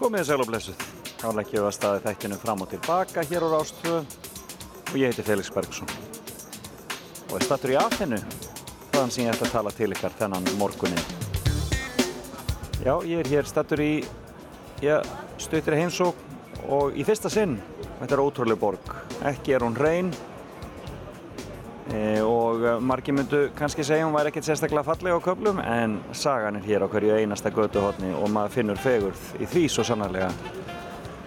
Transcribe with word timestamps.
Komið 0.00 0.22
sæl 0.24 0.40
og 0.40 0.48
blessuð. 0.48 0.82
Þá 1.20 1.26
leggjum 1.36 1.60
við 1.60 1.66
að 1.68 1.74
staði 1.76 1.98
þættinu 2.06 2.36
fram 2.40 2.62
og 2.64 2.68
tilbaka 2.70 3.24
hér 3.28 3.44
á 3.44 3.48
Rástvö 3.52 3.98
og 4.00 4.94
ég 4.96 5.10
heiti 5.10 5.24
Felix 5.26 5.50
Bergsson. 5.52 5.90
Og 7.26 7.34
er 7.36 7.44
stattur 7.44 7.74
í 7.74 7.76
aðfinnu 7.76 8.20
þaðan 8.94 9.12
sem 9.12 9.26
ég 9.26 9.34
ætla 9.34 9.50
að 9.50 9.52
tala 9.58 9.72
til 9.76 9.90
ykkar 9.92 10.16
þennan 10.22 10.48
morgunin. 10.56 11.04
Já, 12.80 12.94
ég 13.04 13.20
er 13.20 13.28
hér 13.28 13.50
stattur 13.50 13.82
í 13.84 13.90
já, 14.80 15.02
stöytir 15.36 15.76
heimsók 15.76 16.24
og 16.72 16.96
í 16.96 17.04
fyrsta 17.04 17.28
sinn, 17.28 17.58
þetta 17.98 18.16
er 18.16 18.24
ótrúlega 18.24 18.62
borg. 18.64 18.94
Ekki 19.28 19.52
er 19.58 19.68
hún 19.68 19.76
reyn 19.76 20.08
e, 21.92 22.22
og 22.24 22.39
margir 22.80 23.14
myndu 23.16 23.40
kannski 23.58 23.84
segja 23.86 24.06
hún 24.06 24.14
væri 24.14 24.30
ekkert 24.30 24.46
sérstaklega 24.48 24.84
falleg 24.86 25.16
á 25.16 25.20
köflum 25.24 25.60
en 25.64 25.98
sagan 26.12 26.56
er 26.58 26.66
hér 26.66 26.84
á 26.84 26.88
hverju 26.90 27.16
einasta 27.16 27.52
göduhotni 27.54 28.12
og 28.16 28.30
maður 28.32 28.54
finnur 28.56 28.80
fegurð 28.80 29.24
í 29.40 29.48
því 29.50 29.64
svo 29.70 29.84
sannarlega. 29.86 30.30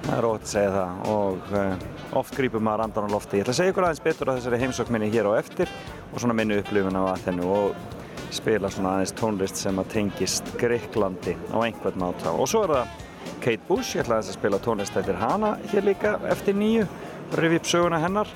Það 0.04 0.18
er 0.18 0.28
ótt 0.28 0.44
að 0.44 0.52
segja 0.52 0.72
það 0.74 1.12
og 1.14 1.52
uh, 1.56 1.86
oft 2.20 2.36
grýpur 2.36 2.64
maður 2.64 2.86
andan 2.88 3.08
á 3.08 3.14
lofti. 3.14 3.40
Ég 3.40 3.46
ætla 3.46 3.54
að 3.56 3.60
segja 3.62 3.74
ykkur 3.74 3.88
aðeins 3.88 4.04
betur 4.04 4.32
á 4.32 4.36
þessari 4.36 4.60
heimsókminni 4.64 5.12
hér 5.14 5.30
á 5.32 5.34
eftir 5.40 5.72
og 6.12 6.20
svona 6.20 6.36
minni 6.36 6.60
upplifun 6.60 7.00
á 7.00 7.04
aðhennu 7.14 7.48
og 7.48 7.94
spila 8.34 8.72
svona 8.74 8.98
aðeins 8.98 9.16
tónlist 9.16 9.62
sem 9.62 9.80
að 9.80 9.92
tengist 9.94 10.54
Greiklandi 10.60 11.38
á 11.54 11.58
einhvern 11.64 12.02
máta. 12.02 12.34
Og 12.36 12.50
svo 12.52 12.66
er 12.68 12.76
það 12.76 13.02
Kate 13.44 13.68
Bush, 13.68 13.96
ég 13.96 14.04
ætla 14.04 14.20
að 14.20 14.34
spila 14.36 14.60
tónlist 14.64 14.98
eftir 15.00 15.20
hana 15.20 15.56
hér 15.72 15.88
líka 15.88 16.18
eftir 16.32 16.58
nýju, 16.58 16.88
rifi 17.40 17.62
upp 17.62 17.70
söguna 17.70 18.02
hennar. 18.04 18.30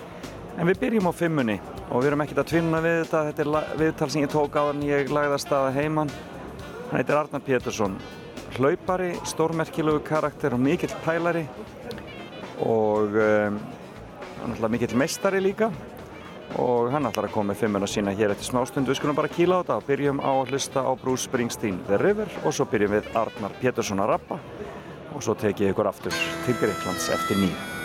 En 0.58 0.66
við 0.66 0.80
byrjum 0.82 1.10
á 1.10 1.14
fimmunni 1.14 1.58
og 1.88 2.02
við 2.02 2.12
erum 2.12 2.24
ekkert 2.26 2.42
að 2.42 2.52
tvinna 2.52 2.80
við 2.82 3.02
þetta, 3.04 3.26
þetta 3.30 3.44
er 3.44 3.82
viðtal 3.82 4.10
sem 4.10 4.24
ég 4.24 4.32
tók 4.34 4.56
á 4.58 4.62
þannig 4.72 4.94
ég 4.94 5.12
lagði 5.14 5.36
að 5.38 5.44
staða 5.44 5.76
heimann. 5.76 6.14
Hann 6.88 6.98
heitir 7.02 7.20
Arnar 7.20 7.44
Pétursson 7.46 8.00
hlaupari, 8.58 9.12
stórmerkilögu 9.26 10.02
karakter 10.08 10.56
og 10.56 10.60
mikill 10.64 10.94
pælari 11.06 11.46
og 12.64 13.14
um, 13.14 13.60
hann 14.40 14.50
er 14.50 14.56
alltaf 14.56 14.74
mikill 14.74 14.98
meistari 14.98 15.42
líka 15.44 15.70
og 16.58 16.92
hann 16.94 17.06
ætlar 17.06 17.28
að 17.28 17.36
koma 17.36 17.52
með 17.52 17.62
fimmuna 17.62 17.90
sína 17.92 18.16
hér 18.18 18.34
eftir 18.34 18.50
smástund. 18.50 18.88
Við 18.88 19.02
skulum 19.02 19.18
bara 19.18 19.32
kíla 19.32 19.60
á 19.60 19.62
þetta 19.62 19.80
byrjum 19.92 20.22
á 20.24 20.32
að 20.32 20.54
hlusta 20.54 20.86
á 20.88 20.92
Bruce 20.98 21.28
Springsteen 21.28 21.82
The 21.90 22.02
River 22.02 22.32
og 22.44 22.56
svo 22.56 22.66
byrjum 22.72 22.98
við 22.98 23.16
Arnar 23.20 23.58
Pétursson 23.62 24.02
að 24.02 24.16
rappa 24.16 24.40
og 25.14 25.24
svo 25.24 25.38
tek 25.38 25.62
ég 25.62 25.76
ykkur 25.76 25.92
aftur 25.92 26.16
til 26.48 26.62
Greiklands 26.62 27.12
eftir 27.14 27.44
nýju. 27.44 27.77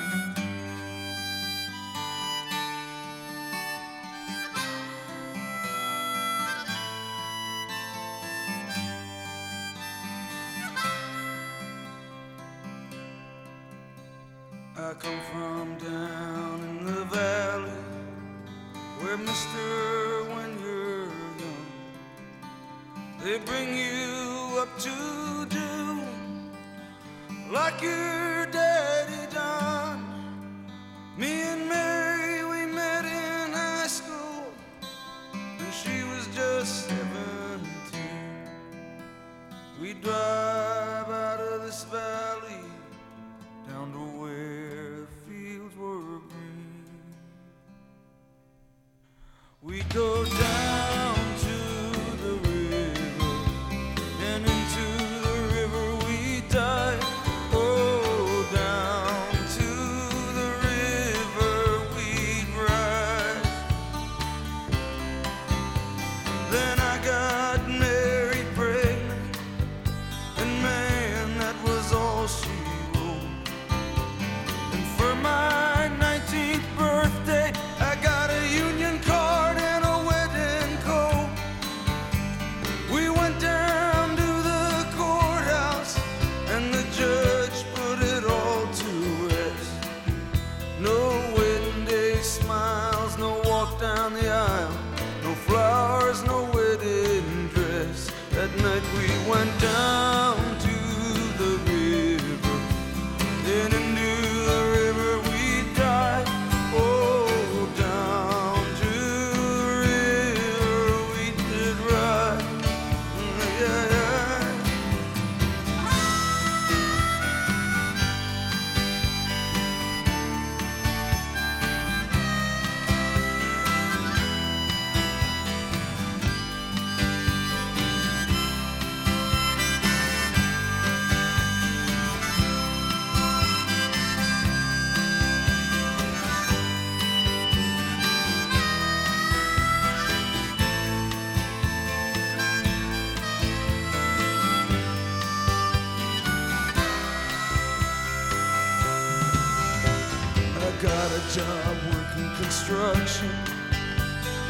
Construction. 152.73 153.29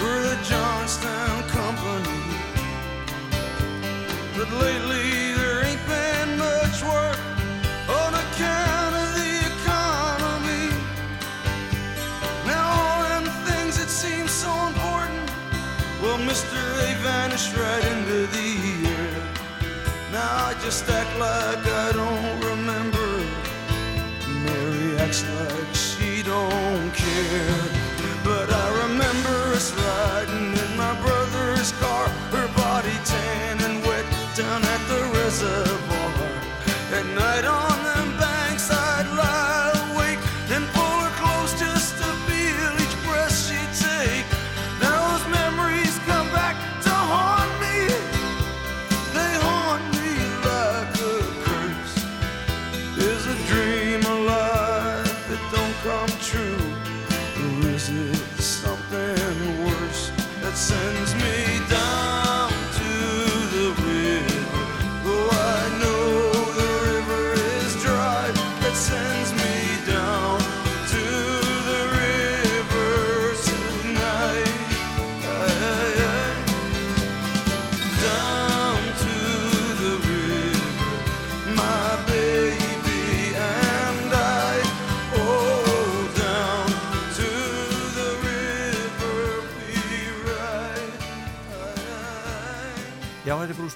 We're 0.00 0.22
the 0.22 0.38
Johnstown 0.44 1.42
Company. 1.48 2.22
But 4.36 4.48
lately 4.62 5.32
there 5.34 5.64
ain't 5.66 5.84
been 5.88 6.38
much 6.38 6.84
work 6.84 7.18
on 7.90 8.14
account 8.14 8.94
of 8.94 9.08
the 9.18 9.32
economy. 9.52 10.70
Now 12.46 12.64
all 12.78 13.02
them 13.10 13.24
things 13.44 13.78
that 13.78 13.88
seem 13.90 14.28
so 14.28 14.52
important, 14.68 15.28
well, 16.00 16.18
mister, 16.18 16.62
they 16.76 16.94
vanish 17.02 17.52
right 17.54 17.84
into 17.86 18.28
the 18.28 18.88
air. 18.88 19.22
Now 20.12 20.46
I 20.46 20.54
just 20.62 20.88
act 20.88 21.12
like 21.18 21.66
I 21.66 21.90
don't 21.92 22.40
remember. 22.50 23.08
Mary 24.44 24.96
acts 24.98 25.24
like 25.28 25.74
she 25.74 26.22
don't 26.22 26.94
care. 26.94 27.61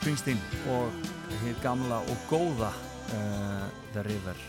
Springsteen 0.06 0.38
og 0.70 0.93
hér 1.41 1.56
gamla 1.64 1.97
og 1.99 2.29
góða 2.31 2.69
uh, 2.70 3.64
The 3.91 4.05
River. 4.06 4.43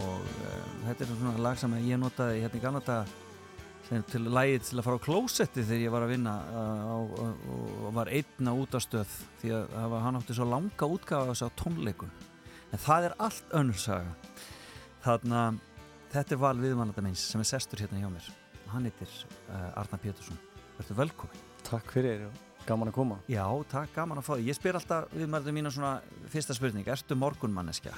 Og 0.00 0.22
uh, 0.24 0.62
þetta 0.86 1.04
er 1.04 1.10
svona 1.10 1.42
lag 1.44 1.58
sem 1.60 1.74
ég 1.84 2.00
notaði 2.00 2.38
hérna 2.40 2.56
í 2.56 2.62
gamla 2.62 2.80
daga 2.86 3.98
til 4.08 4.22
lægið 4.24 4.64
til 4.70 4.78
að 4.80 4.86
fara 4.86 4.96
á 4.96 5.04
klósetti 5.04 5.66
þegar 5.66 5.82
ég 5.82 5.92
var 5.92 6.06
að 6.06 6.14
vinna 6.14 6.32
uh, 6.48 6.94
og, 6.94 7.12
og 7.58 7.92
var 7.98 8.08
einna 8.08 8.56
út 8.56 8.72
á 8.72 8.80
stöð 8.80 9.18
því 9.42 9.52
að 9.58 9.76
var, 9.92 9.98
hann 10.06 10.20
átti 10.22 10.38
svo 10.40 10.48
langa 10.48 10.90
útgafa 10.96 11.28
þess 11.28 11.44
að 11.44 11.54
tónleikun 11.60 12.16
en 12.72 12.84
það 12.86 13.10
er 13.10 13.18
allt 13.28 13.54
önnursaga 13.60 14.16
þannig 15.04 15.38
að 15.42 15.60
þetta 16.16 16.38
er 16.38 16.44
val 16.46 16.56
viðmannanda 16.64 17.04
meins 17.04 17.28
sem 17.34 17.44
er 17.44 17.52
sestur 17.52 17.84
hérna 17.84 18.00
hjá 18.00 18.08
mér. 18.16 18.32
Hann 18.72 18.88
heitir 18.88 19.20
Arna 19.76 20.00
Pétursson. 20.00 20.40
Verður 20.80 21.02
velkomin 21.04 21.48
Takk 21.68 21.92
fyrir 21.92 22.30
og 22.30 22.45
Gaman 22.66 22.90
að 22.90 22.96
koma. 22.96 23.16
Já, 23.30 23.44
takk, 23.70 23.92
gaman 23.94 24.18
að 24.18 24.26
fá 24.26 24.32
því. 24.34 24.44
Ég 24.48 24.58
spyr 24.58 24.78
alltaf 24.80 25.12
við 25.14 25.28
maður 25.30 25.54
mínu 25.54 25.70
svona 25.70 25.92
fyrsta 26.32 26.56
spurning, 26.56 26.88
erstu 26.90 27.14
morgunmanneskja? 27.18 27.92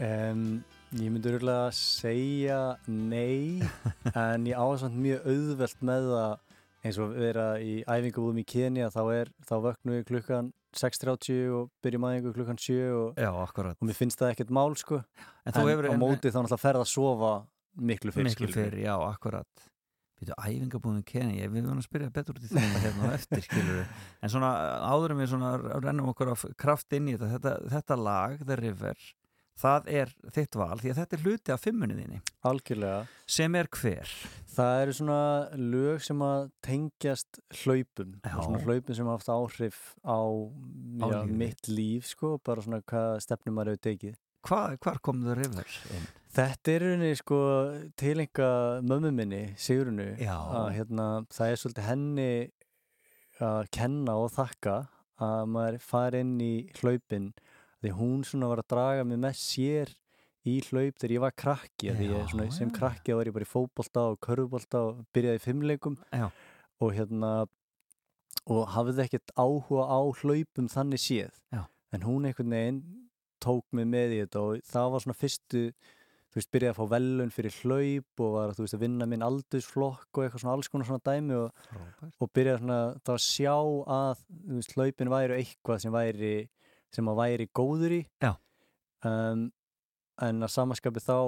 Um, 0.00 0.62
ég 0.98 1.12
myndi 1.12 1.30
örgulega 1.30 1.68
að 1.68 1.76
segja 1.78 2.60
nei, 2.90 3.62
en 4.26 4.48
ég 4.50 4.58
ásand 4.58 4.98
mjög 4.98 5.28
auðvelt 5.28 5.84
með 5.86 6.08
það 6.10 6.34
eins 6.80 6.98
og 7.02 7.14
vera 7.14 7.46
í 7.62 7.80
æfingabúðum 7.84 8.40
í 8.42 8.46
Kenya, 8.48 8.90
þá, 8.90 9.00
er, 9.20 9.32
þá 9.46 9.54
vöknu 9.68 9.98
við 9.98 10.06
klukkan 10.08 10.50
6.30 10.80 11.50
og 11.54 11.70
byrjum 11.84 12.06
aðeingu 12.08 12.34
klukkan 12.34 12.60
7 12.60 12.76
og, 12.96 13.18
Já, 13.20 13.30
og 13.30 13.86
mér 13.86 13.98
finnst 13.98 14.20
það 14.20 14.34
ekkert 14.34 14.54
mál 14.54 14.70
sko, 14.80 15.02
en, 15.44 15.52
en 15.52 15.60
hefur, 15.60 15.90
á 15.90 15.94
móti 16.00 16.30
þá 16.30 16.40
náttúrulega 16.40 16.62
ferða 16.62 16.86
að 16.86 16.92
sofa 16.94 17.34
miklu 17.76 18.14
fyrir. 18.14 18.30
Miklu 18.30 18.50
fyrir, 18.54 18.80
já, 18.86 18.94
akkurat. 18.96 19.69
Býtu 20.20 20.34
æfingabúðum 20.36 21.04
Kenny, 21.08 21.38
við 21.46 21.54
verðum 21.62 21.78
að 21.80 21.86
spyrja 21.86 22.10
betur 22.12 22.36
út 22.36 22.44
í 22.44 22.50
þetta 22.50 22.82
hérna 22.82 23.08
á 23.08 23.12
eftir, 23.18 23.40
skilur 23.46 23.78
við. 23.78 23.94
En 24.20 24.32
svona 24.34 24.50
áðurum 24.90 25.22
við 25.22 25.30
svona 25.32 25.54
rennum 25.80 26.10
okkur 26.12 26.34
af 26.34 26.44
kraft 26.60 26.92
inn 26.98 27.08
í 27.08 27.16
þetta, 27.16 27.30
þetta, 27.38 27.54
þetta 27.72 27.96
lag, 27.96 28.36
The 28.44 28.58
River, 28.60 29.06
það 29.60 29.88
er 29.96 30.12
þitt 30.36 30.60
val 30.60 30.76
því 30.80 30.92
að 30.92 31.00
þetta 31.00 31.16
er 31.16 31.24
hluti 31.24 31.54
af 31.54 31.64
fimmunni 31.64 31.96
þínu. 32.02 32.20
Algjörlega. 32.50 33.00
Sem 33.38 33.56
er 33.60 33.72
hver? 33.80 34.14
Það 34.50 34.84
eru 34.84 34.96
svona 35.00 35.18
lög 35.56 36.04
sem 36.04 36.24
að 36.28 36.46
tengjast 36.68 37.40
hlaupum, 37.62 38.14
svona 38.28 38.62
hlaupum 38.66 39.00
sem 39.00 39.10
haft 39.14 39.32
áhrif 39.32 39.82
á 40.04 40.20
já, 40.20 41.18
mitt 41.28 41.72
líf, 41.72 42.12
sko, 42.12 42.36
bara 42.44 42.64
svona 42.64 42.84
hvað 42.84 43.22
stefnum 43.24 43.56
maður 43.56 43.78
hefur 43.78 43.86
tekið. 43.88 44.16
Hva, 44.48 44.62
hvar 44.80 45.00
kom 45.04 45.24
The 45.24 45.36
River 45.36 45.76
inn? 45.96 46.08
Þetta 46.30 46.72
er 46.72 46.84
rauninni 46.84 47.18
sko 47.18 47.38
tilenga 47.98 48.50
mömmu 48.86 49.10
minni, 49.14 49.42
Sigurunu 49.58 50.12
að 50.14 50.68
hérna, 50.76 51.06
það 51.32 51.52
er 51.52 51.60
svolítið 51.62 51.88
henni 51.88 52.32
að 53.40 53.70
kenna 53.74 54.14
og 54.20 54.30
þakka 54.36 54.76
að 55.20 55.48
maður 55.50 55.80
fari 55.82 56.20
inn 56.24 56.36
í 56.44 56.52
hlaupin 56.80 57.32
því 57.80 57.94
hún 57.96 58.22
svona 58.28 58.50
var 58.52 58.62
að 58.62 58.70
draga 58.74 59.06
mig 59.08 59.20
með 59.20 59.36
sér 59.40 59.92
í 60.48 60.56
hlaup 60.68 61.00
þegar 61.00 61.14
ég 61.14 61.24
var 61.24 61.36
krakki 61.36 61.94
því 61.96 62.10
ég, 62.12 62.28
svona, 62.32 62.48
sem 62.56 62.72
krakki 62.72 63.16
var 63.16 63.28
ég 63.28 63.36
bara 63.36 63.46
í 63.46 63.50
fókbólta 63.50 64.06
og 64.12 64.20
körfbólta 64.24 64.84
og 64.88 65.02
byrjaði 65.14 65.40
í 65.40 65.44
fimmleikum 65.44 65.98
já. 66.12 66.28
og 66.80 66.94
hérna 66.96 67.32
og 68.50 68.62
hafði 68.72 69.04
ekkert 69.04 69.34
áhuga 69.36 69.84
á 69.88 70.00
hlaupum 70.22 70.70
þannig 70.72 71.02
séð 71.02 71.34
já. 71.52 71.64
en 71.92 72.06
hún 72.06 72.28
einhvern 72.28 72.56
veginn 72.56 72.82
tók 73.40 73.66
mig 73.76 73.88
með 73.88 74.16
í 74.16 74.22
þetta 74.22 74.44
og 74.46 74.68
það 74.68 74.92
var 74.94 75.04
svona 75.04 75.20
fyrstu 75.20 75.64
þú 76.30 76.38
veist, 76.38 76.50
byrjaði 76.54 76.72
að 76.72 76.78
fá 76.78 76.92
velun 76.94 77.32
fyrir 77.34 77.56
hlaup 77.64 78.22
og 78.24 78.34
var, 78.36 78.54
þú 78.54 78.64
veist, 78.64 78.76
að 78.76 78.84
vinna 78.84 79.08
minn 79.10 79.26
aldursflokk 79.26 80.08
og 80.20 80.24
eitthvað 80.24 80.44
svona 80.44 80.54
alls 80.56 80.70
konar 80.70 80.88
svona 80.88 81.04
dæmi 81.10 81.38
og, 81.40 81.64
og 82.20 82.32
byrjaði 82.36 82.62
svona 82.62 82.80
þá 83.02 83.12
að 83.16 83.22
sjá 83.26 83.56
að, 83.96 84.24
þú 84.46 84.60
veist, 84.60 84.76
hlaupin 84.76 85.12
væri 85.14 85.40
eitthvað 85.40 85.82
sem 85.84 85.94
væri, 85.94 86.34
sem 86.94 87.10
að 87.10 87.20
væri 87.24 87.48
góður 87.60 87.96
í 87.98 88.00
um, 88.22 89.50
en 90.20 90.46
að 90.46 90.54
samaskapið 90.54 91.06
þá 91.08 91.18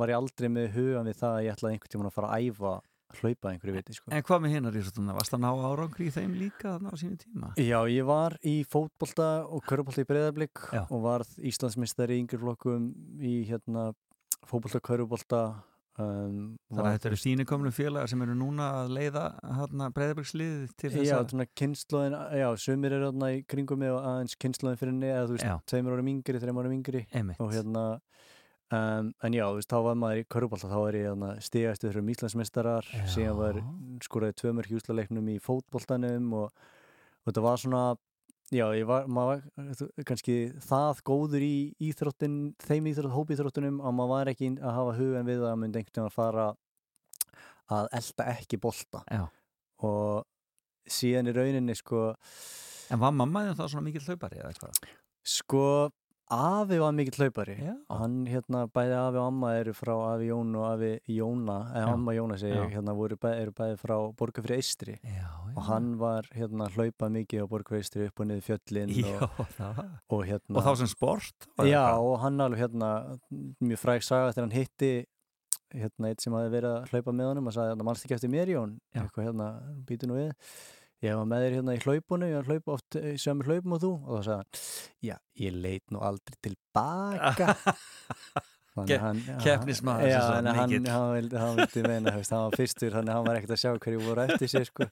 var 0.00 0.12
ég 0.12 0.20
aldrei 0.20 0.48
með 0.52 0.70
hugan 0.76 1.08
við 1.08 1.18
það 1.18 1.34
að 1.34 1.44
ég 1.46 1.56
ætlaði 1.56 1.76
einhvern 1.76 1.94
tíma 1.94 2.10
að 2.10 2.16
fara 2.18 2.30
að 2.30 2.48
æfa 2.50 2.76
hlaupa 3.18 3.50
einhverju 3.50 3.74
viti 3.74 3.96
sko. 3.96 4.10
En 4.14 4.22
hvað 4.26 4.44
með 4.44 4.52
hinnar 4.54 4.76
í 4.78 4.82
svona? 4.86 5.16
Varst 5.16 5.34
það 5.34 5.42
ná 5.42 5.48
árangri 5.66 6.06
í 6.06 6.12
þeim 6.14 6.36
líka 6.38 6.74
þarna 6.76 6.92
á 6.94 6.96
sínu 7.00 7.18
tíma? 7.18 7.50
Já, 7.58 7.78
ég 7.90 8.06
var 8.06 8.36
í 8.46 8.60
fótbolta 8.70 9.28
og 9.50 9.64
körubólta 9.66 10.04
í 10.04 10.08
breyðarblik 10.08 10.62
og 10.84 11.02
varð 11.02 11.32
Íslandsmistari 11.50 12.18
í 12.18 12.24
yngirflokkum 12.24 12.86
í 13.18 13.34
hérna 13.50 13.90
fótbolta, 14.48 14.80
körubólta 14.84 15.40
um, 16.00 16.56
Þannig 16.70 16.86
að 16.86 16.94
þetta 16.96 17.10
eru 17.10 17.20
síni 17.20 17.46
komlu 17.48 17.72
félagar 17.74 18.10
sem 18.12 18.22
eru 18.24 18.36
núna 18.38 18.70
að 18.80 18.94
leiða 18.96 19.24
hérna 19.58 19.90
breyðarbliksliði 19.96 20.70
til 20.80 20.92
þess 20.94 21.16
að 21.16 21.46
kynnslóðin, 21.60 22.18
já, 22.40 22.48
sumir 22.64 22.96
eru 22.96 23.10
hérna 23.10 23.32
í 23.36 23.42
kringum 23.50 23.82
mig 23.82 23.92
og 23.94 24.04
aðeins 24.12 24.38
kynnslóðin 24.40 24.80
fyrir 24.80 24.96
neða, 24.96 25.26
þú 25.28 25.38
veist, 25.38 25.70
tveimur 25.72 25.96
árum 25.96 26.12
yngri, 26.14 26.42
þreim 26.42 26.62
árum 26.62 26.76
yngri. 26.78 27.06
Einmitt. 27.12 27.42
og 27.42 27.54
hérna 27.54 27.86
Um, 28.70 29.08
en 29.26 29.34
já, 29.34 29.42
veist, 29.50 29.66
þá 29.66 29.82
var 29.82 29.96
maður 29.98 30.20
í 30.20 30.26
Körubálta 30.30 30.68
þá 30.70 30.76
var 30.78 30.94
ég 30.94 31.22
stigast 31.42 31.82
yfir 31.82 31.96
um 31.98 32.10
Íslandsmeistarar 32.12 32.86
síðan 33.10 33.38
var 33.40 33.56
skoraði 34.04 34.36
tvömur 34.38 34.68
hjúslaleiknum 34.70 35.26
í 35.32 35.40
fótbóltanum 35.42 36.28
og, 36.38 36.52
og 36.54 37.32
þetta 37.32 37.42
var 37.42 37.58
svona 37.58 37.80
já, 38.50 38.64
ég 38.76 38.86
var, 38.88 39.06
maður 39.10 39.44
var 39.54 40.04
kannski 40.08 40.38
það 40.66 41.04
góður 41.10 41.44
í 41.46 41.54
íþróttin 41.90 42.38
þeim 42.64 42.90
íþrótt, 42.90 43.14
hópiþróttunum 43.14 43.78
að 43.82 43.96
maður 43.98 44.12
var 44.14 44.32
ekki 44.32 44.50
að 44.58 44.76
hafa 44.78 44.96
hugan 44.98 45.28
við 45.28 45.46
að 45.46 45.60
myndi 45.62 45.82
einhvern 45.82 45.94
veginn 45.94 46.10
að 46.10 46.16
fara 46.16 46.48
að 47.70 47.92
elda 48.00 48.26
ekki 48.34 48.58
bólta 48.60 49.04
og 49.86 50.26
síðan 50.90 51.30
í 51.30 51.36
rauninni 51.36 51.78
sko 51.78 52.10
En 52.90 52.98
var 52.98 53.14
mammaðin 53.14 53.54
þá 53.54 53.66
svona 53.68 53.86
mikið 53.86 54.08
hlaupari 54.08 54.40
eða 54.40 54.50
eitthvað? 54.50 54.78
Sko 55.22 55.64
Afi 56.30 56.78
var 56.78 56.92
mikill 56.94 57.24
hlaupari. 57.24 57.56
Já. 57.58 57.74
hann 57.90 58.26
hérna 58.30 58.62
bæði 58.70 58.94
afi 58.94 59.18
og 59.18 59.26
amma 59.26 59.50
eru 59.58 59.72
frá 59.74 59.92
afi 60.12 60.28
Jón 60.30 60.52
og 60.54 60.66
afi 60.68 60.90
Jóna 61.10 61.58
eða 61.74 61.94
amma 61.96 62.14
Jóna 62.14 62.38
segi 62.38 62.60
hérna 62.74 62.94
bæði, 62.94 63.32
eru 63.42 63.54
bæði 63.58 63.78
frá 63.80 63.96
Borgafri 64.20 64.58
Eistri 64.60 64.96
já, 65.02 65.26
og 65.56 65.62
hann 65.66 65.92
var 65.98 66.28
hérna 66.36 66.70
hlaupað 66.70 67.14
mikið 67.18 67.42
á 67.42 67.46
Borgafri 67.50 67.82
Eistri 67.82 68.06
upp 68.06 68.22
og 68.22 68.30
niður 68.30 68.46
fjöllin 68.46 68.94
og, 69.10 69.40
og, 70.14 70.24
hérna, 70.28 70.54
og 70.54 70.68
þá 70.68 70.72
sem 70.82 70.92
sport 70.94 71.50
já 71.66 71.84
og 71.98 72.20
hann 72.22 72.40
alveg 72.46 72.62
hérna 72.62 72.92
mjög 73.58 73.82
fræk 73.82 74.06
saga 74.06 74.30
þegar 74.30 74.46
hann 74.46 74.58
hitti 74.60 74.92
hérna 75.74 76.10
eitt 76.10 76.22
sem 76.22 76.34
hafi 76.34 76.50
verið 76.52 76.76
að 76.76 76.92
hlaupa 76.94 77.14
með 77.14 77.30
honum 77.30 77.50
og 77.50 77.54
sagði 77.54 77.74
hérna 77.74 77.86
mannst 77.86 78.06
ekki 78.06 78.16
eftir 78.16 78.32
mér 78.32 78.50
Jón? 78.54 78.76
Eitthvað 78.94 79.28
hérna 79.28 79.50
býtu 79.86 80.08
nú 80.10 80.18
við 80.18 80.32
ég 81.04 81.16
var 81.16 81.26
með 81.30 81.44
þér 81.44 81.56
hérna 81.58 81.74
í 81.76 81.82
hlaupunum, 81.84 82.28
ég 82.30 82.38
var 82.38 82.46
að 82.46 82.54
hlaupa 82.54 82.76
oft 82.76 83.00
í 83.00 83.16
sömu 83.20 83.46
hlaupum 83.48 83.76
og 83.76 83.82
þú. 83.84 83.92
Og 84.04 84.20
þá 84.20 84.22
sagði 84.28 84.38
hann, 84.38 84.62
já, 85.08 85.16
ég 85.40 85.58
leit 85.66 85.94
nú 85.94 86.02
aldrei 86.04 86.40
tilbaka 86.46 87.54
Keppnismæður 88.80 90.08
Já, 90.08 90.20
hann, 90.30 90.46
hann, 90.46 90.86
hann, 90.86 91.30
hann 91.34 91.56
vildi 91.58 91.82
meina, 91.84 92.12
hann 92.14 92.44
var 92.46 92.56
fyrstur 92.56 92.94
þannig 92.94 93.12
að 93.12 93.18
hann 93.18 93.26
var 93.26 93.38
ekkert 93.40 93.54
að 93.56 93.60
sjá 93.64 93.72
hverju 93.82 94.02
voru 94.04 94.24
eftir 94.24 94.52
sér 94.52 94.66
sko. 94.68 94.86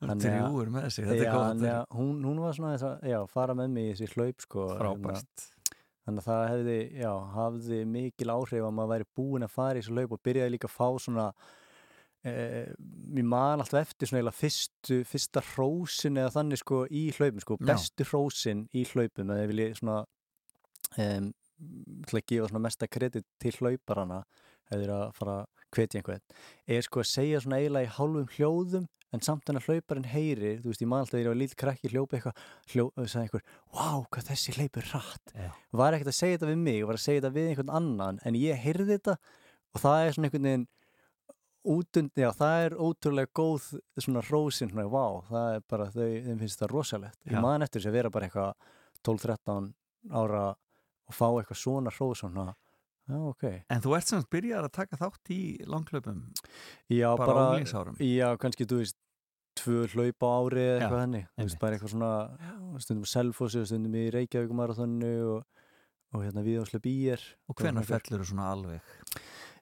Drjúur 0.00 0.70
með 0.72 0.88
sig, 0.94 1.08
þetta 1.10 1.26
er 1.26 1.36
góð 1.36 1.66
já, 1.68 1.78
hún, 1.98 2.14
hún 2.24 2.40
var 2.42 2.56
svona 2.56 2.74
að 2.78 3.10
já, 3.12 3.18
fara 3.30 3.56
með 3.58 3.74
mig 3.76 3.90
í 3.90 3.94
þessi 3.94 4.16
hlaup 4.16 4.46
sko, 4.46 4.68
Frábært. 4.80 5.48
Þannig 6.02 6.24
að 6.24 6.28
það 6.30 6.44
hefði, 6.50 6.78
já, 6.98 7.10
hafði 7.36 7.82
mikil 7.86 8.32
áhrif 8.34 8.64
að 8.66 8.76
maður 8.78 8.94
væri 8.96 9.10
búin 9.20 9.46
að 9.46 9.52
fara 9.60 9.76
í 9.76 9.82
þessu 9.84 9.98
hlaup 9.98 10.16
og 10.16 10.24
byrjaði 10.26 10.54
líka 10.56 10.70
að 10.70 10.78
fá 10.80 10.88
svona 11.04 11.28
Eh, 11.28 11.61
mér 12.22 13.26
man 13.26 13.62
alltaf 13.64 13.80
eftir 13.80 14.06
svona 14.06 14.22
eða 14.22 14.34
fyrstu, 14.36 15.00
fyrsta 15.08 15.42
hrósin 15.52 16.20
eða 16.22 16.34
þannig 16.36 16.60
sko 16.62 16.84
í 16.86 17.08
hlaupum 17.16 17.42
sko, 17.42 17.56
bestu 17.58 18.06
hrósin 18.06 18.66
í 18.70 18.84
hlaupum 18.92 19.32
eða 19.32 19.42
ég 19.42 19.50
vilja 19.50 19.80
svona 19.80 19.96
um, 21.02 21.32
til 22.06 22.18
að 22.20 22.26
gefa 22.30 22.48
svona 22.50 22.64
mesta 22.68 22.88
kredit 22.90 23.26
til 23.42 23.54
hlauparana 23.58 24.22
eða 24.72 25.00
að 25.08 25.14
fara 25.18 25.36
að 25.42 25.68
hvetja 25.74 26.00
einhvern 26.00 26.22
er 26.76 26.86
sko 26.86 27.02
að 27.02 27.10
segja 27.10 27.40
svona 27.42 27.58
eiginlega 27.60 27.88
í 27.88 27.94
hálfum 27.96 28.30
hljóðum 28.36 28.88
en 29.12 29.24
samt 29.24 29.50
en 29.50 29.58
að 29.58 29.66
hlauparinn 29.68 30.08
heyri 30.08 30.54
þú 30.62 30.70
veist 30.70 30.84
ég 30.84 30.88
man 30.88 31.02
alltaf 31.02 31.16
þegar 31.16 31.26
ég 31.26 31.32
var 31.32 31.40
lítið 31.42 31.60
krakki 31.62 31.90
hljópa 31.92 32.16
eitthvað 32.16 32.44
hljópa 32.72 33.02
og 33.02 33.10
sagði 33.12 33.26
einhver, 33.26 33.44
wow 33.74 34.04
hvað 34.14 34.28
þessi 34.30 34.54
hlaupur 34.56 34.88
rætt 34.92 35.34
var 35.82 35.96
ekkert 35.96 36.12
að 36.12 36.18
segja 36.20 36.38
þetta 36.38 36.52
við 36.52 36.62
mig, 36.62 36.84
var 36.86 37.00
að 37.00 37.04
segja 37.04 37.24
þetta 37.24 37.34
við 37.36 37.50
einhvern 37.50 37.74
annan 37.80 38.22
en 38.22 38.38
ég 38.38 38.62
heyrði 38.62 38.88
þetta 38.94 39.18
og 39.72 39.82
það 39.84 40.06
er 40.06 40.16
svona 40.16 40.30
einhvern 40.30 40.48
veginn 40.48 40.68
útund, 41.68 42.10
já 42.18 42.30
það 42.34 42.64
er 42.66 42.74
ótrúlega 42.78 43.30
góð 43.36 43.68
svona 44.00 44.22
rósin, 44.26 44.70
svona 44.72 44.88
vá 44.90 45.04
það 45.28 45.56
er 45.56 45.66
bara, 45.70 45.86
þau, 45.94 46.08
þeim 46.26 46.40
finnst 46.42 46.62
það 46.62 46.72
rosalegt. 46.72 47.20
Ég 47.28 47.44
man 47.44 47.64
eftir 47.66 47.80
þess 47.82 47.90
að 47.90 47.96
vera 47.98 48.10
bara 48.14 48.28
eitthvað 48.28 48.66
12-13 49.06 49.70
ára 50.22 50.42
og 50.52 51.16
fá 51.16 51.26
eitthvað 51.28 51.60
svona 51.60 51.92
rós 51.94 52.22
svona, 52.22 52.48
já 53.10 53.18
ok. 53.18 53.46
En 53.70 53.84
þú 53.84 53.94
ert 53.98 54.10
sem 54.10 54.22
að 54.22 54.28
byrja 54.34 54.62
að 54.62 54.72
taka 54.78 54.98
þátt 55.00 55.32
í 55.34 55.42
langklaupum 55.68 56.20
já, 56.90 57.08
bara, 57.18 57.26
bara 57.26 57.46
á 57.54 58.02
Já, 58.02 58.28
kannski, 58.40 58.66
þú 58.70 58.82
veist, 58.82 58.98
tvö 59.58 59.86
hlaup 59.92 60.24
á 60.24 60.28
ári 60.32 60.62
eða 60.64 60.76
eitthvað 60.80 61.02
henni, 61.04 61.22
þú 61.36 61.46
veist, 61.46 61.60
bara 61.60 61.76
eitthvað 61.76 61.94
svona 61.94 62.12
stundum 62.82 63.06
á 63.06 63.12
Selfossi 63.12 63.62
og 63.62 63.68
stundum 63.68 63.98
í 64.00 64.06
Reykjavík 64.14 64.54
marathonu 64.56 65.12
og, 65.36 65.64
og 66.16 66.24
hérna 66.24 66.44
við 66.46 66.62
áslega 66.62 66.86
býjar 66.86 67.26
Og 67.50 67.58
hvenar 67.58 67.86
fellur 67.88 68.24
þú 68.24 68.30
svona 68.32 68.48
alveg? 68.54 68.94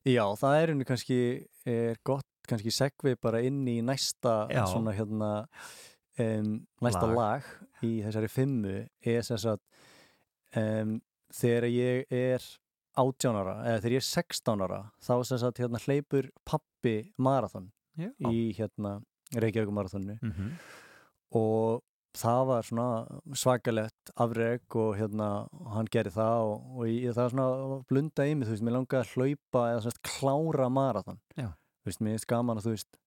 Já, 0.08 0.24
það 0.40 0.56
er 0.62 0.72
henni 0.72 0.84
kannski 0.88 1.20
er 1.68 1.98
gott, 2.06 2.26
kannski 2.48 2.72
segvi 2.72 3.16
bara 3.20 3.40
inn 3.44 3.66
í 3.68 3.80
næsta 3.84 4.46
Já. 4.50 4.64
svona 4.70 4.94
hérna 4.96 5.30
um, 6.18 6.54
næsta 6.80 7.06
Lag. 7.10 7.16
lag. 7.16 7.50
í 7.84 8.00
þessari 8.04 8.28
fimmu 8.28 8.74
er 9.06 9.22
sem 9.24 9.38
sagt 9.40 9.62
um, 10.56 10.98
þegar 11.32 11.68
ég 11.70 12.06
er 12.12 12.44
18 13.00 13.36
ára, 13.38 13.54
eða 13.64 13.80
þegar 13.80 13.94
ég 13.94 14.02
er 14.02 14.08
16 14.08 14.64
ára 14.66 14.80
þá 15.00 15.12
sem 15.24 15.38
sagt 15.38 15.60
hérna 15.62 15.80
hleypur 15.84 16.30
pappi 16.44 16.96
marathon 17.18 17.70
Já. 17.96 18.10
í 18.30 18.50
hérna 18.56 18.98
Reykjavík 19.36 19.70
marathonu 19.70 20.16
Mm 20.20 20.32
-hmm. 20.32 20.50
og 21.38 21.82
það 22.16 22.46
var 22.46 22.62
svona 22.62 23.06
svakalegt 23.34 23.89
afreg 24.20 24.76
og 24.80 24.94
hérna 24.98 25.28
hann 25.74 25.90
gerði 25.92 26.14
það 26.16 26.48
og, 26.48 26.64
og 26.76 26.88
ég, 26.90 27.12
það 27.14 27.22
var 27.22 27.34
svona 27.34 27.78
blunda 27.90 28.26
í 28.26 28.34
mig, 28.34 28.48
þú 28.48 28.54
veist, 28.54 28.66
mér 28.66 28.76
langaði 28.76 29.00
að 29.02 29.12
hlaupa 29.14 29.66
eða 29.70 29.84
svona 29.86 30.08
klára 30.10 30.70
marathon. 30.72 31.20
Já. 31.36 31.48
þú 31.80 31.90
veist, 31.90 32.02
mér 32.02 32.16
finnst 32.16 32.30
gaman 32.30 32.60
að 32.60 32.68
þú 32.68 32.74
veist 32.76 33.00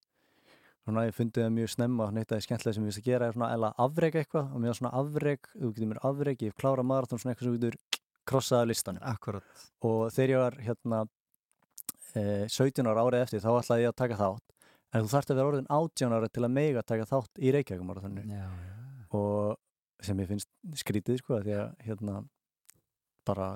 svona 0.84 1.06
ég 1.08 1.16
fundið 1.16 1.46
það 1.46 1.54
mjög 1.58 1.74
snemma 1.74 2.10
neitt 2.12 2.28
að 2.28 2.34
það 2.34 2.40
er 2.40 2.46
skemmtilega 2.48 2.76
sem 2.76 2.84
ég 2.84 2.92
finnst 2.92 3.04
að 3.04 3.10
gera 3.10 3.28
er 3.28 3.36
svona 3.38 3.52
eða 3.56 3.74
afreg 3.86 4.18
eitthvað 4.20 4.48
og 4.50 4.64
mér 4.64 4.74
var 4.74 4.80
svona 4.80 4.96
afreg, 5.00 5.52
þú 5.56 5.74
getur 5.74 5.92
mér 5.92 6.02
afreg 6.10 6.44
ég 6.44 6.52
hef 6.52 6.60
klárað 6.60 6.90
marathon 6.90 7.22
svona 7.22 7.34
eitthvað 7.34 7.50
sem 7.50 7.60
getur 7.60 8.02
krossaði 8.28 8.72
listanum. 8.72 9.04
Akkurat. 9.08 9.64
Og 9.84 10.02
þegar 10.16 10.34
ég 10.34 10.42
var 10.44 10.58
hérna 10.64 11.04
eh, 12.20 12.46
17 12.48 12.88
ára 12.88 13.06
árið 13.08 13.26
eftir 13.26 13.44
þá 13.44 13.52
ætlaði 13.56 13.86
ég 13.86 13.94
að 13.94 14.00
taka 14.04 14.20
þátt. 14.20 14.46
En 14.94 15.06
þú 15.06 15.14
þarft 15.16 15.34
að 15.34 15.40
vera 15.40 15.52
orðin 15.52 15.72
18 15.74 16.16
ára 16.18 16.30
til 16.30 16.44
að 16.46 16.56
mega 16.60 16.84
taka 16.86 17.08
þátt 17.10 17.42
í 17.42 17.54
Reykjavík 17.56 17.88
marathonu 17.88 18.42
og 19.14 19.58
sem 20.04 20.20
ég 20.24 20.28
finnst 20.30 20.50
skrítið 20.82 21.22
sko 21.22 21.40
því 21.44 21.56
að 21.60 21.72
hérna 21.88 22.18
bara 23.28 23.48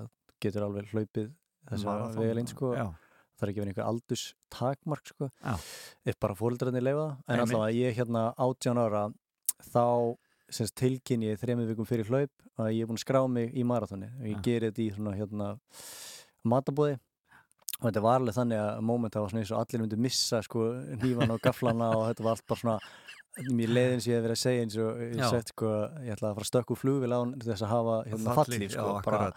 getur 0.44 0.66
alveg 0.68 0.88
hlaupið 0.94 1.32
þessa 1.68 1.90
Maraþon, 1.90 2.22
vegalind 2.24 2.52
sko. 2.54 2.72
Já, 2.78 2.86
það 3.38 3.46
er 3.48 3.52
ekki 3.52 3.62
verið 3.64 3.72
einhver 3.74 3.90
aldurs 3.90 4.24
takmark 4.54 5.10
sko 5.12 5.30
ef 6.08 6.20
bara 6.24 6.38
fóreldrarnir 6.40 6.86
leifa 6.86 7.04
það. 7.04 7.18
En 7.28 7.36
Einmitt. 7.40 7.56
allavega 7.56 7.78
ég 7.78 7.98
hérna 8.00 8.24
18 8.38 8.82
ára 8.86 9.04
þá 9.68 9.84
semst 10.48 10.78
tilkynni 10.80 11.34
ég 11.34 11.42
þremið 11.42 11.74
vikum 11.74 11.88
fyrir 11.90 12.08
hlaup 12.08 12.32
að 12.62 12.72
ég 12.72 12.86
er 12.86 12.88
búin 12.88 12.98
að 13.02 13.04
skrá 13.04 13.20
mig 13.28 13.52
í 13.52 13.66
marathoni 13.68 14.08
og 14.22 14.30
ég 14.30 14.38
Já. 14.38 14.44
geri 14.46 14.70
þetta 14.72 14.84
í 14.86 14.90
svona 14.96 15.16
hérna 15.18 15.50
matabóði. 16.48 16.96
Og 17.78 17.84
þetta 17.92 18.02
var 18.02 18.16
alveg 18.22 18.34
þannig 18.34 18.58
að 18.64 18.80
moment 18.88 19.14
það 19.14 19.22
var 19.26 19.30
svona 19.34 19.42
eins 19.44 19.52
og 19.54 19.60
allir 19.62 19.82
myndu 19.84 19.98
missa 20.02 20.40
sko 20.42 20.64
hnífan 20.98 21.34
og 21.36 21.42
gaflana 21.44 21.90
og 21.94 22.08
þetta 22.08 22.24
var 22.26 22.32
allt 22.38 22.48
bara 22.50 22.62
svona 22.64 22.78
mér 23.54 23.74
leiðin 23.74 24.04
ég 24.04 24.18
hef 24.18 24.24
verið 24.26 24.36
að 24.36 24.42
segja 24.42 24.66
eins 24.66 24.78
og 24.82 25.02
ég 25.04 25.24
sett 25.32 25.54
sko 25.54 25.72
ég 26.04 26.14
ætlaði 26.16 26.30
að 26.30 26.38
fara 26.38 26.46
að 26.46 26.52
stökku 26.52 26.78
flugvél 26.80 27.14
á 27.14 27.20
þess 27.46 27.66
að 27.66 27.74
hafa 27.74 27.98
hérna 28.10 28.38
fallið 28.38 28.70
sko 28.74 28.86
Já, 28.88 29.02
bara, 29.06 29.32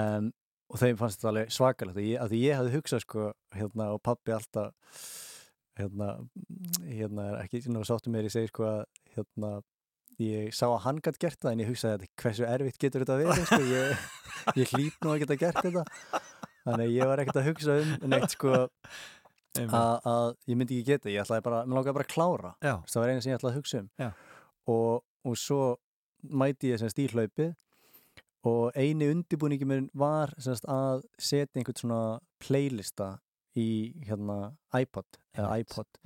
um, 0.00 0.30
og 0.72 0.80
þeim 0.80 1.00
fannst 1.00 1.20
þetta 1.20 1.30
alveg 1.32 1.52
svakalegt. 1.52 1.98
Og 2.00 2.06
ég, 2.06 2.22
að 2.22 2.34
ég 2.38 2.56
hafði 2.58 2.72
hugsað 2.78 3.04
sko 3.04 3.26
hérna 3.56 3.90
og 3.92 4.00
pappi 4.06 4.32
alltaf 4.32 4.72
hérna, 5.78 6.08
hérna 6.86 7.28
er 7.30 7.38
ekki 7.44 7.62
nú 7.72 7.84
sáttu 7.88 8.12
mér 8.12 8.28
ég 8.28 8.34
segi 8.34 8.50
sko 8.52 8.66
að 8.68 8.82
hérna 9.16 9.52
ég 10.22 10.52
sá 10.56 10.66
að 10.68 10.82
hann 10.86 11.00
gætt 11.04 11.18
gert 11.20 11.40
það 11.40 11.54
en 11.54 11.62
ég 11.64 11.72
hugsaði 11.72 11.98
að 11.98 12.06
hversu 12.22 12.46
erfitt 12.48 12.78
getur 12.80 13.04
þetta 13.04 13.18
verið 13.20 13.48
sko? 13.48 13.60
Ég, 13.72 14.06
ég 14.60 14.72
hlýt 14.76 15.04
nú 15.04 15.12
að 15.14 15.24
geta 15.24 15.38
gert 15.40 15.60
þetta. 15.64 15.84
Þannig 16.62 16.86
að 16.86 16.94
ég 16.94 17.10
var 17.10 17.22
ekkert 17.22 17.40
að 17.40 17.48
hugsa 17.50 17.76
um 17.82 17.92
neitt 18.12 18.36
sko. 18.36 18.52
Að, 19.60 20.36
ég 20.48 20.58
myndi 20.58 20.78
ekki 20.78 20.92
geta, 20.92 21.10
ég 21.12 21.24
ætlaði 21.24 21.44
bara, 21.46 21.62
mér 21.66 21.78
langaði 21.78 21.96
bara 21.98 22.06
að 22.08 22.12
klára. 22.14 22.52
Já, 22.62 22.74
það 22.88 23.02
var 23.02 23.12
eina 23.12 23.24
sem 23.24 23.32
ég 23.32 23.40
ætlaði 23.40 23.52
að 23.52 23.58
hugsa 23.60 23.80
um. 23.82 23.90
Og, 24.72 25.02
og 25.28 25.36
svo 25.40 25.60
mæti 26.42 26.70
ég 26.70 26.80
semst 26.80 27.02
í 27.02 27.08
hlaupið 27.10 27.52
og 28.48 28.78
eini 28.78 29.08
undibúningi 29.12 29.66
mér 29.68 29.84
var 29.98 30.32
semst 30.42 30.66
að 30.70 31.04
setja 31.18 31.60
einhvern 31.60 31.78
svona 31.78 32.00
playlista 32.42 33.12
í 33.58 33.92
hérna 34.06 34.38
iPod 34.78 35.18
iPod. 35.60 36.00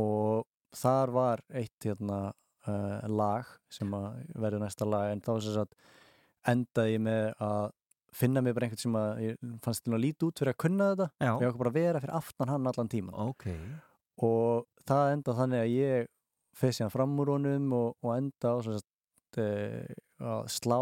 Og 0.00 0.46
þar 0.76 1.12
var 1.12 1.42
eitt 1.52 1.84
hérna 1.84 2.20
uh, 2.68 3.02
lag 3.10 3.48
sem 3.72 3.90
verður 3.92 4.62
næsta 4.62 4.88
lag 4.88 5.10
en 5.12 5.20
þá 5.24 5.66
endaði 6.48 6.96
ég 6.96 7.02
með 7.04 7.26
að 7.42 7.66
finna 8.16 8.42
mér 8.44 8.56
bara 8.56 8.68
einhvern 8.68 8.82
sem 8.82 8.96
að 8.98 9.22
ég 9.24 9.38
fannst 9.64 9.84
til 9.86 9.94
að 9.96 10.02
líti 10.04 10.26
út 10.28 10.42
fyrir 10.42 10.52
að 10.52 10.60
kunna 10.64 10.88
þetta 10.92 11.06
já, 11.16 11.32
og 11.32 11.44
ég 11.44 11.52
var 11.52 11.60
bara 11.62 11.72
að 11.72 11.78
vera 11.80 12.02
fyrir 12.02 12.16
aftan 12.18 12.52
hann 12.52 12.68
allan 12.70 12.90
tíman 12.92 13.20
ok. 13.32 13.46
Og 14.22 14.66
það 14.88 15.12
enda 15.16 15.36
þannig 15.38 15.62
að 15.62 15.72
ég 15.72 16.10
feð 16.60 16.74
síðan 16.76 16.92
fram 16.92 17.14
úr 17.22 17.32
honum 17.32 17.72
og, 17.78 17.94
og 18.04 18.16
enda 18.16 18.52
á 18.52 18.56
sem 18.64 18.76
sagt, 18.76 19.40
e, 19.40 19.46
að 20.20 20.42
slá 20.52 20.78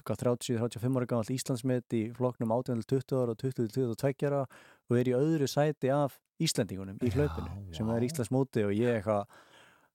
30-35 0.00 0.96
ára 0.96 1.06
gamall 1.06 1.30
Íslandsmet 1.34 1.94
í 1.96 2.02
flokknum 2.16 2.54
18-20 2.56 3.20
ára 3.20 3.36
og 3.36 3.44
20-22 3.44 4.26
ára 4.30 4.42
og 4.90 4.98
er 4.98 5.10
í 5.12 5.14
öðru 5.14 5.46
sæti 5.50 5.92
af 5.94 6.18
Íslandingunum 6.40 6.98
í 7.04 7.12
Já, 7.12 7.18
hlaupinu 7.20 7.76
sem 7.76 7.86
vá. 7.86 7.94
er 7.96 8.06
Íslands 8.08 8.32
móti 8.34 8.64
og 8.66 8.74
ég 8.74 8.98
eitthvað 8.98 9.28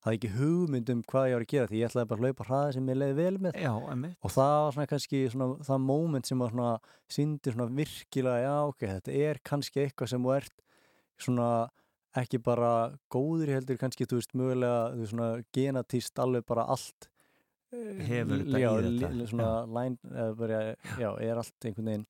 hafði 0.06 0.20
ekki 0.20 0.34
hugmynd 0.36 0.92
um 0.94 1.02
hvað 1.10 1.28
ég 1.30 1.36
var 1.36 1.46
að 1.46 1.52
gera 1.52 1.70
því 1.72 1.80
ég 1.80 1.90
ætlaði 1.90 2.10
bara 2.12 2.20
að 2.20 2.28
hlaupa 2.28 2.46
hraða 2.46 2.74
sem 2.76 2.90
ég 2.92 3.00
leiði 3.00 3.16
vel 3.18 3.40
með. 3.42 3.58
Já, 3.66 3.72
og 3.74 4.34
það 4.36 4.58
var 4.62 4.76
svona 4.76 4.90
kannski 4.92 5.22
svona, 5.34 5.48
það 5.66 5.82
moment 5.86 6.30
sem 6.30 6.44
var 6.44 6.54
svona 6.54 6.74
síndi 7.16 7.56
svona 7.56 7.68
virkilega 7.80 8.44
já 8.44 8.54
ok, 8.70 8.86
þetta 8.92 9.18
er 9.26 9.42
kannski 9.50 9.82
eitthvað 9.82 10.14
sem 10.14 10.28
þú 10.28 10.36
ert 10.36 10.64
svona 11.26 11.50
ekki 12.22 12.40
bara 12.44 12.72
góður 13.12 13.52
heldur 13.56 13.80
kannski 13.82 14.08
þú 14.08 14.22
veist 14.22 14.36
mögulega 14.38 14.82
þú 14.96 15.10
svona 15.12 15.30
genatíst 15.56 16.22
alveg 16.22 16.46
bara 16.48 16.68
allt 16.76 17.10
eh, 17.74 18.04
Hefur 18.08 18.44
þetta 18.44 18.62
já, 18.62 18.70
í 18.78 18.92
þetta, 19.02 19.30
svona 19.34 19.50
line, 19.80 20.14
eða 20.14 20.36
bara, 20.40 20.62
já, 21.02 21.10
er 21.26 21.42
allt 21.42 21.68
einhvern 21.68 21.92
veginn 21.92 22.08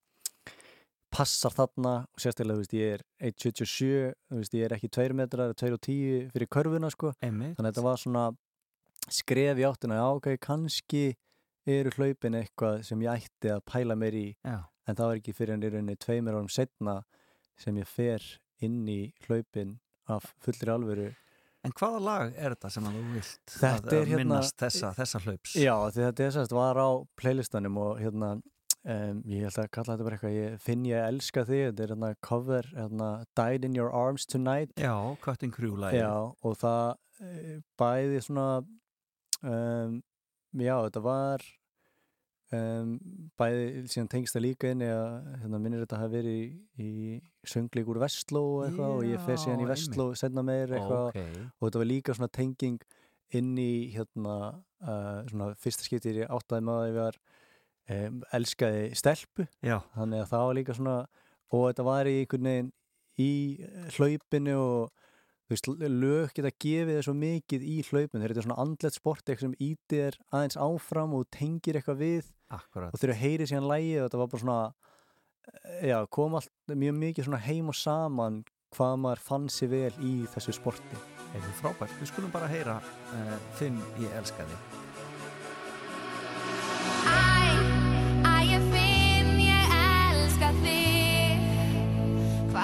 passar 1.16 1.54
þarna 1.56 1.94
og 2.12 2.20
sérstaklega 2.22 2.58
þú 2.58 2.64
veist 2.66 2.76
ég 2.76 2.96
er 2.98 3.04
1.77 3.32 3.92
þú 4.30 4.40
veist 4.42 4.58
ég 4.58 4.66
er 4.68 4.76
ekki 4.76 4.90
2 4.98 5.16
metrar 5.16 5.54
2.10 5.56 6.32
fyrir 6.36 6.50
körfuna 6.52 6.92
sko. 6.92 7.14
Emmitt 7.24 7.56
þannig 7.56 7.70
að 7.70 7.72
þetta 7.72 7.86
var 7.88 8.02
svona 8.02 8.26
skref 9.16 9.62
í 9.62 9.66
áttina, 9.68 10.00
já 10.02 10.06
ok, 10.18 10.32
kannski 10.42 11.04
eru 11.66 11.92
hlaupin 11.98 12.38
eitthvað 12.40 12.82
sem 12.88 13.02
ég 13.06 13.26
ætti 13.26 13.52
að 13.54 13.62
pæla 13.70 13.96
mér 13.98 14.18
í, 14.18 14.26
Já, 14.46 14.58
en 14.86 14.98
það 14.98 15.12
var 15.12 15.20
ekki 15.22 15.34
fyrir 15.38 15.56
en 15.56 15.66
í 15.66 15.70
rauninni 15.74 15.98
tveimur 16.02 16.38
árum 16.38 16.50
setna 16.52 17.00
sem 17.62 17.78
ég 17.80 17.88
fer 17.90 18.26
inn 18.66 18.82
í 18.90 19.00
hlaupin 19.28 19.78
af 20.12 20.28
fullri 20.44 20.74
alvöru. 20.74 21.08
En 21.66 21.74
hvaða 21.74 22.02
lag 22.06 22.36
er 22.38 22.54
þetta 22.54 22.70
sem 22.76 22.86
að 22.86 22.98
þú 23.00 23.06
vilt 23.16 23.54
Þetta 23.56 23.70
að, 23.72 23.88
að 23.88 24.10
hérna- 24.12 24.20
minnast 24.22 24.58
þessa, 24.62 24.92
þessa 25.00 25.22
hlaups? 25.24 25.56
Já, 25.58 25.74
þetta 25.96 26.26
er 26.28 26.36
sérst 26.36 26.54
var 26.54 26.78
á 26.78 26.90
playlistanum 27.18 27.80
og 27.82 28.02
hérna 28.04 28.36
um, 28.86 29.22
ég 29.30 29.46
held 29.48 29.60
að 29.62 29.70
kalla 29.74 29.94
þetta 29.96 30.08
bara 30.08 30.18
eitthvað 30.20 30.38
ég 30.38 30.56
finn 30.64 30.86
ég 30.88 31.10
elska 31.10 31.46
þig, 31.48 31.64
þetta 31.70 31.86
er 31.86 31.94
hérna 31.96 32.12
cover 32.26 32.70
hérna, 32.76 33.10
Died 33.38 33.68
in 33.68 33.76
your 33.78 33.92
arms 33.94 34.26
tonight. 34.30 34.74
Já, 34.80 34.96
Cutting 35.26 35.54
Crew 35.56 35.76
lagi 35.82 36.00
Já, 36.02 36.14
og 36.42 36.58
það 36.62 36.96
eh, 37.26 37.54
bæði 37.80 38.24
svona 38.26 38.48
um, 39.44 40.02
já, 40.56 40.76
þetta 40.88 41.06
var 41.06 41.46
um, 42.56 42.98
bæði 43.40 43.86
síðan 43.92 44.12
tengst 44.12 44.38
það 44.38 44.46
líka 44.48 44.74
inn 44.74 44.84
eða 44.86 45.08
hérna, 45.42 45.62
minnir 45.62 45.86
þetta 45.86 46.02
hafi 46.04 46.18
verið 46.20 46.44
í, 46.44 46.52
í 46.86 47.50
sönglík 47.50 47.90
úr 47.92 48.02
Vestló 48.06 48.46
eitthvað 48.66 49.00
og 49.00 49.08
ég 49.10 49.26
fer 49.26 49.42
síðan 49.42 49.64
í 49.64 49.68
Já, 49.68 49.72
Vestló 49.74 50.12
setna 50.18 50.46
meir 50.46 50.76
eitthvað. 50.78 51.10
Ok, 51.10 51.50
og 51.60 51.68
þetta 51.68 51.82
var 51.84 51.92
líka 51.92 52.18
svona 52.18 52.32
tenging 52.34 52.80
inn 53.36 53.56
í 53.58 53.72
hérna 53.96 54.36
uh, 54.86 55.26
svona 55.30 55.50
fyrsta 55.60 55.86
skiptir 55.88 56.22
ég 56.24 56.32
áttaði 56.32 56.72
að 56.72 56.88
ég 56.92 56.98
var 57.00 57.18
um, 57.92 58.22
elskaði 58.36 58.90
stelpu. 58.98 59.48
Já, 59.66 59.80
þannig 59.96 60.24
að 60.24 60.32
það 60.34 60.46
var 60.48 60.60
líka 60.60 60.78
svona 60.78 60.98
og 61.54 61.66
þetta 61.70 61.88
var 61.88 62.10
í 62.10 62.20
einhvern 62.22 62.50
veginn 62.50 62.72
í 63.22 63.32
hlaupinu 63.96 64.56
og 64.60 65.06
veist, 65.52 65.70
lög 65.70 66.34
geta 66.36 66.52
gefið 66.52 66.98
þér 66.98 67.06
svo 67.08 67.16
mikið 67.20 67.68
í 67.70 67.76
hlaupinu, 67.86 68.24
þetta 68.24 68.42
er 68.42 68.48
svona 68.48 68.62
andlet 68.64 68.98
sport 68.98 69.24
eitthvað 69.30 69.46
sem 69.46 69.56
ítir 69.62 69.94
þér 69.94 70.18
aðeins 70.32 70.60
áfram 70.68 71.14
og 71.18 71.28
tengir 71.34 71.80
eitthvað 71.80 72.02
við 72.02 72.32
akkurat. 72.50 72.92
og 72.92 73.00
þegar 73.00 73.14
þú 73.14 73.20
heyrir 73.22 73.52
síðan 73.52 73.70
lægið 73.70 74.00
og 74.00 74.08
þetta 74.08 74.22
var 74.22 74.32
bara 74.34 74.44
svona 74.44 74.60
eh, 75.54 75.86
já, 75.92 75.98
kom 76.18 76.40
allt 76.40 76.74
mjög 76.74 76.98
mikið 77.04 77.30
svona 77.30 77.44
heim 77.46 77.70
og 77.72 77.78
saman 77.80 78.42
hvað 78.76 78.98
maður 79.04 79.28
fann 79.30 79.52
sér 79.54 79.72
vel 79.72 79.94
í 80.04 80.16
þessu 80.34 80.58
sporti. 80.58 81.04
Eða 81.36 81.54
frábært, 81.60 82.00
við 82.00 82.12
skulum 82.12 82.34
bara 82.34 82.48
heyra 82.48 82.80
uh, 82.80 83.38
Finn, 83.60 83.80
ég 84.00 84.18
elska 84.20 84.48
þig 84.48 84.85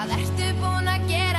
Hvað 0.02 0.18
ertu 0.18 0.46
búin 0.58 0.88
að 0.90 1.04
gera 1.06 1.31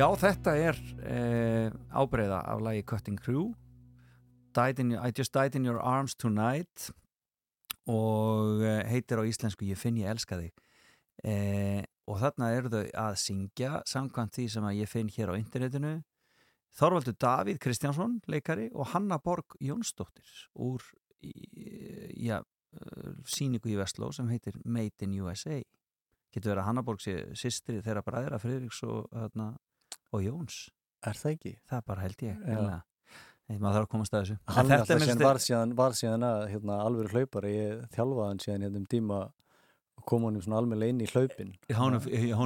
Já, 0.00 0.06
þetta 0.16 0.52
er 0.56 0.78
eh, 1.04 1.66
ábreyða 1.92 2.38
af 2.48 2.62
lagi 2.64 2.80
Cutting 2.88 3.18
Crew. 3.20 3.50
In, 4.80 4.94
I 4.96 5.12
Just 5.12 5.34
Died 5.34 5.54
in 5.54 5.66
Your 5.66 5.76
Arms 5.76 6.14
Tonight. 6.14 6.86
Og 7.84 8.64
eh, 8.64 8.80
heitir 8.88 9.20
á 9.20 9.28
íslensku 9.28 9.68
Ég 9.68 9.76
finn 9.76 10.00
ég 10.00 10.08
elska 10.08 10.38
þig. 10.40 10.56
Eh, 11.20 11.84
og 12.08 12.16
þarna 12.22 12.48
eru 12.56 12.72
þau 12.72 12.86
að 13.02 13.20
syngja 13.26 13.82
samkvæmt 13.84 14.38
því 14.38 14.48
sem 14.54 14.70
ég 14.78 14.88
finn 14.88 15.12
hér 15.12 15.34
á 15.36 15.36
internetinu. 15.36 15.92
Þorvaldur 16.80 17.20
Davíð 17.20 17.60
Kristjánsson, 17.60 18.22
leikari 18.24 18.70
og 18.72 18.94
Hanna 18.94 19.20
Borg 19.20 19.58
Jónsdóttir 19.60 20.46
úr 20.56 20.80
já, 21.20 22.38
síningu 23.28 23.68
í 23.68 23.76
Vestló 23.76 24.14
sem 24.16 24.32
heitir 24.32 24.56
Made 24.64 25.04
in 25.04 25.18
USA 25.20 25.60
getur 26.32 26.54
verið 26.54 26.62
að 26.62 26.68
Hanna 26.70 26.84
Borg 26.86 27.02
sé 27.02 27.18
systri 27.36 27.82
þeirra 27.84 28.06
bræðra 28.06 28.38
Friðriks 28.40 28.80
og, 28.86 29.10
þarna, 29.12 29.56
og 30.12 30.22
Jóns. 30.24 30.68
Er 31.06 31.16
það 31.16 31.34
ekki? 31.36 31.56
það 31.70 31.84
bara 31.88 32.06
held 32.06 32.24
ég. 32.26 32.46
Nei, 33.50 33.58
maður 33.58 33.80
þarf 33.80 33.86
að 33.86 33.90
komast 33.90 34.14
að 34.14 34.20
þessu. 34.22 34.38
Hann 34.54 34.72
alltaf 34.76 35.02
síðan 35.02 35.22
var 35.24 35.38
síðan, 35.42 35.70
var 35.78 35.94
síðan 35.98 36.26
að 36.28 36.42
hérna, 36.52 36.74
alveg 36.86 37.14
hlaupari, 37.14 37.52
ég 37.56 37.80
þjálfaði 37.96 38.26
hann 38.28 38.42
síðan 38.44 38.66
hérna 38.66 38.78
um 38.78 38.84
tíma 38.92 39.18
og 40.00 40.04
kom 40.06 40.26
honum 40.28 40.44
svona 40.44 40.60
alveg 40.60 40.84
inn 40.86 41.00
í 41.02 41.08
hlaupin. 41.10 41.50
Hánu, 41.74 41.98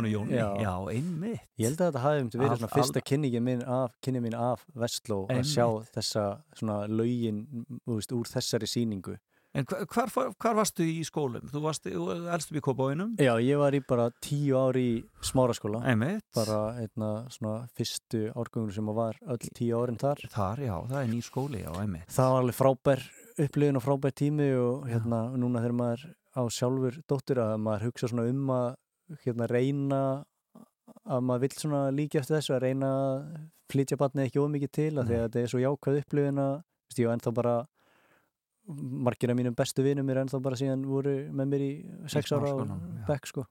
Jóni. 0.09 0.39
Já. 0.39 0.47
já, 0.65 0.73
einmitt. 0.95 1.45
Ég 1.61 1.69
held 1.69 1.83
að 1.83 1.91
þetta 1.91 2.05
hafi 2.07 2.25
um 2.25 2.31
til 2.33 2.41
verið 2.41 2.63
svona 2.63 2.73
fyrsta 2.73 3.05
kynningi 3.11 3.45
minn 3.45 3.67
af, 3.77 3.99
kynni 4.05 4.25
mín 4.25 4.39
af 4.39 4.65
Vestló 4.81 5.21
að 5.35 5.45
sjá 5.51 5.67
þessa 5.95 6.25
svona 6.57 6.81
veist, 6.89 8.17
úr 8.17 8.33
þessari 8.33 8.71
sýningu 8.71 9.19
En 9.55 9.67
hvar, 9.71 10.11
hvar, 10.11 10.57
varstu 10.59 10.83
í 10.83 11.05
skólum? 11.07 11.45
Þú 11.53 11.61
varst, 11.63 11.85
upp 11.87 12.57
í 12.59 12.63
Kópáinum 12.65 13.13
Já, 13.23 13.37
ég 13.39 13.61
var 13.61 13.77
í 13.77 13.81
bara 13.87 14.09
tíu 14.25 14.57
ári 14.59 14.83
í 14.83 14.97
smáraskóla. 15.23 15.85
Einmitt. 15.87 16.25
Bara 16.35 16.75
einna 16.83 17.11
svona 17.31 17.69
fyrstu 17.79 18.25
árgöngur 18.35 18.75
sem 18.75 18.91
var 18.97 19.21
öll 19.23 19.53
tíu 19.55 19.79
árin 19.79 20.01
þar. 20.01 20.25
Þar, 20.33 20.65
já, 20.67 20.75
það 20.91 20.99
er 21.01 21.13
nýr 21.13 21.29
skóli, 21.29 21.63
já, 21.63 21.71
einmitt. 21.79 22.11
Það 22.11 22.33
var 22.33 22.43
alveg 22.43 22.59
frábær 22.59 23.05
upplifin 23.47 23.79
og 23.79 23.85
frábær 23.85 24.17
tími 24.19 24.51
og 24.59 24.89
hérna 24.91 25.21
núna 25.39 25.63
þegar 25.63 25.79
maður 25.79 26.07
á 26.35 26.43
sjálfur 26.51 26.99
dóttur 27.07 27.43
að 27.45 27.55
maður 27.63 27.89
hugsa 27.89 28.11
svona 28.11 28.27
um 28.31 28.51
að 28.55 28.69
hérna 29.23 29.49
reyna 29.51 30.01
að 31.05 31.27
maður 31.29 31.45
vill 31.45 31.59
svona 31.59 31.83
líka 31.95 32.21
eftir 32.21 32.41
þessu 32.41 32.57
að 32.57 32.65
reyna 32.67 32.91
að 32.91 33.15
flytja 33.71 33.99
batnið 34.01 34.29
ekki 34.29 34.43
ómikið 34.43 34.73
til 34.75 34.91
að 34.99 35.09
því 35.09 35.17
að 35.19 35.25
þetta 35.25 35.43
er 35.43 35.53
svo 35.53 35.63
jákvæð 35.63 36.01
upplifin 36.03 36.43
að 36.43 36.55
ég 36.99 37.09
var 37.09 37.17
ennþá 37.17 37.33
bara 37.35 37.55
margir 38.69 39.31
af 39.31 39.37
mínum 39.37 39.55
bestu 39.57 39.83
vinum 39.85 40.09
er 40.11 40.23
ennþá 40.25 40.41
bara 40.43 40.57
síðan 40.57 40.85
voru 40.89 41.15
með 41.33 41.49
mér 41.53 41.65
í 41.65 41.73
sex 42.09 42.33
ára 42.33 42.49
á 42.49 42.55
já. 42.65 43.07
bekk 43.09 43.27
sko. 43.27 43.45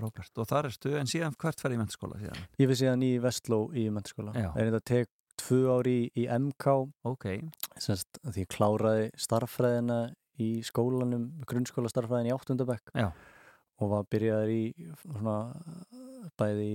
Frábært, 0.00 0.32
og 0.40 0.46
þar 0.48 0.68
ertu, 0.70 0.94
en 0.96 1.06
síðan 1.10 1.34
hvert 1.36 1.60
fær 1.60 1.74
í 1.74 1.76
mennskóla 1.76 2.16
síðan? 2.22 2.38
Ég 2.58 2.68
fyrir 2.70 2.78
síðan 2.80 3.02
í 3.04 3.10
Vestló 3.20 3.58
í 3.76 3.90
mentaskóla 3.92 4.32
Já. 4.32 4.48
er 4.56 4.70
þetta 4.70 4.80
tek 4.84 5.08
tvö 5.36 5.58
ári 5.76 5.96
í, 6.06 6.24
í 6.24 6.28
MK 6.38 6.66
Ok, 7.04 7.26
semst 7.76 8.20
að 8.24 8.32
því 8.38 8.40
ég 8.46 8.48
kláraði 8.54 9.10
starffræðina 9.20 9.98
í 10.40 10.48
skólanum, 10.64 11.26
grunnskóla 11.44 11.90
starffræðin 11.92 12.30
í 12.30 12.32
áttundabekk 12.32 12.94
Já. 12.96 13.10
og 13.80 13.90
var 13.92 14.04
byrjaður 14.08 14.54
í 14.56 14.62
svona 15.04 15.36
bæði 16.40 16.70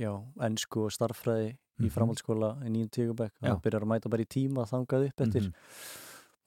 já, 0.00 0.10
ennsku 0.46 0.84
og 0.88 0.92
starffræði 0.94 1.52
í 1.54 1.86
Mhm. 1.86 1.90
framhaldsskóla 1.90 2.50
í 2.66 2.70
nýjum 2.70 2.90
tígabekk 2.90 3.34
og 3.42 3.48
Já. 3.48 3.60
byrjaður 3.62 3.82
að 3.86 3.92
mæta 3.94 4.10
bara 4.10 4.22
í 4.22 4.26
tíma 4.30 4.66
þangað 4.66 5.06
upp 5.08 5.20
eftir 5.20 5.42
Mhm. 5.42 5.52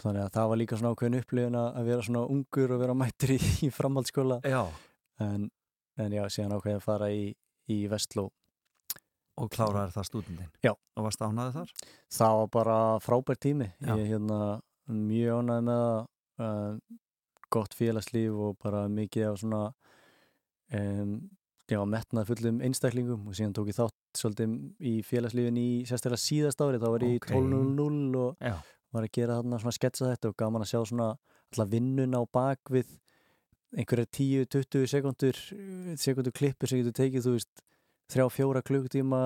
Þannig 0.04 0.24
að 0.26 0.34
það 0.38 0.50
var 0.52 0.60
líka 0.62 0.78
svona 0.80 0.92
ákveðin 0.96 1.20
upplifun 1.22 1.58
að 1.62 1.88
vera 1.92 2.06
svona 2.08 2.26
ungur 2.34 2.74
og 2.76 2.82
vera 2.84 2.96
mættur 2.98 3.34
í, 3.36 3.38
í 3.68 3.70
framhaldsskóla 3.74 4.40
já 4.46 4.62
en, 5.26 5.48
en 5.98 6.14
já, 6.18 6.24
síðan 6.30 6.54
ákveðin 6.58 6.82
að 6.82 6.86
fara 6.86 7.10
í, 7.14 7.24
í 7.74 7.80
Vestló 7.92 8.28
Og 9.38 9.52
kláraði 9.54 9.94
það 9.94 10.06
stúdendin 10.08 10.48
Já. 10.66 10.72
Og 10.98 11.04
varst 11.06 11.22
ánaði 11.22 11.52
þar? 11.60 11.74
það 12.18 12.38
var 12.40 12.48
bara 12.56 12.78
frábær 13.06 13.38
tími 13.38 13.68
Já. 13.78 13.92
ég 13.94 14.00
er 14.06 14.08
hérna 14.16 14.40
mjög 14.90 15.42
ánægð 15.44 15.66
með 15.68 15.84
uh, 16.42 16.80
gott 17.54 17.76
félagslíf 17.78 18.34
og 18.48 18.56
bara 18.64 18.86
mikið 18.90 19.28
af 19.30 19.38
svona 19.44 19.60
um, 20.74 21.12
já, 21.70 21.80
metnað 21.90 22.30
fullum 22.32 22.62
einstaklingum 22.66 23.28
og 23.30 23.38
síðan 23.38 23.54
tók 23.58 23.70
ég 23.72 23.78
þátt 23.78 23.96
svolítið 24.18 24.56
í 24.90 24.96
félagslífin 25.06 25.60
í 25.62 25.68
sérstaklega 25.90 26.24
síðast 26.24 26.64
ári 26.66 26.82
þá 26.82 26.88
var 26.96 27.06
ég 27.06 27.18
Ok. 27.22 27.30
í 27.30 27.38
12.00 27.38 28.18
og 28.24 28.42
Já, 28.50 28.56
var 28.98 29.08
að 29.08 29.16
gera 29.18 29.38
þarna 29.40 29.60
svona 29.64 29.76
sketsa 29.78 30.10
þetta 30.12 30.32
og 30.32 30.38
gaman 30.42 30.66
að 30.66 30.72
sjá 30.74 30.82
svona 30.92 31.08
alltaf 31.48 31.72
vinnuna 31.72 32.22
á 32.22 32.24
bakvið 32.38 32.92
einhverja 33.78 34.08
10-20 34.18 34.86
sekundur 34.92 35.40
sekundur 36.00 36.36
klippur 36.36 36.72
sem 36.72 36.80
getur 36.82 36.96
tekið 37.02 37.26
þú 37.28 37.34
veist 37.38 37.64
þrjá 38.08 38.26
fjóra 38.32 38.62
klukktíma 38.64 39.22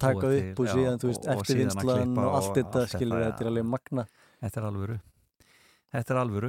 taka 0.00 0.28
upp 0.28 0.58
og 0.60 0.66
til, 0.66 0.72
síðan 0.74 0.98
já, 0.98 1.00
þú 1.00 1.08
veist 1.12 1.22
og- 1.22 1.30
og 1.32 1.40
eftirvinnslan 1.42 2.02
klippa 2.02 2.26
og 2.26 2.34
allt 2.38 2.58
þetta 2.58 2.82
skilur 2.92 3.22
þetta 3.24 3.40
er 3.46 3.50
alveg 3.52 3.64
magna 3.76 4.06
Þetta 4.42 4.58
er 4.58 4.64
alvöru. 4.66 4.94
Þetta 5.94 6.10
er 6.14 6.18
alvöru 6.18 6.48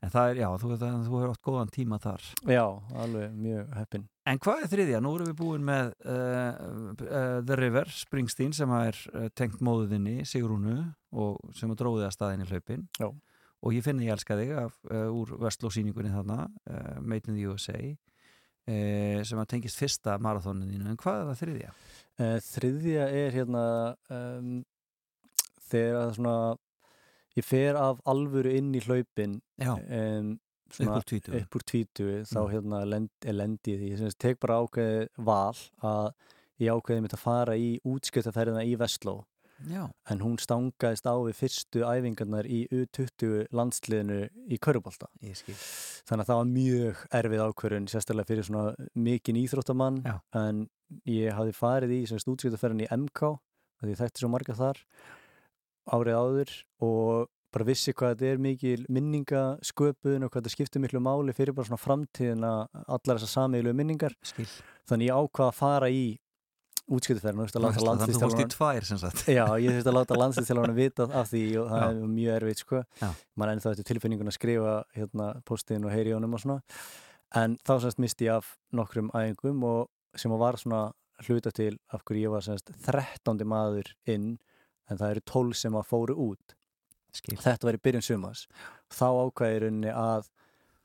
En 0.00 0.08
það 0.08 0.30
er, 0.30 0.38
já, 0.40 0.46
þú, 0.56 0.68
það, 0.80 0.92
þú 1.04 1.18
hefur 1.18 1.32
átt 1.34 1.42
góðan 1.44 1.70
tíma 1.74 1.98
þar 2.00 2.26
Já, 2.48 2.64
alveg 3.02 3.32
mjög 3.36 3.72
heppin 3.76 4.04
En 4.30 4.38
hvað 4.40 4.62
er 4.64 4.70
þriðja? 4.72 5.00
Nú 5.04 5.10
erum 5.16 5.28
við 5.28 5.36
búin 5.36 5.66
með 5.66 5.90
uh, 6.08 6.60
uh, 7.04 7.40
The 7.44 7.58
River, 7.60 7.90
Springsteen 7.92 8.54
sem 8.56 8.72
er 8.78 8.96
uh, 9.12 9.26
tengt 9.36 9.60
móðuðinni 9.64 10.24
Sigrúnu 10.28 10.78
og 11.12 11.52
sem 11.56 11.72
er 11.72 11.80
dróðið 11.80 12.06
að 12.06 12.14
staðinni 12.16 12.48
hlaupin 12.48 12.86
Já. 12.96 13.10
og 13.10 13.76
ég 13.76 13.84
finna 13.84 14.06
ég 14.06 14.14
elska 14.14 14.38
þig 14.38 14.54
af, 14.62 14.78
úr 14.88 15.34
Vestló-sýningunni 15.42 16.14
þarna 16.14 16.46
Made 17.02 17.28
in 17.28 17.36
the 17.36 17.50
USA 17.50 17.80
sem 19.26 19.40
að 19.40 19.48
tengist 19.50 19.80
fyrsta 19.80 20.14
marathónin 20.22 20.70
þínu 20.70 20.92
en 20.92 20.98
hvað 21.00 21.16
er 21.18 21.28
það 21.30 21.40
þriðja? 21.40 21.70
Þriðja 22.46 23.06
er 23.18 23.34
hérna 23.34 23.62
um, 24.14 24.52
þegar 25.72 25.98
að 26.04 26.12
svona 26.20 26.36
ég 27.40 27.46
fer 27.48 27.78
af 27.80 28.00
alvöru 28.10 28.52
inn 28.58 28.70
í 28.76 28.82
hlaupin 28.84 29.40
um, 30.20 30.30
upp 31.40 31.56
úr 31.58 31.64
tvítu 31.66 32.04
þá 32.30 32.36
Mm. 32.44 32.52
hérna 32.52 32.84
lend, 32.86 33.10
er 33.26 33.34
lendi 33.34 33.74
því. 33.80 33.88
Ég 33.94 33.98
sagt 34.04 34.18
tek 34.22 34.38
bara 34.40 34.60
ákveði 34.62 35.08
val 35.18 35.56
að 35.82 36.12
ég 36.60 36.70
ákveði 36.76 37.02
mitt 37.02 37.16
að 37.16 37.24
fara 37.24 37.56
í 37.58 37.72
útskjötaferðina 37.84 38.62
í 38.68 38.76
Vestló. 38.78 39.24
Já, 39.68 39.82
en 40.08 40.22
hún 40.24 40.38
stangaðist 40.40 41.04
á 41.04 41.12
við 41.20 41.34
fyrstu 41.36 41.82
æfingarnar 41.84 42.46
í 42.48 42.62
U20 42.72 43.50
landsliðinu 43.52 44.30
í 44.48 44.56
skil. 45.36 45.56
Þannig 46.08 46.22
að 46.24 46.30
það 46.30 46.38
var 46.40 46.48
mjög 46.54 47.02
erfið 47.18 47.42
ákvörun 47.44 47.88
sérstaklega 47.92 48.30
fyrir 48.30 48.46
svona 48.48 48.74
mikinn 48.94 49.36
íþróttamann. 49.42 50.00
Já. 50.06 50.16
en 50.40 50.62
ég 51.04 51.34
hafði 51.36 51.52
farið 51.58 51.92
í 51.98 52.00
útskjötaferðin 52.32 52.86
í 52.86 52.88
MK 52.96 53.34
því 53.82 53.92
ég 53.92 54.00
þekkti 54.00 54.22
svo 54.24 54.30
marga 54.32 54.56
þar 54.56 54.80
árið 55.90 56.18
áður 56.20 56.54
og 56.86 57.28
bara 57.50 57.66
vissi 57.66 57.92
hvað 57.96 58.14
þetta 58.14 58.30
er 58.30 58.42
mikil 58.42 58.80
minningasköpun 58.94 60.24
og 60.26 60.30
hvað 60.30 60.44
þetta 60.44 60.52
skiptir 60.54 60.82
miklu 60.84 61.02
máli 61.02 61.34
fyrir 61.34 61.54
bara 61.56 61.66
svona 61.66 61.82
framtíðina 61.82 62.50
allar 62.86 63.18
þessar 63.18 63.32
sameigilu 63.32 63.74
minningar. 63.74 64.14
Skil. 64.22 64.46
Þannig 64.90 65.10
ég 65.10 65.18
ákvað 65.18 65.48
að 65.50 65.56
fara 65.58 65.90
í 65.90 66.04
láta 67.62 68.02
Þannig 68.02 68.02
að 68.02 68.14
þú 68.14 68.20
fórst 68.24 68.40
í 68.42 68.46
tvær 68.54 68.86
Já, 69.30 69.44
ég 69.62 69.70
þurfti 69.76 69.90
að 69.92 69.96
láta 69.96 70.18
landsliðstjálfarann 70.18 70.78
vita 70.78 71.06
af 71.20 71.30
því 71.30 71.42
og 71.60 71.68
það 71.70 71.84
Já. 71.84 71.90
er 71.90 72.14
mjög 72.14 72.38
erfitt 72.38 72.62
sko. 72.64 72.82
Mann 73.38 73.52
ennþá 73.52 73.74
þetta 73.74 73.86
tilfinningun 73.90 74.30
að 74.32 74.36
skrifa 74.38 74.74
hérna 74.96 75.28
postin 75.46 75.86
og 75.86 75.94
heyri 75.94 76.10
í 76.10 76.16
honum 76.16 76.34
og 76.34 76.42
svona. 76.42 76.58
En 77.38 77.54
þá 77.62 77.74
semst 77.84 78.02
misti 78.02 78.26
ég 78.26 78.40
af 78.40 78.54
nokkrum 78.74 79.12
æfingum 79.14 79.62
og 79.68 80.18
sem 80.18 80.34
var 80.34 80.58
svona 80.58 80.88
hluta 81.28 81.52
til 81.54 81.76
af 81.94 82.02
hverju 82.02 82.26
ég 82.26 82.34
var 82.34 82.42
semst 82.46 82.72
13. 82.88 83.44
maður 83.46 83.92
inn 84.10 84.32
en 84.90 84.98
það 85.00 85.14
eru 85.16 85.22
12 85.32 85.54
sem 85.62 85.78
að 85.80 85.88
fóru 85.90 86.16
út. 86.30 86.56
Skil. 87.14 87.36
Þetta 87.42 87.66
var 87.66 87.74
í 87.78 87.82
byrjun 87.82 88.04
sumas 88.06 88.44
þá 88.94 89.06
ákvæði 89.24 89.62
rauninni 89.64 89.90
að 89.94 90.28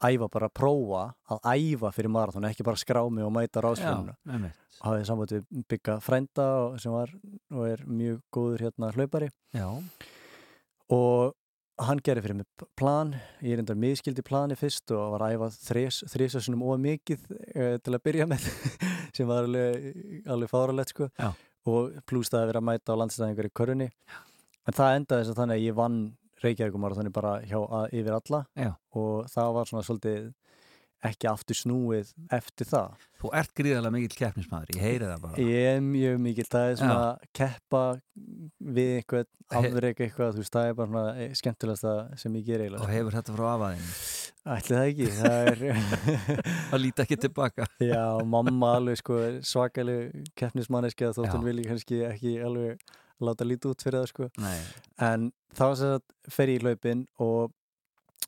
æfa 0.05 0.27
bara 0.33 0.47
að 0.49 0.55
prófa 0.57 1.01
að 1.31 1.45
æfa 1.55 1.91
fyrir 1.95 2.11
marathon 2.13 2.45
ekki 2.49 2.65
bara 2.67 2.77
skrá 2.81 3.01
mig 3.09 3.23
og 3.25 3.31
mæta 3.33 3.61
ráðsfjörnuna 3.63 4.15
einmitt. 4.33 4.57
hafði 4.83 5.05
samband 5.07 5.31
við 5.35 5.45
bygga 5.71 5.95
frænda 6.03 6.47
og- 6.65 6.79
sem 6.81 6.91
var 6.91 7.13
og 7.51 7.63
er 7.69 7.83
mjög 7.87 8.19
góður 8.33 8.65
hérna 8.65 8.91
hlaupari. 8.93 9.29
Já, 9.53 9.69
og 10.93 11.33
hann 11.85 11.99
gerði 12.05 12.23
fyrir 12.25 12.37
mig 12.39 12.67
plan. 12.79 13.15
Ég 13.43 13.53
er 13.57 13.63
endar 13.63 13.75
miðskildi 13.79 14.23
plani 14.25 14.55
fyrst 14.59 14.91
og 14.95 15.15
var 15.15 15.25
að 15.27 15.37
æfa 15.37 15.49
þrísasunum 16.13 16.61
of 16.63 16.79
mikið 16.83 17.25
uh, 17.31 17.77
til 17.83 17.95
að 17.97 18.03
byrja 18.05 18.27
með 18.31 18.45
sem 19.15 19.27
var 19.27 19.43
alveg, 19.47 20.23
alveg 20.27 20.51
fáralegt 20.51 20.93
sko. 20.93 21.09
Já. 21.19 21.31
Og 21.65 21.97
pluss 22.05 22.31
það 22.31 22.43
að 22.43 22.49
vera 22.51 22.61
að 22.61 22.67
mæta 22.69 22.95
á 22.95 22.99
landstæðingar 23.01 23.49
í 23.49 23.53
körunni 23.57 23.89
en 23.89 24.77
það 24.77 24.99
endaði 24.99 25.23
þess 25.23 25.33
að 25.33 25.41
þannig 25.41 25.59
að 25.59 25.65
ég 25.65 25.77
vann 25.79 25.99
Reykjavíkumar 26.45 26.95
þannig 26.97 27.13
bara 27.15 27.35
hjá 27.47 27.57
að, 27.63 27.85
yfir 27.95 28.15
alla. 28.17 28.41
Já. 28.59 28.71
og 28.99 29.29
það 29.31 29.53
var 29.55 29.69
svona 29.69 29.85
svolítið 29.87 30.25
ekki 31.05 31.27
aftur 31.29 31.57
snúið 31.59 32.11
eftir 32.33 32.65
það 32.71 32.93
Þú 33.25 33.29
ert 33.39 33.51
gríðarlega 33.57 33.93
mikill 33.95 34.17
keppnismæður, 34.19 34.71
ég 34.75 34.83
heyri 34.85 35.05
það 35.09 35.21
bara 35.25 35.45
Ég 35.45 35.67
er 35.75 35.79
mjög 35.85 36.19
mikil, 36.21 36.45
það 36.51 36.65
er 36.71 36.75
svona 36.81 36.97
að 37.05 37.25
keppa 37.39 37.81
við 38.59 38.93
He- 39.53 39.59
afreika 39.59 40.01
eitthvað, 40.07 40.31
þú 40.33 40.41
veist, 40.41 40.53
það 40.55 40.67
er 40.69 40.77
bara 40.79 40.89
svona 40.89 41.15
eh, 41.21 41.33
skemmtilegasta 41.37 41.91
sem 42.17 42.33
ég 42.39 42.45
ger 42.47 42.61
og 42.61 42.65
eiginlega. 42.65 42.87
hefur 42.95 43.17
þetta 43.19 43.35
frá 43.35 43.45
afaðinu 43.51 43.91
Ætli 44.55 44.75
það 44.75 44.89
ekki, 44.91 45.09
það 45.19 45.47
er, 45.51 45.61
Það 46.71 46.81
líti 46.81 47.03
ekki 47.05 47.17
tilbaka 47.25 47.67
já, 47.81 48.01
mamma 48.25 48.71
alveg 48.79 48.99
sko 49.01 49.19
svakaleg 49.45 50.25
keppnismanneski 50.37 51.05
að 51.07 51.15
þótt 51.19 51.29
Já. 51.29 51.33
hún 51.37 51.45
vilji 51.49 51.67
kannski 51.69 52.01
ekki 52.09 52.33
alveg 52.45 52.81
láta 53.25 53.47
lítið 53.47 53.71
út 53.71 53.85
fyrir 53.85 54.01
það 54.01 54.09
sko. 54.11 54.27
Nei, 54.43 54.57
En 55.01 55.29
þá 55.55 55.63
sem 55.79 55.93
sagt 55.95 56.33
fer 56.35 56.51
ég 56.51 56.59
í 56.59 56.65
hlaupin 56.65 57.05
og 57.23 57.53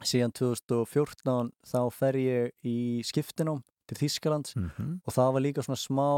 síðan 0.06 0.34
2014 0.38 1.52
þá 1.66 1.80
fer 1.94 2.18
ég 2.22 2.68
í 2.68 2.78
skiptinám 3.08 3.64
til 3.88 3.98
Þískalands 4.02 4.56
mm 4.58 5.00
og 5.06 5.14
það 5.16 5.34
var 5.34 5.46
líka 5.46 5.64
svona 5.66 5.80
smá 5.80 6.10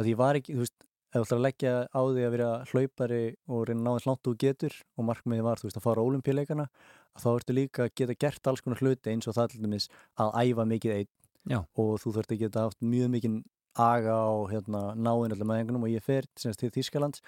að 0.00 0.08
ég 0.08 0.16
var 0.16 0.38
ekki, 0.38 0.54
þú 0.56 0.64
veist, 0.64 0.86
þú 1.12 1.20
ætlar 1.20 1.38
að 1.38 1.44
leggja 1.44 1.74
á 1.90 2.00
því 2.00 2.24
að 2.24 2.34
vera 2.34 2.50
hlaupari 2.70 3.22
og 3.50 3.64
reyna 3.68 3.80
að 3.80 3.84
ná 3.84 3.92
eins 3.92 4.06
langt 4.08 4.22
þú 4.24 4.34
getur 4.40 4.74
og 4.96 5.04
markmiði 5.04 5.42
var, 5.44 5.60
þú 5.60 5.68
veist, 5.68 5.76
að 5.76 5.86
fara 5.86 6.00
á 6.00 6.08
olimpíuleikana 6.08 6.66
þá 7.20 7.30
ertu 7.34 7.56
líka 7.56 7.86
að 7.86 7.94
geta 7.98 8.14
gert 8.14 8.46
alls 8.46 8.62
konar 8.64 8.80
hluti 8.80 9.10
eins 9.12 9.28
og 9.28 9.36
það 9.36 9.52
til 9.52 9.62
dæmis 9.64 9.88
að 10.16 10.36
æfa 10.40 10.66
mikið 10.70 10.94
einn 10.96 11.10
Já. 11.50 11.58
og 11.74 11.96
þú 12.00 12.14
þurft 12.16 12.32
að 12.32 12.42
geta 12.44 12.66
haft 12.68 12.80
mjög 12.84 13.10
mikið 13.14 13.40
aga 13.80 14.14
á 14.14 14.32
hérna, 14.50 14.80
náinn 14.98 15.32
allir 15.32 15.46
meðingunum 15.46 15.86
og 15.86 15.92
ég 15.92 16.04
fer 16.04 16.26
semst, 16.38 16.60
til 16.60 16.70
Þískalands 16.74 17.22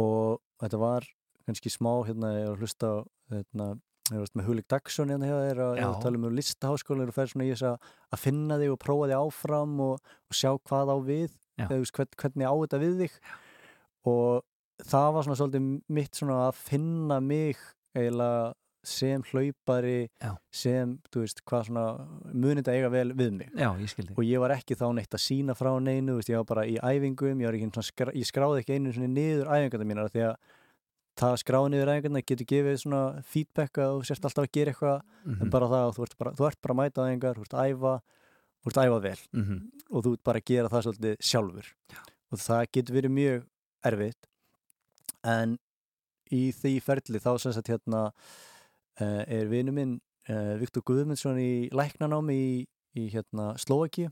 og 0.00 0.40
þetta 0.60 0.80
var 0.80 1.06
kannski 1.44 1.72
smá, 1.72 1.92
hérna, 2.08 2.32
ég 2.38 2.48
var 2.48 2.56
að 2.56 2.64
hlusta 2.64 2.90
hérna, 3.32 3.68
ég 4.12 4.20
var 4.20 4.32
með 4.36 4.48
Hulik 4.50 4.66
Dagsson 4.68 5.12
hérna 5.12 5.28
hjá 5.30 5.36
þér 5.38 5.60
Já. 5.64 5.84
að 5.86 5.94
tala 6.04 6.18
um 6.20 6.34
listaháskólanir 6.36 7.12
og 7.12 7.16
fer 7.16 7.30
svona 7.30 7.46
í 7.46 7.52
þess 7.54 7.68
að 7.70 8.20
finna 8.20 8.58
þig 8.60 8.74
og 8.74 8.80
prófa 8.82 9.06
þig 9.08 9.20
áfram 9.20 9.78
og, 9.80 10.10
og 10.28 10.36
sjá 10.36 10.50
hvað 10.58 10.92
á 10.92 10.96
við 11.06 11.30
Já. 11.30 11.64
eða 11.64 11.70
þú 11.70 11.78
veist, 11.84 11.94
hvern, 11.96 12.18
hvernig 12.20 12.50
á 12.50 12.54
þetta 12.64 12.82
við 12.82 12.98
þig 13.04 13.16
og 14.12 14.44
það 14.84 15.08
var 15.14 15.26
svona 15.26 15.38
svolítið 15.40 15.70
mitt 15.96 16.20
svona 16.20 16.42
að 16.48 16.60
finna 16.60 17.18
mig 17.24 17.64
eiginlega 17.94 18.52
sem 18.84 19.22
hlaupari 19.30 20.10
Já. 20.20 20.34
sem, 20.52 20.98
þú 21.08 21.22
veist, 21.22 21.40
hvað 21.48 21.62
svona 21.70 21.84
munið 22.34 22.68
að 22.68 22.76
eiga 22.76 22.90
vel 22.92 23.06
við 23.16 23.30
mig 23.38 23.54
já, 23.56 23.70
ég 23.80 23.88
skildi 23.88 24.12
og 24.18 24.26
ég 24.28 24.42
var 24.42 24.52
ekki 24.58 24.76
þá 24.76 24.84
neitt 24.98 25.16
að 25.16 25.24
sína 25.24 25.56
frá 25.56 25.70
neinu 25.80 26.12
þú 26.12 26.18
veist, 26.18 26.32
ég 26.34 26.42
var 26.42 26.50
bara 26.50 26.66
í 26.68 26.76
æfingum, 26.76 27.40
ég, 27.40 27.48
var 27.48 27.56
ekki, 27.56 27.70
svona, 27.72 27.88
skra, 27.88 28.12
ég 28.12 28.28
skráði 28.28 28.60
ekki 28.60 28.76
einu 28.76 28.92
svona 28.92 29.08
niður 29.14 29.48
æfingarna 29.48 29.88
mínar 29.88 30.12
því 30.12 30.26
að 30.28 30.36
það 31.20 31.34
að 31.34 31.40
skrá 31.42 31.58
niður 31.70 31.92
æfingarna 31.92 32.22
getur 32.26 32.48
gefið 32.50 32.80
svona 32.82 33.02
feedback 33.30 33.80
að 33.82 33.92
þú 33.94 34.08
sérst 34.08 34.26
alltaf 34.28 34.46
að 34.46 34.54
gera 34.56 34.74
eitthvað 34.74 34.98
mm 35.24 35.42
en 35.44 35.50
bara 35.54 35.70
það 35.72 35.84
að 35.86 35.94
þú 35.96 36.06
ert 36.06 36.16
bara, 36.18 36.32
þú 36.34 36.46
ert 36.48 36.60
bara 36.62 36.74
að 36.74 36.80
mæta 36.80 37.06
æfingar 37.08 37.38
þú 37.38 37.44
ert 37.46 37.54
að 37.54 37.70
æfa, 37.70 37.92
þú 38.60 38.70
ert 38.70 38.78
að 38.80 38.88
æfa 38.88 39.00
vel 39.06 39.20
-hmm. 39.32 39.60
og 39.90 40.04
þú 40.04 40.12
ert 40.12 40.24
bara 40.24 40.38
að 40.38 40.48
gera 40.50 40.68
það 40.68 40.82
svolítið 40.82 41.16
sjálfur. 41.20 41.66
Já. 41.92 41.98
og 42.32 42.38
það 42.38 42.66
getur 42.72 42.94
verið 42.94 43.10
mjög 43.10 43.46
erfitt. 43.84 44.26
En 45.24 45.58
í 46.32 46.52
því 46.52 46.80
ferli 46.82 47.20
þá 47.22 47.38
sem 47.38 47.52
sagt 47.52 47.68
hérna 47.68 48.12
uh, 49.00 49.22
er 49.26 49.46
vinu 49.50 49.72
minn 49.72 50.00
uh, 50.28 50.56
Viktor 50.60 50.82
Guðmundsson 50.82 51.38
í 51.38 51.68
læknanámi 51.74 52.34
í, 52.34 52.66
í 52.96 53.08
hérna 53.12 53.54
Slovaki 53.60 54.08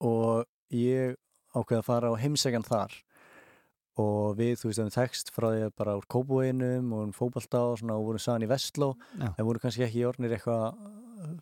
og 0.00 0.46
ég 0.70 1.16
ákveði 1.52 1.78
að 1.78 1.88
fara 1.88 2.12
á 2.12 2.14
heimsækjan 2.16 2.66
þar 2.66 2.96
og 4.00 4.36
við, 4.38 4.54
þú 4.60 4.68
veist, 4.70 4.80
við 4.80 4.94
tekst 4.94 5.30
frá 5.34 5.48
því 5.52 5.64
að 5.66 5.72
bara 5.76 5.96
úr 5.98 6.06
kópúinum 6.08 6.92
og 6.96 7.02
um 7.08 7.12
fótbolta 7.12 7.60
og 7.60 7.78
svona 7.78 7.98
og 7.98 8.06
vorum 8.06 8.18
saman 8.24 8.46
í 8.46 8.48
Vestló 8.48 8.94
Já. 9.20 9.34
en 9.36 9.44
voru 9.44 9.60
kannski 9.60 9.84
ekki 9.84 10.06
orðnir 10.08 10.32
eitthvað 10.38 10.78
uh, 10.78 11.34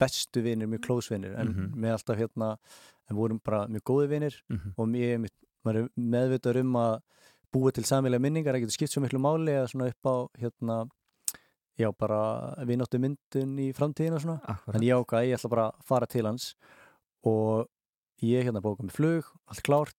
bestu 0.00 0.40
vinir, 0.42 0.66
mjög 0.72 0.82
close 0.86 1.12
vinir 1.12 1.34
en 1.38 1.48
Mhm. 1.52 1.74
með 1.76 1.92
alltaf 1.98 2.16
hérna 2.18 2.56
en 3.10 3.16
vorum 3.16 3.40
bara 3.44 3.66
mjög 3.68 3.82
góði 3.84 4.08
vinir 4.08 4.34
Mhm. 4.48 4.72
og 4.78 4.88
mér 4.88 5.28
maður 5.64 5.76
er 5.84 5.88
meðvitað 5.98 6.60
um 6.60 6.72
að 6.80 7.00
búa 7.52 7.70
til 7.72 7.84
samilega 7.84 8.18
minningar, 8.20 8.54
það 8.54 8.62
getur 8.64 8.72
skipt 8.78 8.92
svo 8.94 9.02
miklu 9.04 9.20
máli 9.20 9.52
eða 9.52 9.68
svona 9.68 9.88
upp 9.92 10.02
á 10.08 10.16
hérna 10.40 10.88
já, 11.78 11.92
bara 11.98 12.54
vináttu 12.64 12.98
myndun 12.98 13.58
í 13.60 13.72
framtíðin 13.76 14.14
og 14.16 14.20
svona, 14.22 14.40
Akkurat 14.48 14.74
en 14.76 14.80
ég 14.82 14.96
ákvað 14.96 15.26
ég 15.28 15.36
ætla 15.38 15.50
bara 15.50 15.66
að 15.72 15.84
fara 15.84 16.06
til 16.06 16.24
hans 16.24 16.54
og 17.24 17.68
ég 18.22 18.44
hérna 18.48 18.60
bóka 18.62 18.82
með 18.82 18.92
flug, 18.96 19.24
allt 19.48 19.62
klárt 19.62 19.94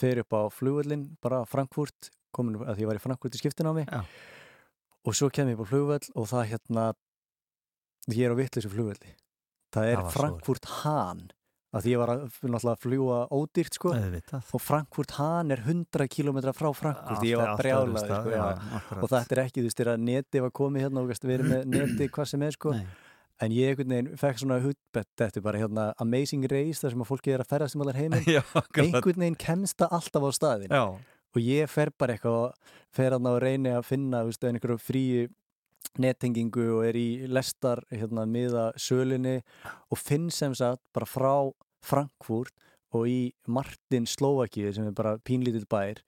fer 0.00 0.22
upp 0.22 0.36
á 0.36 0.42
flugvöllin, 0.52 1.06
bara 1.22 1.44
Frankfurt 1.48 2.10
komin 2.36 2.58
að 2.64 2.82
ég 2.84 2.90
var 2.90 2.98
í 2.98 3.02
Frankfurt 3.02 3.36
í 3.36 3.40
skiptin 3.40 3.70
á 3.70 3.72
mig 3.76 3.88
Já. 3.88 4.02
og 5.06 5.16
svo 5.16 5.30
kem 5.32 5.48
ég 5.52 5.56
upp 5.56 5.68
á 5.68 5.70
flugvöll 5.72 6.12
og 6.14 6.28
það 6.32 6.50
hérna 6.52 6.90
ég 8.12 8.26
er 8.26 8.36
á 8.36 8.40
vitleysu 8.40 8.72
flugvölli 8.72 9.16
það 9.74 9.90
er 9.92 10.02
Það 10.02 10.12
Frankfurt 10.18 10.70
Hahn 10.82 11.26
að 11.76 11.88
ég 11.90 12.00
var 12.00 12.12
að, 12.12 12.22
að 12.56 12.78
fljúa 12.80 13.16
ódýrt 13.34 13.76
sko. 13.76 13.92
Og 14.56 14.62
Frankfurt 14.62 15.16
Hahn 15.18 15.52
er 15.52 15.60
100 15.60 16.08
km 16.08 16.38
frá 16.56 16.70
Frankfurt. 16.76 17.18
Því 17.20 17.32
ég 17.32 17.42
var 17.42 17.58
brjálað 17.60 18.06
sko, 18.06 18.20
akkurat. 18.78 19.02
og 19.02 19.10
þetta 19.12 19.36
er 19.36 19.42
ekki, 19.42 19.60
þú 19.60 19.66
veist, 19.66 19.80
þegar 19.82 20.00
neti 20.06 20.42
var 20.44 20.54
komið 20.56 20.86
hérna 20.86 21.02
og 21.02 21.10
veist, 21.10 21.26
verið 21.28 21.50
með 21.52 21.66
neti 21.74 22.08
hvað 22.14 22.30
sem 22.32 22.46
er 22.46 22.56
sko. 22.56 22.72
Nei. 22.76 22.86
En 23.42 23.52
ég 23.52 23.72
einhvern 23.72 23.92
veginn 23.92 24.20
fekk 24.20 24.40
svona 24.40 24.60
hudbett 24.64 25.10
þetta 25.20 25.40
er 25.40 25.44
bara 25.44 25.60
hérna 25.60 25.86
Amazing 26.02 26.46
Race 26.50 26.80
þar 26.82 26.94
sem 26.94 27.04
að 27.04 27.10
fólki 27.10 27.34
er 27.34 27.44
að 27.44 27.50
ferðast 27.52 27.76
um 27.76 27.84
allar 27.84 27.98
heiminn. 28.00 28.24
Einhvern 28.82 29.22
veginn 29.24 29.40
kemst 29.40 29.78
það 29.82 29.96
alltaf 29.98 30.28
á 30.28 30.30
staðin 30.38 30.76
Já, 30.76 30.84
og 31.36 31.42
ég 31.42 31.72
fer 31.72 31.92
bara 31.98 32.16
eitthvað 32.16 32.38
og 32.46 32.76
fer 32.96 33.16
hann 33.16 33.28
að 33.28 33.40
reyni 33.44 33.74
að 33.76 33.88
finna 33.90 34.22
veist, 34.26 34.44
einhverju 34.46 34.78
fríu 34.80 35.26
nettengingu 36.02 36.66
og 36.78 36.86
er 36.88 36.98
í 36.98 37.08
lestar 37.30 37.82
hérna 37.92 38.26
miða 38.28 38.70
sölinni 38.80 39.38
og 39.92 40.00
finn 40.00 40.30
sem 40.34 40.54
sagt 40.56 40.82
bara 40.96 41.08
frá 41.08 41.34
Frankfurt 41.86 42.54
og 42.96 43.08
í 43.10 43.20
Martin 43.46 44.08
Slovakíu 44.08 44.72
sem 44.74 44.88
er 44.88 44.96
bara 44.96 45.16
pínlítill 45.18 45.66
bær. 45.68 46.00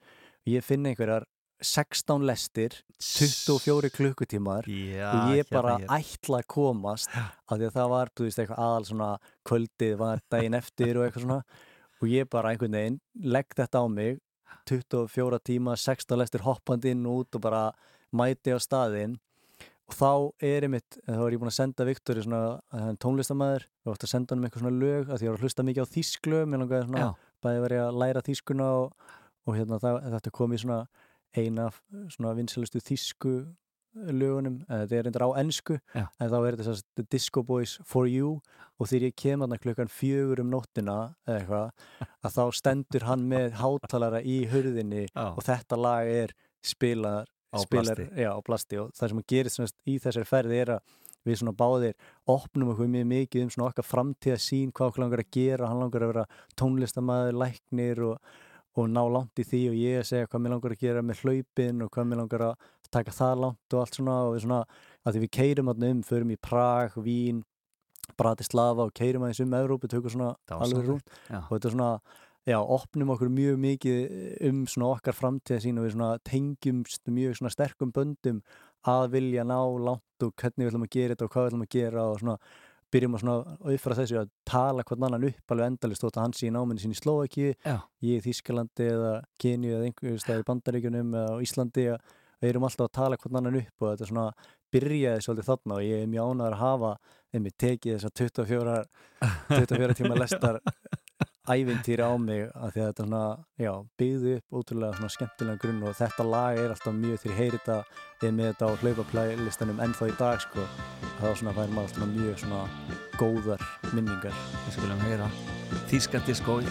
Og 0.46 0.54
ég 0.56 0.64
finn 0.64 0.86
einhverjar 0.88 1.26
16 1.60 2.26
lestir 2.28 2.76
24 2.98 3.90
klukkutímar 3.94 4.68
Já, 4.70 5.08
og 5.10 5.34
ég 5.36 5.48
bara 5.50 5.78
hérna, 5.78 5.98
ætla 5.98 6.42
að 6.42 6.48
komast 6.54 7.10
af 7.14 7.56
því 7.56 7.68
að 7.68 7.74
það 7.76 7.90
var, 7.94 8.12
þú 8.14 8.28
veist, 8.28 8.42
eitthvað 8.42 8.62
aðal 8.66 8.88
svona 8.88 9.10
kvöldið 9.48 9.98
var 9.98 10.22
daginn 10.30 10.58
eftir 10.58 10.98
og 10.98 11.06
eitthvað 11.06 11.26
svona 11.26 11.42
og 11.98 12.10
ég 12.12 12.30
bara 12.30 12.52
einhvern 12.52 12.78
veginn 12.78 13.00
legg 13.34 13.54
þetta 13.58 13.82
á 13.82 13.86
mig 13.90 14.20
24 14.68 15.40
tíma, 15.44 15.76
16 15.76 16.18
lestir 16.20 16.44
hoppandi 16.44 16.92
inn 16.92 17.06
og 17.08 17.24
út 17.24 17.38
og 17.38 17.44
bara 17.44 17.62
mæti 18.12 18.52
á 18.52 18.58
staðinn. 18.60 19.16
Og 19.88 19.96
þá 19.96 20.10
er 20.44 20.66
einmitt, 20.66 20.98
þá 21.06 21.22
er 21.24 21.32
ég 21.32 21.40
búin 21.40 21.48
að 21.48 21.56
senda 21.56 21.86
Viktori 21.88 22.24
svona, 22.24 22.58
að 22.68 22.82
hann 22.84 22.96
er 22.96 23.00
tónlistamæður 23.00 23.64
og 23.86 23.94
átt 23.94 24.04
að 24.04 24.12
senda 24.12 24.36
hann 24.36 24.44
eitthvað 24.44 24.64
svona 24.64 24.80
lög, 24.82 25.08
af 25.08 25.20
því 25.20 25.28
ég 25.28 25.32
var 25.32 25.38
að 25.38 25.46
hlusta 25.46 25.64
mikið 25.64 25.88
á 25.88 25.92
þýsklu 25.94 26.40
mér 26.44 26.62
langaði 26.62 26.88
svona, 26.90 27.04
Já. 27.06 27.30
bæði 27.46 27.62
verið 27.64 27.84
að 27.86 28.00
læra 28.02 28.24
þýskuna 28.26 28.66
og, 28.82 29.06
og 29.48 29.56
hérna 29.56 29.80
það, 29.80 30.00
þetta 30.16 30.34
kom 30.36 30.52
í 30.52 30.60
svona 30.60 30.80
eina 31.36 31.68
af 31.68 31.80
svona 32.14 32.34
vinsælustu 32.38 32.80
þýsku 32.84 33.32
lögunum, 33.98 34.60
en 34.68 34.82
þetta 34.84 34.98
er 34.98 35.06
reyndar 35.06 35.24
á 35.26 35.30
ennsku 35.40 35.78
Já. 35.96 36.04
en 36.20 36.30
þá 36.30 36.36
er 36.38 36.56
þetta 36.58 36.74
að 36.76 37.06
Disco 37.10 37.42
Boys 37.42 37.78
for 37.88 38.06
You 38.06 38.36
og 38.78 38.90
þegar 38.90 39.08
ég 39.08 39.16
kem 39.18 39.42
þarna 39.42 39.58
klukkan 39.62 39.90
fjögur 39.90 40.42
um 40.44 40.52
nóttina 40.52 40.98
eða 41.26 41.38
eitthvað 41.40 41.88
að 42.28 42.36
þá 42.36 42.44
stendur 42.60 43.08
hann 43.08 43.26
með 43.30 43.56
hátalara 43.58 44.22
í 44.22 44.38
hurðinni 44.52 45.06
Já. 45.08 45.26
og 45.32 45.42
þetta 45.48 45.80
lag 45.80 46.12
er 46.12 46.34
spilar, 46.64 47.26
Á 47.48 47.58
spilar 47.64 47.96
plasti. 47.96 48.22
Já, 48.22 48.30
á 48.36 48.40
plasti 48.44 48.80
og 48.82 48.92
það 48.94 49.12
sem 49.12 49.22
að 49.22 49.28
gerist 49.32 49.58
svona 49.58 49.74
í 49.88 49.98
þessari 50.04 50.28
ferði 50.28 50.60
er 50.62 50.74
að 50.76 50.96
við 51.28 51.40
svona 51.40 51.56
báðir 51.58 51.96
opnum 52.30 52.70
okkur 52.72 52.90
mjög 52.92 53.08
mikið 53.10 53.44
um 53.44 53.50
svona 53.52 53.70
okkar 53.72 53.86
framtíða 53.88 54.38
sín 54.40 54.70
hvað 54.72 54.92
okkur 54.92 55.02
langar 55.04 55.22
að 55.24 55.32
gera, 55.34 55.68
hann 55.68 55.82
langar 55.82 56.04
að 56.04 56.12
vera 56.12 56.26
tónlistamæður, 56.60 57.40
læknir 57.42 58.04
og, 58.06 58.30
og 58.76 58.88
ná 58.92 59.00
langt 59.10 59.40
í 59.40 59.46
því 59.46 59.62
og 59.70 59.76
ég 59.78 60.00
að 60.02 60.08
segja 60.10 60.28
hvað 60.28 60.42
mér 60.44 60.54
langar 60.54 60.74
að 60.74 60.82
gera 60.82 61.02
með 61.02 61.22
hlaupin 61.24 61.84
og 61.84 61.90
hvað 61.94 62.08
mér 62.10 62.20
langar 62.22 62.44
að 62.50 62.68
taka 62.94 63.14
það 63.14 63.42
langt 63.44 63.74
og 63.74 63.82
allt 63.82 63.98
svona 63.98 64.16
og 64.26 64.34
við 64.34 64.44
svona, 64.44 64.60
að 65.04 65.14
því 65.14 65.22
við 65.24 65.32
keirum 65.38 65.70
þarna 65.72 65.90
um, 65.92 66.04
förum 66.08 66.32
í 66.32 66.38
Prag, 66.48 66.96
Vín 67.04 67.42
Bratislava 68.18 68.86
og 68.86 68.94
keirum 68.96 69.26
aðeins 69.26 69.42
um 69.44 69.58
Evrópu, 69.58 69.90
tökum 69.90 70.14
svona 70.14 70.30
alveg 70.56 70.86
rúnt 70.86 71.12
og 71.28 71.50
þetta 71.50 71.68
er 71.68 71.74
svona, 71.74 71.90
já, 72.48 72.58
opnum 72.60 73.12
okkur 73.14 73.32
mjög 73.32 73.58
mikið 73.64 73.98
um 74.48 74.62
svona 74.70 74.94
okkar 74.94 75.16
framtíða 75.16 75.60
sín 75.64 75.80
og 75.80 75.88
við 75.88 75.96
svona 75.96 76.14
tengjumst 76.24 77.12
mjög 77.12 77.36
svona 77.40 77.52
sterkum 77.52 77.92
böndum 77.92 78.40
að 78.88 79.10
vilja 79.18 79.44
ná 79.44 79.58
langt 79.58 80.24
og 80.24 80.32
hvernig 80.38 80.64
við 80.64 80.72
ætlum 80.72 80.86
að 80.86 80.94
gera 80.96 81.14
þetta 81.14 81.26
og 81.26 81.34
hvað 81.34 81.44
við 81.44 81.50
ætlum 81.52 81.66
að 81.66 81.74
gera 81.76 82.08
og 82.08 82.20
svona 82.22 82.38
byrjum 82.92 83.16
að 83.16 83.22
svona 83.24 83.56
auðfara 83.68 83.98
þessu 83.98 84.20
að 84.20 84.30
tala 84.48 84.84
hvern 84.88 85.08
annan 85.08 85.26
upp 85.28 85.54
alveg 85.54 85.72
endalist 85.72 86.04
þótt 86.04 86.18
að 86.18 86.24
hann 86.24 86.36
sé 86.38 86.48
í 86.48 86.52
náminni 86.54 86.84
sín 86.84 86.94
í 86.94 86.98
Slovaki 86.98 87.48
ég 87.52 87.82
í 88.08 88.22
Þískalandi 88.24 88.88
eða 88.92 89.12
Keniu 89.40 89.74
eða 89.76 89.88
einhverju 89.88 90.22
stað 90.22 90.42
í 90.42 90.46
Bandaríkunum 90.48 91.16
eða 91.20 91.36
á 91.36 91.42
Íslandi 91.44 91.86
að 91.92 92.14
við 92.38 92.52
erum 92.52 92.68
alltaf 92.68 92.86
að 92.86 92.96
tala 93.00 93.18
hvern 93.18 93.40
annan 93.40 93.60
upp 93.60 93.84
og 93.84 93.92
þetta 93.92 94.06
er 94.06 94.12
svona 94.12 94.28
byrjaði 94.72 95.24
svolítið 95.24 95.48
þarna 95.48 95.78
og 95.78 95.86
ég 95.86 96.02
er 96.02 96.10
mjög 96.12 96.32
ánægður 96.32 96.56
að 96.56 96.62
hafa 96.62 96.92
einmitt 97.34 97.56
tekið 97.60 97.96
þessar 97.96 98.14
24, 98.20 98.76
24 99.48 99.96
tíma 99.98 100.18
lestar 100.18 100.60
ævintýri 101.48 102.04
á 102.04 102.12
mig 102.20 102.44
að 102.52 102.74
því 102.74 102.82
að 102.82 102.88
þetta 102.88 103.06
svona, 103.06 103.22
já, 103.58 103.72
byggði 104.00 104.34
upp 104.38 104.58
ótrúlega 104.58 104.98
svona 104.98 105.12
skemmtilega 105.14 105.62
grunn 105.62 105.86
og 105.88 105.96
þetta 105.98 106.26
lag 106.28 106.60
er 106.62 106.74
alltaf 106.74 106.96
mjög 106.98 107.22
þegar 107.22 107.34
ég 107.34 107.40
heyri 107.42 107.60
þetta 107.60 107.78
eða 108.22 108.32
með 108.38 108.50
þetta 108.50 108.68
á 108.68 108.72
hlaupaplælistanum 108.82 109.84
ennþá 109.86 110.10
í 110.10 110.18
dag 110.18 110.42
sko, 110.44 110.66
þá 111.20 111.28
svona 111.30 111.56
fær 111.56 111.72
maður 111.76 111.88
alltaf 111.88 112.12
mjög 112.16 112.42
svona 112.44 112.64
góðar 113.18 113.64
minningar. 113.94 114.44
Við 114.66 114.76
skulum 114.78 115.08
heyra 115.08 115.32
Þíska 115.88 116.22
diskóið 116.28 116.70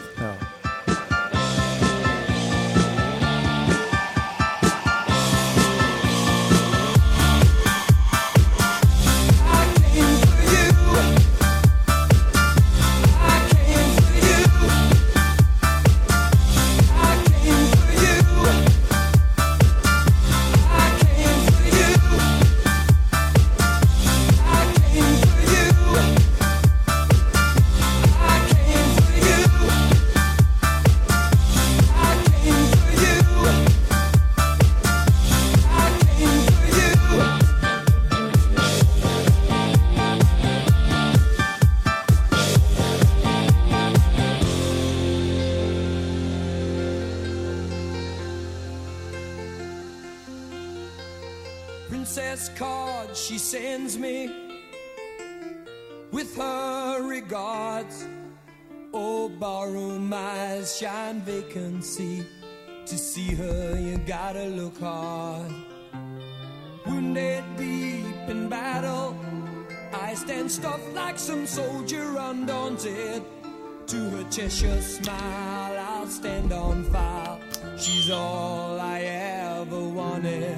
Her 74.37 74.43
Cheshire 74.43 74.81
smile, 74.81 75.79
I'll 75.79 76.05
stand 76.05 76.53
on 76.53 76.83
file. 76.91 77.39
She's 77.75 78.11
all 78.11 78.79
I 78.79 78.99
ever 78.99 79.79
wanted. 79.89 80.55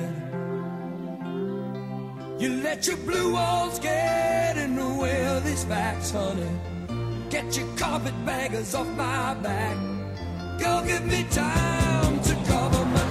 You 2.39 2.61
let 2.61 2.87
your 2.87 2.97
blue 2.97 3.31
walls 3.31 3.79
get 3.79 4.57
in 4.57 4.75
the 4.75 4.93
way 5.01 5.25
of 5.27 5.45
these 5.45 5.63
facts, 5.63 6.11
honey. 6.11 6.49
Get 7.29 7.55
your 7.55 7.67
carpetbaggers 7.77 8.75
off 8.75 8.87
my 8.97 9.33
back. 9.35 9.77
Go 10.59 10.83
give 10.85 11.05
me 11.05 11.25
time 11.31 12.19
to 12.19 12.35
cover 12.51 12.83
my 12.83 13.08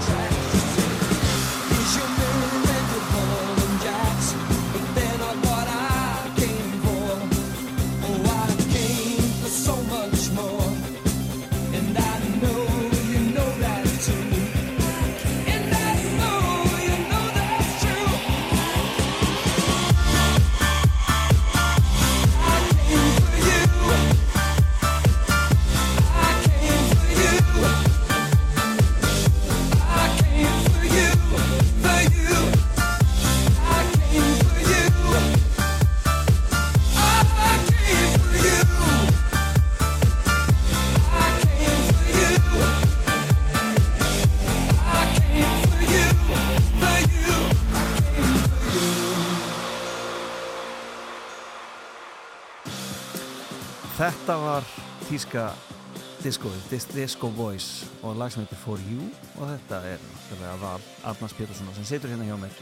Þetta 54.28 54.42
var 54.44 54.64
þíska 55.08 55.42
diskóið, 56.20 56.64
Dis 56.68 56.84
Disco 56.92 57.30
Voice 57.32 57.86
og 58.04 58.18
lag 58.20 58.28
sem 58.28 58.42
heitir 58.42 58.58
For 58.60 58.82
You 58.84 59.06
og 59.38 59.46
þetta 59.54 59.78
er 59.88 60.02
náttúrulega 60.04 60.56
val 60.60 60.82
Arnars 61.08 61.32
Péturssonar 61.38 61.78
sem 61.78 61.86
situr 61.88 62.12
hérna 62.12 62.26
hjá 62.28 62.36
mér 62.36 62.58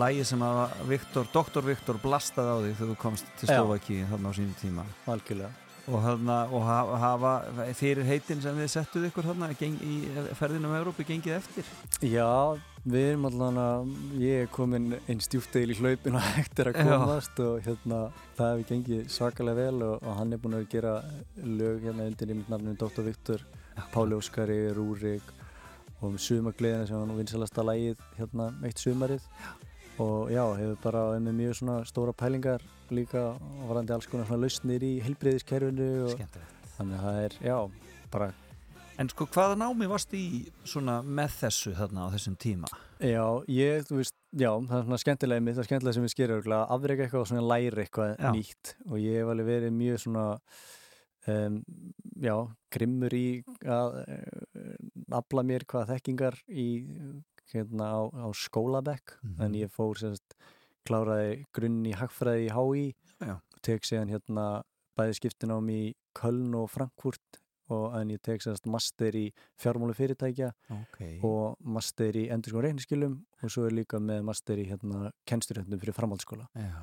Lægið 0.00 0.30
sem 0.30 0.44
að 0.48 0.62
Viktor, 0.88 1.28
Dr. 1.34 1.66
Viktor 1.68 2.00
blastaði 2.00 2.54
á 2.56 2.56
þig 2.64 2.78
þegar 2.78 2.90
þú 2.94 2.96
komst 3.02 3.28
til. 3.36 3.50
Slovaki 3.50 3.98
þarna 4.14 4.32
á 4.32 4.36
sínum 4.38 4.56
tíma 4.62 4.86
algjörlega 5.04 5.52
og, 5.84 5.98
hana, 6.06 6.38
og 6.48 6.64
ha- 6.64 6.96
hafa 7.04 7.34
fyrir 7.76 8.08
heitin 8.08 8.40
sem 8.40 8.56
við 8.64 8.72
settuð 8.78 9.10
ykkur 9.10 9.28
þarna 9.28 9.52
geng, 9.60 9.76
í 9.84 10.08
ferðinum 10.40 10.72
um 10.72 10.78
Európu 10.80 11.04
gengið 11.04 11.36
eftir 11.36 11.68
Já, 12.00 12.56
við 12.84 13.06
erum 13.10 13.26
allan 13.30 13.58
að 13.60 13.92
ég 14.20 14.42
er 14.44 14.50
komin 14.52 14.90
einn 14.98 15.22
stjúftegil 15.24 15.72
í 15.72 15.78
hlaupin 15.78 16.18
og 16.18 16.26
hægt 16.36 16.60
er 16.60 16.70
að 16.70 16.80
Já. 16.80 16.84
komast 16.90 17.40
og 17.44 17.54
hérna 17.64 18.00
það 18.36 18.50
hefur 18.50 18.66
gengið 18.70 19.06
svakalega 19.14 19.60
vel 19.62 19.86
og, 19.86 19.94
og 20.02 20.18
hann 20.18 20.36
er 20.36 20.42
búin 20.42 20.58
að 20.58 20.66
gera 20.74 20.94
lög 21.40 21.86
hérna 21.86 22.08
undir 22.10 22.30
nýmnarnum 22.30 22.76
Dr. 22.80 23.06
Viktor, 23.08 23.44
Páli 23.94 24.18
Óskari, 24.18 24.58
Rúrik 24.76 25.32
og 26.00 26.10
um 26.10 26.18
sumagleðina 26.20 26.88
sem 26.88 27.00
var 27.00 27.08
nú 27.08 27.16
vinsalasta 27.16 27.64
lægið 27.64 28.02
hérna 28.18 28.50
eitt 28.68 28.82
sumarið 28.82 29.24
og 30.02 30.32
já, 30.34 30.42
hefur 30.58 30.80
bara 30.82 31.04
með 31.22 31.38
mjög 31.40 31.60
svona 31.60 31.80
stóra 31.88 32.12
pælingar 32.12 32.64
líka 32.92 33.30
og 33.32 33.68
varandi 33.70 33.94
alls 33.94 34.10
konar 34.10 34.28
svona 34.28 34.44
lausnir 34.44 34.84
í 34.84 34.96
heilbreyðiskerfinu 35.06 35.90
og 36.04 36.16
Skemmtilegt 36.18 36.72
þannig 36.74 36.98
að 36.98 37.06
það 37.06 37.20
er, 37.22 37.36
já, 37.46 37.58
bara 38.12 38.32
En 38.98 39.08
sko 39.10 39.26
hvaða 39.26 39.56
námi 39.58 39.88
varst 39.90 40.12
í 40.14 40.22
svona 40.68 41.00
með 41.02 41.32
þessu 41.40 41.72
þarna 41.74 42.04
á 42.06 42.08
þessum 42.14 42.36
tíma? 42.38 42.68
Já, 43.02 43.24
ég, 43.50 43.82
þú 43.88 43.98
veist, 43.98 44.14
já, 44.38 44.50
það 44.54 44.76
er 44.78 44.84
svona 44.86 44.98
skemmtilega 45.02 45.42
mitt, 45.42 45.56
það 45.56 45.62
er 45.64 45.68
skemmtilega 45.68 45.96
sem 45.96 46.04
við 46.06 46.12
skerum 46.14 46.38
örgulega, 46.38 46.68
afrega 46.76 47.04
eitthvað 47.08 47.24
og 47.24 47.30
svona 47.32 47.46
læra 47.50 47.82
eitthvað 47.84 48.12
Já. 48.22 48.30
nýtt 48.36 48.72
og 48.86 48.96
ég 49.02 49.18
hef 49.18 49.32
alveg 49.34 49.48
verið 49.50 49.74
mjög 49.80 49.98
svona, 50.04 50.24
um, 51.34 51.58
já, 52.22 52.36
grimmur 52.76 53.16
í 53.18 53.24
að 53.66 53.98
uh, 54.04 54.72
afla 55.18 55.46
mér 55.50 55.66
hvað 55.74 55.90
þekkingar 55.90 56.38
í, 56.54 56.68
hérna, 57.52 57.90
á, 57.98 58.00
á 58.14 58.26
skólabekk, 58.30 59.18
Mhm. 59.26 59.40
en 59.42 59.58
ég 59.58 59.74
fór 59.74 59.98
sérst, 59.98 60.38
kláraði 60.86 61.42
grunn 61.52 61.82
í 61.90 61.94
hagfræði 61.98 62.46
í 62.46 62.54
HÍ, 62.54 62.94
Já. 63.26 63.40
tek 63.62 63.82
síðan 63.82 64.10
hérna 64.14 64.62
bæði 64.96 65.18
skiptin 65.18 65.50
á 65.50 65.58
mig 65.58 65.90
í 65.90 65.94
Köln 66.14 66.54
og 66.54 66.70
Frankfurt 66.70 67.40
og 67.72 67.94
en 67.96 68.10
ég 68.12 68.20
tek 68.20 68.42
sérst 68.44 68.66
master 68.68 69.16
í 69.16 69.28
fjármálu 69.60 69.94
fyrirtækja 69.96 70.50
Ok. 70.74 70.98
og 71.24 71.56
master 71.64 72.12
í 72.20 72.26
endur 72.34 72.52
sko 72.52 72.60
reikniskilum 72.64 73.14
og 73.42 73.50
svo 73.52 73.64
er 73.68 73.72
líka 73.78 74.00
með 74.00 74.22
master 74.28 74.60
í 74.60 74.66
hérna 74.68 75.10
kennsturhjöndum 75.28 75.80
fyrir 75.80 75.96
framhaldsskóla. 75.96 76.48
Já, 76.54 76.74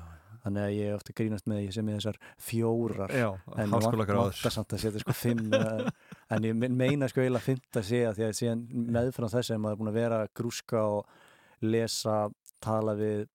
þannig 0.42 0.62
að 0.66 0.74
ég 0.80 0.94
ofta 0.96 1.14
grínast 1.14 1.46
með 1.46 1.60
ég 1.68 1.74
sem 1.76 1.88
er 1.92 2.00
þessar 2.00 2.18
fjórar 2.42 3.12
já 3.14 3.28
en 3.62 3.70
vantar 3.76 4.50
samt 4.50 4.74
að 4.74 4.82
setja 4.82 5.02
sko 5.04 5.14
fimm 5.14 5.52
en, 5.54 5.90
en 6.34 6.48
ég 6.50 6.56
meina 6.74 7.06
sko 7.10 7.22
eiginlega 7.22 7.46
fimmt 7.46 7.78
að 7.78 7.86
segja 7.92 8.14
því 8.18 8.26
að 8.26 8.38
síðan 8.40 8.64
meðfram 8.98 9.30
þess 9.36 9.54
að 9.54 9.62
maður 9.62 9.76
er 9.76 9.82
búin 9.84 9.92
að 9.92 10.00
vera 10.00 10.20
grúska 10.34 10.82
og 10.98 11.06
lesa, 11.62 12.16
tala 12.58 12.96
við 12.98 13.28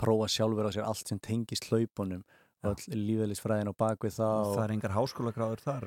prófa 0.00 0.26
sjálfur 0.32 0.66
á 0.66 0.74
sér 0.74 0.88
allt 0.88 1.06
sem 1.10 1.20
tengist 1.22 1.68
hlaupunum 1.70 2.24
og 2.64 2.70
all 2.72 2.98
lífælisfræðin 2.98 3.68
á 3.70 3.74
bakvið 3.76 4.14
það 4.16 4.38
og 4.48 4.54
Það 4.56 4.64
er 4.64 4.74
engar 4.78 4.94
háskóla 4.96 5.32
gráður 5.36 5.62
þar 5.62 5.86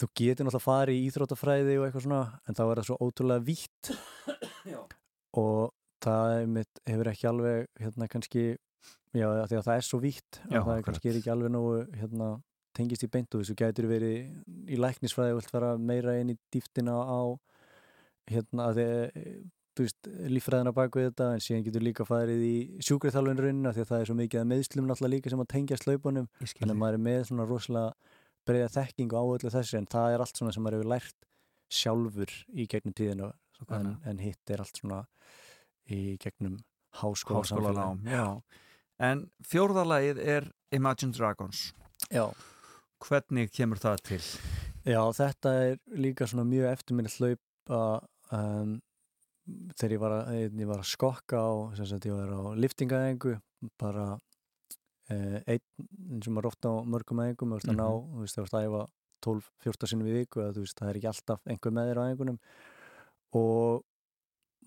þú 0.00 0.10
getur 0.18 0.48
náttúrulega 0.48 0.64
fara 0.64 0.94
í 0.94 1.00
íþróttafræði 1.08 1.78
og 1.78 1.86
eitthvað 1.86 2.06
svona 2.06 2.22
en 2.48 2.58
þá 2.58 2.62
er 2.64 2.80
það 2.80 2.88
svo 2.88 2.98
ótrúlega 3.04 3.46
vítt. 3.46 3.92
Og 5.44 5.72
það 6.04 6.64
hefur 6.86 7.10
ekki 7.10 7.28
alveg 7.30 7.68
hérna 7.80 8.08
kannski 8.10 8.44
já 9.14 9.28
því 9.30 9.58
að 9.58 9.66
það 9.66 9.76
er 9.76 9.86
svo 9.86 10.00
vítt 10.02 10.40
að 10.42 10.50
það 10.50 10.54
er 10.54 10.60
akkurat. 10.60 10.86
kannski 10.88 11.10
er 11.10 11.18
ekki 11.20 11.32
alveg 11.32 11.52
nógu 11.54 11.74
hérna 11.94 12.30
tengist 12.74 13.06
í 13.06 13.10
beintu 13.10 13.40
þessu 13.40 13.56
gætur 13.58 13.86
verið 13.90 14.70
í 14.70 14.78
læknisfræði 14.80 15.34
og 15.34 15.40
vilt 15.40 15.52
fara 15.52 15.74
meira 15.78 16.16
inn 16.18 16.32
í 16.34 16.38
dýftina 16.52 16.96
á 16.98 17.22
hérna 18.30 18.70
að 18.70 18.80
þið 18.80 19.84
veist, 19.84 20.08
líffræðina 20.30 20.72
bak 20.74 20.98
við 20.98 21.08
þetta 21.10 21.30
en 21.34 21.44
síðan 21.44 21.64
getur 21.66 21.84
líka 21.84 22.06
farið 22.06 22.42
í 22.46 22.56
sjúkriðþjálfunrunna 22.86 23.72
því 23.74 23.84
að 23.84 23.88
það 23.90 24.02
er 24.02 24.10
svo 24.10 24.18
mikið 24.18 24.42
að 24.42 24.50
meðslum 24.52 24.90
náttúrulega 24.90 25.14
líka 25.14 25.32
sem 25.32 25.44
að 25.44 25.50
tengja 25.54 25.78
skil 25.80 25.96
þannig 26.04 26.74
að 26.74 26.80
maður 26.82 26.98
er 26.98 27.04
með 27.06 27.24
svona 27.30 27.48
rosalega 27.48 28.12
breyða 28.48 28.70
þekkingu 28.74 29.16
á 29.18 29.24
öllu 29.24 29.52
þessu 29.52 29.78
en 29.80 29.88
það 29.90 30.14
er 30.14 30.24
allt 30.24 30.40
svona 30.40 30.52
sem 30.54 30.64
maður 30.64 30.78
hefur 30.80 30.92
lært 30.94 31.28
sjálfur 31.74 32.34
í 32.54 32.66
gegnum 32.70 32.94
tíðinu 32.96 33.30
en, 33.30 33.38
Nákvæmlega. 33.60 33.96
en 34.10 34.22
hitt 34.22 34.50
er 34.54 34.62
allt 34.64 34.80
svona 34.80 35.00
í 35.90 36.00
gegnum 36.22 36.58
háskóla 37.00 37.88
já. 38.06 38.26
en 39.02 39.24
fjórðalagið 39.48 40.20
er 40.22 40.50
Imagine 40.74 41.14
Dragons 41.16 41.72
Já, 42.12 42.28
hvernig 43.00 43.50
kemur 43.54 43.80
það 43.80 44.02
til? 44.10 44.22
já, 44.84 45.00
þetta 45.16 45.54
er 45.64 45.78
líka 45.96 46.28
svona 46.28 46.44
mjög 46.48 46.68
eftirminnið 46.74 47.16
hlaup 47.20 47.72
að 47.74 48.36
um, 48.36 48.74
þegar 49.76 49.94
ég 49.96 50.02
var 50.02 50.14
að, 50.18 50.30
ég 50.44 50.68
var 50.68 50.82
að 50.82 50.90
skokka 50.92 51.40
á, 51.40 51.52
sem 51.78 51.88
sagt 51.88 52.06
ég 52.08 52.16
var 52.16 52.32
á 52.32 52.42
liftingaðengu 52.60 53.38
bara 53.80 54.06
uh, 54.14 54.20
einn, 55.10 55.64
eins 56.14 56.28
og 56.28 56.32
maður 56.34 56.50
oft 56.52 56.68
á 56.68 56.72
mörgum 56.88 57.20
aðengum, 57.20 57.52
þú 57.52 57.58
veist 57.58 57.72
að 57.72 57.80
ná, 57.80 57.88
þú 57.88 58.22
veist, 58.22 58.36
þú 58.36 58.44
veist 58.44 58.54
að 58.54 58.68
æfa 58.68 58.84
12-14 59.24 59.90
sinnum 59.90 60.10
í 60.10 60.14
viku, 60.18 60.44
að 60.44 60.60
veist, 60.62 60.78
það 60.78 60.90
er 60.90 61.00
ekki 61.00 61.10
alltaf 61.10 61.50
einhver 61.50 61.74
með 61.74 61.90
þér 61.90 62.00
á 62.00 62.04
aðengunum 62.04 62.38
og 63.34 63.84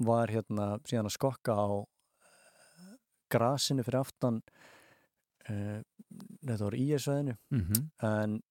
var 0.08 0.34
hérna 0.34 0.68
síðan 0.86 1.10
að 1.10 1.16
skokka 1.16 1.56
á 1.58 1.68
uh, 1.74 2.92
grasinu 3.34 3.86
fyrir 3.86 4.02
aftan 4.02 4.42
uh, 5.50 5.80
þetta 6.46 6.64
var 6.64 6.78
í 6.78 6.88
sveðinu 6.98 7.38
Mm 7.50 7.64
-hmm. 7.64 7.88
en, 8.06 8.42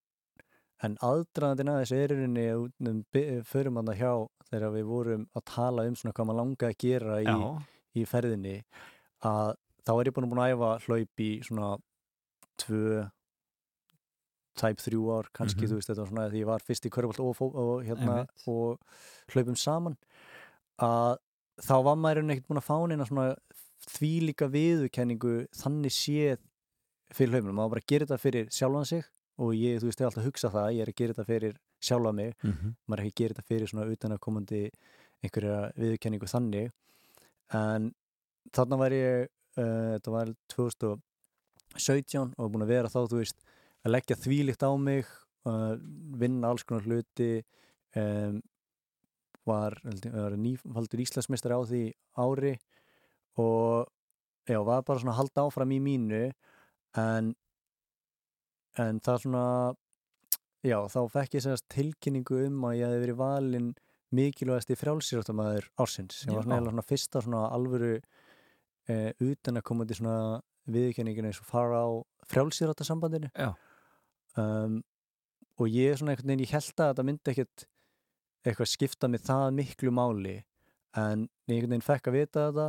en 0.83 0.96
aðdraðandinn 1.01 1.72
að 1.72 1.81
þessu 1.85 2.01
eririnni 2.03 2.46
um, 2.55 3.05
förum 3.44 3.77
hann 3.77 3.92
að 3.94 4.01
hjá 4.01 4.12
þegar 4.51 4.75
við 4.75 4.85
vorum 4.85 5.29
að 5.35 5.44
tala 5.44 5.87
um 5.87 5.96
svona 5.96 6.12
hvað 6.12 6.27
maður 6.27 6.40
langaði 6.40 6.75
að 6.75 6.83
gera 6.83 7.20
í, 7.22 7.37
í 8.01 8.05
ferðinni 8.05 8.57
að 9.27 9.55
þá 9.87 9.92
er 10.01 10.09
ég 10.11 10.14
búin 10.16 10.27
að 10.27 10.33
búin 10.35 10.42
að 10.44 10.55
æfa 10.57 10.70
hlaup 10.87 11.22
í 11.22 11.31
svona 11.46 11.68
tvö 12.59 13.11
tæp 14.57 14.81
þrjú 14.81 15.03
ár, 15.12 15.27
kannski 15.37 15.62
Mhm. 15.66 15.70
þú 15.70 15.77
veist 15.77 15.88
þetta 15.90 16.01
var 16.05 16.11
svona 16.11 16.31
því 16.33 16.40
ég 16.42 16.46
var 16.49 16.61
fyrst 16.64 16.87
í 16.87 16.90
körfald 16.90 17.20
og, 17.20 17.55
og, 17.55 17.85
hérna, 17.85 18.27
og 18.49 18.79
hlaupum 19.29 19.57
saman 19.57 19.96
að 20.81 21.18
þá 21.61 21.75
var 21.85 21.96
maður 21.96 22.25
ekkert 22.33 22.49
búin 22.49 22.61
að 22.62 22.68
fá 22.68 22.77
neina 22.88 23.05
svona 23.05 23.37
þvílíka 23.87 24.49
viðurkenningu 24.51 25.46
þannig 25.53 25.92
séð 25.92 26.38
fyrir 27.12 27.31
hlaupinu, 27.37 27.53
maður 27.53 27.70
bara 27.77 27.81
að 27.85 27.87
gera 27.92 28.07
þetta 28.07 28.18
fyrir 28.20 28.46
sjálfan 28.51 28.87
sig 28.88 29.05
og 29.38 29.53
ég, 29.53 29.79
þú 29.79 29.87
veist, 29.90 30.01
ég 30.01 30.05
er 30.05 30.09
alltaf 30.09 30.22
að 30.25 30.29
hugsa 30.31 30.49
það 30.51 30.72
ég 30.75 30.81
er 30.83 30.88
að 30.90 30.96
gera 30.96 31.12
þetta 31.12 31.27
fyrir 31.29 31.57
sjálfa 31.81 32.12
mig. 32.14 32.35
Mm 32.42 32.75
maður 32.88 32.99
er 32.99 33.05
ekki 33.07 33.12
að 33.12 33.20
gera 33.20 33.35
þetta 33.37 33.46
fyrir 33.53 33.68
svona 33.68 33.87
utanakomandi 33.92 34.62
einhverja 35.22 35.72
viðurkenningu 35.77 36.27
þannig. 36.33 36.72
En 37.53 37.92
þarna 38.57 38.79
var 38.81 38.90
ég 38.96 39.29
þetta 39.57 40.12
var 40.12 40.33
2017 40.53 42.35
og 42.37 42.51
búin 42.53 42.66
að 42.66 42.73
vera 42.75 42.92
þá, 42.92 43.01
þú 43.09 43.23
veist 43.23 43.40
að 43.87 43.95
leggja 43.95 44.19
þvílíkt 44.21 44.66
á 44.66 44.71
mig 44.81 45.09
uh, 45.49 45.75
vinna 46.21 46.51
alls 46.51 46.66
konar 46.66 46.87
hluti 46.87 47.31
um, 47.97 48.40
var, 49.47 49.79
ég, 49.87 50.11
var 50.11 50.37
nýfaldur 50.40 51.03
Íslandsmeistar 51.05 51.55
á 51.55 51.61
því 51.62 51.83
ári 52.19 52.57
og 53.38 53.87
já, 54.49 54.59
var 54.64 54.85
bara 54.87 55.01
svona 55.01 55.14
að 55.14 55.21
halda 55.23 55.47
áfram 55.47 55.75
í 55.77 55.81
mínu 55.83 56.23
en 56.99 57.35
en 58.77 59.01
það 59.01 59.23
svona 59.25 59.47
já, 60.66 60.79
þá 60.92 61.01
fekk 61.14 61.38
ég 61.38 61.45
segast 61.47 61.69
tilkynningu 61.73 62.42
um 62.49 62.64
að 62.69 62.79
ég 62.81 62.88
hefði 62.90 63.03
verið 63.05 63.21
valinn 63.21 63.71
mikilvægasti 64.16 64.77
frjálsýráttamæður 64.79 65.71
ársins 65.83 66.23
sem 66.23 66.35
var 66.35 66.47
svona, 66.47 66.62
svona 66.69 66.87
fyrsta 66.87 67.23
svona 67.25 67.47
alvöru 67.55 67.97
eh, 68.90 69.12
utan 69.22 69.61
að 69.61 69.66
komandi 69.70 69.96
svona 69.99 70.40
viðkenningin 70.72 71.29
eins 71.29 71.40
og 71.42 71.49
fara 71.49 71.85
á 71.87 71.88
frjálsýráttasambandinu 72.33 73.31
Já. 73.31 73.53
um, 74.40 74.81
og 75.57 75.72
ég 75.72 75.96
svona 75.96 76.14
einhvern 76.14 76.33
veginn, 76.33 76.44
ég 76.46 76.55
held 76.55 76.72
að 76.75 76.90
þetta 76.90 77.07
myndi 77.07 77.33
ekkert 77.33 77.66
eitthvað 78.46 78.70
skipta 78.70 79.11
mig 79.11 79.22
það 79.27 79.46
miklu 79.59 79.92
máli 79.94 80.37
en 80.96 81.27
ég 81.46 81.57
einhvern 81.57 81.77
veginn 81.77 81.87
fekk 81.87 82.11
að 82.11 82.18
vita 82.18 82.49
þetta 82.49 82.68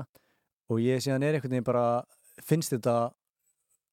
og 0.67 0.83
ég 0.83 1.03
síðan 1.03 1.25
er 1.25 1.37
einhvern 1.37 1.55
veginn 1.55 1.67
bara 1.67 1.87
finnst 2.45 2.75
þetta 2.75 2.95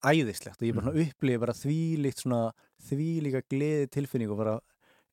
æðislegt 0.05 0.61
og 0.61 0.67
ég 0.67 0.77
bara 0.77 0.93
mm. 0.93 1.01
upplifi 1.05 1.41
bara 1.41 1.57
þvílíkt 1.57 2.23
svona 2.23 2.41
þvílíka 2.85 3.45
gleði 3.49 3.91
tilfinning 3.95 4.33
og 4.33 4.41
bara 4.41 4.55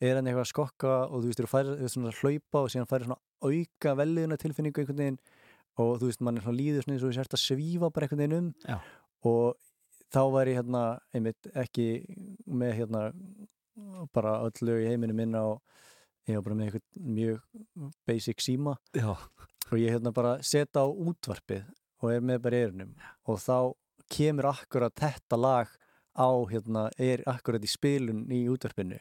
er 0.02 0.18
hann 0.18 0.26
eitthvað 0.26 0.44
að 0.44 0.50
skokka 0.50 0.94
og 1.06 1.22
þú 1.22 1.30
veist, 1.30 1.40
þú 1.40 1.46
veist, 1.78 1.94
svona 1.94 2.10
að 2.10 2.20
hlaupa 2.20 2.62
og 2.62 2.72
síðan 2.72 2.90
færi 2.90 3.06
svona 3.06 3.20
auka 3.42 3.94
velliðuna 4.00 4.38
tilfinningu 4.42 4.82
einhvern 4.82 5.02
veginn 5.02 5.20
og 5.80 5.92
þú 6.00 6.08
veist, 6.10 6.22
mann 6.24 6.38
er 6.38 6.44
svona 6.44 6.58
líður 6.58 6.84
svona 6.84 6.96
eins 6.96 7.04
og 7.04 7.12
þú 7.12 7.16
sért 7.16 7.36
að 7.36 7.42
svífa 7.42 7.90
bara 7.92 8.06
einhvern 8.08 8.22
veginn 8.22 8.38
um. 8.38 8.48
Já. 8.68 8.78
og 9.22 9.56
þá 10.12 10.22
var 10.34 10.50
ég 10.50 10.58
hérna 10.60 10.82
einmitt 11.14 11.48
ekki 11.56 11.86
með 12.46 12.74
hérna 12.80 13.04
bara 14.12 14.40
öll 14.44 14.66
lög 14.68 14.82
í 14.84 14.90
heiminu 14.90 15.16
minna 15.16 15.44
og 15.54 15.62
ég 16.28 16.36
var 16.36 16.44
bara 16.48 16.58
með 16.58 16.66
einhvern 16.68 17.14
mjög 17.16 17.92
basic 18.06 18.42
síma. 18.44 18.76
Já, 18.96 19.14
og 19.70 19.78
ég 19.78 19.94
hérna 19.94 20.12
bara 20.14 20.36
setja 20.44 20.84
á 20.84 20.86
útvarpið 20.86 21.64
og 22.02 22.10
er 22.12 22.26
með 22.26 22.42
bara 22.44 22.60
eirunum 22.64 22.92
og 23.30 23.40
þá 23.40 23.56
kemur 24.12 24.50
akkurat 24.52 24.94
þetta 24.98 25.38
lag 25.40 25.72
á 26.12 26.28
hérna, 26.50 26.90
er 27.00 27.22
akkurat 27.30 27.64
í 27.64 27.70
spilun 27.70 28.26
í 28.28 28.44
útvarpinu. 28.52 28.98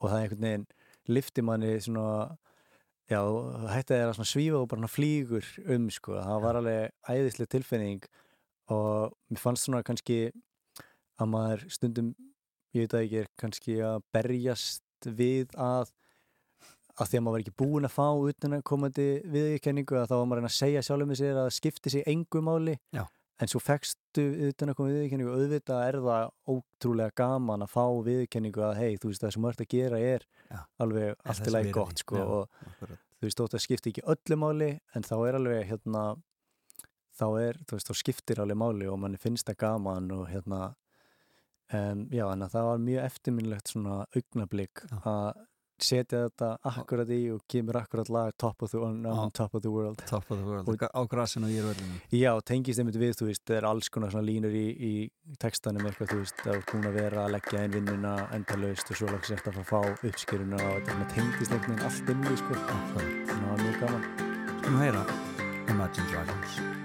Og 0.00 0.08
það 0.08 0.16
er 0.16 0.22
einhvern 0.22 0.46
veginn 0.46 0.66
lifti 1.12 1.44
manni 1.44 1.76
svona 1.84 2.36
já, 3.10 3.20
hætti 3.72 3.94
þeirra 3.94 4.14
svona 4.16 4.30
svífa 4.30 4.60
og 4.60 4.70
bara 4.72 4.90
flýgur 4.90 5.50
um 5.74 5.90
sko, 5.94 6.16
það 6.18 6.42
var 6.44 6.60
alveg 6.60 7.12
æðislega 7.12 7.52
tilfinning 7.54 8.08
og 8.74 9.14
mér 9.30 9.42
fannst 9.42 9.68
svona 9.68 9.84
kannski 9.86 10.20
að 11.20 11.30
maður 11.32 11.68
stundum 11.72 12.10
ég 12.76 12.84
veit 12.84 12.96
að 12.96 13.06
ekki 13.06 13.22
er 13.22 13.30
kannski 13.40 13.78
að 13.84 14.02
berjast 14.14 14.82
við 15.06 15.54
að 15.54 15.92
að 16.96 17.10
því 17.10 17.18
að 17.18 17.24
maður 17.24 17.34
var 17.34 17.42
ekki 17.44 17.58
búin 17.60 17.86
að 17.86 17.92
fá 17.92 18.06
utan 18.30 18.56
að 18.56 18.64
komandi 18.70 19.06
viðurkenningu 19.28 19.98
að 20.00 20.08
þá 20.10 20.14
var 20.16 20.28
maður 20.30 20.42
að 20.42 20.48
að 20.48 20.56
segja 20.56 20.84
sjálfum 20.86 21.10
með 21.12 21.20
sér 21.20 21.40
að 21.42 21.48
skipti 21.56 21.92
sig 21.92 22.06
engu 22.08 22.40
máli. 22.44 22.76
Já. 22.96 23.04
En 23.36 23.50
svo 23.50 23.60
fekstu 23.60 24.22
utan 24.48 24.72
að 24.72 24.78
koma 24.78 24.92
viðurkenningu 24.94 25.32
auðvitað 25.34 25.82
er 25.90 25.98
það 26.06 26.30
ótrúlega 26.54 27.16
gaman 27.20 27.64
að 27.66 27.72
fá 27.74 27.84
viðurkenningu 28.06 28.62
að 28.64 28.78
hei, 28.80 28.94
þú 29.00 29.10
veist 29.10 29.24
það 29.24 29.34
sem 29.34 29.44
maður 29.44 29.56
ert 29.56 29.64
að 29.66 29.74
gera 29.74 30.00
er 30.00 30.24
Já. 30.48 30.60
alveg 30.84 31.10
allt 31.24 31.42
í 31.50 31.52
virði. 31.56 31.74
gott 31.76 32.02
sko 32.04 32.16
Já. 32.16 32.24
og 32.24 32.62
akkurat. 32.70 33.02
þú 33.16 33.28
veist 33.28 33.42
þótt 33.42 33.58
að 33.58 33.64
skipti 33.66 33.92
ekki 33.92 34.06
öllu 34.14 34.40
máli 34.40 34.70
en 34.96 35.06
þá 35.06 35.14
er 35.28 35.38
alveg 35.40 35.68
hérna 35.72 36.06
þá 37.16 37.26
er, 37.40 37.60
þú 37.64 37.78
veist, 37.78 37.90
þá 37.90 38.00
skiptir 38.02 38.40
alveg 38.44 38.60
máli 38.60 38.88
og 38.92 38.98
manni 39.00 39.20
finnst 39.20 39.48
það 39.48 39.60
gaman 39.64 40.10
og 40.16 40.26
hérna 40.32 40.62
um, 41.72 42.06
já, 42.12 42.24
en 42.32 42.48
það 42.48 42.70
var 42.70 42.82
mjög 42.88 43.04
eftirminnilegt 43.10 43.72
svona 43.72 44.00
augnablík 44.16 44.84
að 45.02 45.44
setja 45.82 46.22
þetta 46.28 46.48
akkurat 46.70 47.10
í 47.12 47.18
og 47.34 47.42
kemur 47.48 47.76
akkurat 47.82 48.08
lag 48.12 48.32
top 48.38 48.62
of 48.62 48.70
the, 48.70 48.78
on, 48.78 49.04
on 49.06 49.28
Já. 49.28 49.32
top 49.40 49.54
of 49.54 49.62
the 49.62 49.70
world 49.70 50.02
top 50.06 50.30
of 50.30 50.38
the 50.38 50.44
world, 50.44 50.68
Og- 50.68 50.78
á 50.88 51.02
grasinu 51.08 51.46
og 51.46 51.52
ég 51.52 51.60
er 51.64 51.68
verðinu 51.70 52.00
Já, 52.16 52.32
tengist 52.44 52.78
einmitt 52.80 52.96
við, 53.00 53.14
þú 53.18 53.28
veist, 53.30 53.44
það 53.44 53.56
er 53.60 53.68
alls 53.70 53.88
konar 53.88 54.10
svona 54.14 54.26
línur 54.28 54.54
í, 54.56 54.66
í 54.72 55.36
textanum 55.42 55.86
eitthvað, 55.86 56.12
þú 56.14 56.20
veist, 56.22 56.46
er 56.46 56.62
búin 56.70 56.88
að 56.90 56.98
vera 57.00 57.24
að 57.26 57.34
leggja 57.36 57.62
einn 57.64 57.76
vinnuna 57.76 58.14
endalaust 58.36 58.90
og 58.90 58.96
svo 59.02 59.10
lagst 59.12 59.36
eftir 59.36 59.52
að 59.52 59.64
að 59.64 59.70
fá 59.72 60.08
uppskýruna 60.10 60.62
og 60.70 60.80
þetta 60.86 61.10
tengist 61.14 61.52
einhvern 61.52 61.76
veginn 61.76 61.86
allt 61.90 62.14
inn 62.14 62.24
í, 62.32 62.40
sko, 62.40 62.62
þannig 62.70 62.96
að 62.96 63.36
það 63.36 63.46
var 63.50 63.62
mjög 63.66 63.78
gaman. 63.84 64.08
Skulum 64.62 64.80
heyra 64.82 65.06
Imagine 65.68 66.10
Dragons 66.10 66.75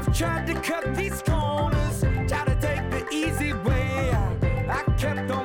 I've 0.00 0.16
tried 0.16 0.46
to 0.46 0.54
cut 0.54 0.96
these 0.96 1.20
corners, 1.20 2.00
try 2.26 2.46
to 2.46 2.56
take 2.58 2.90
the 2.90 3.06
easy 3.12 3.52
way 3.52 4.10
out. 4.12 4.34
I 4.42 4.82
kept 4.96 5.30
on 5.30 5.39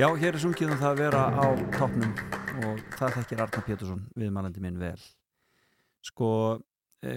Já, 0.00 0.06
hér 0.16 0.36
er 0.36 0.40
sungið 0.40 0.70
um 0.72 0.78
það 0.80 0.90
að 0.94 1.00
vera 1.02 1.22
á 1.28 1.46
toppnum 1.76 2.12
og 2.64 2.78
það 2.96 3.16
þekkir 3.18 3.42
Arna 3.44 3.62
Pétursson 3.66 4.02
viðmælandi 4.16 4.62
minn 4.64 4.78
vel. 4.80 5.00
Sko 6.08 6.28
e, 7.04 7.14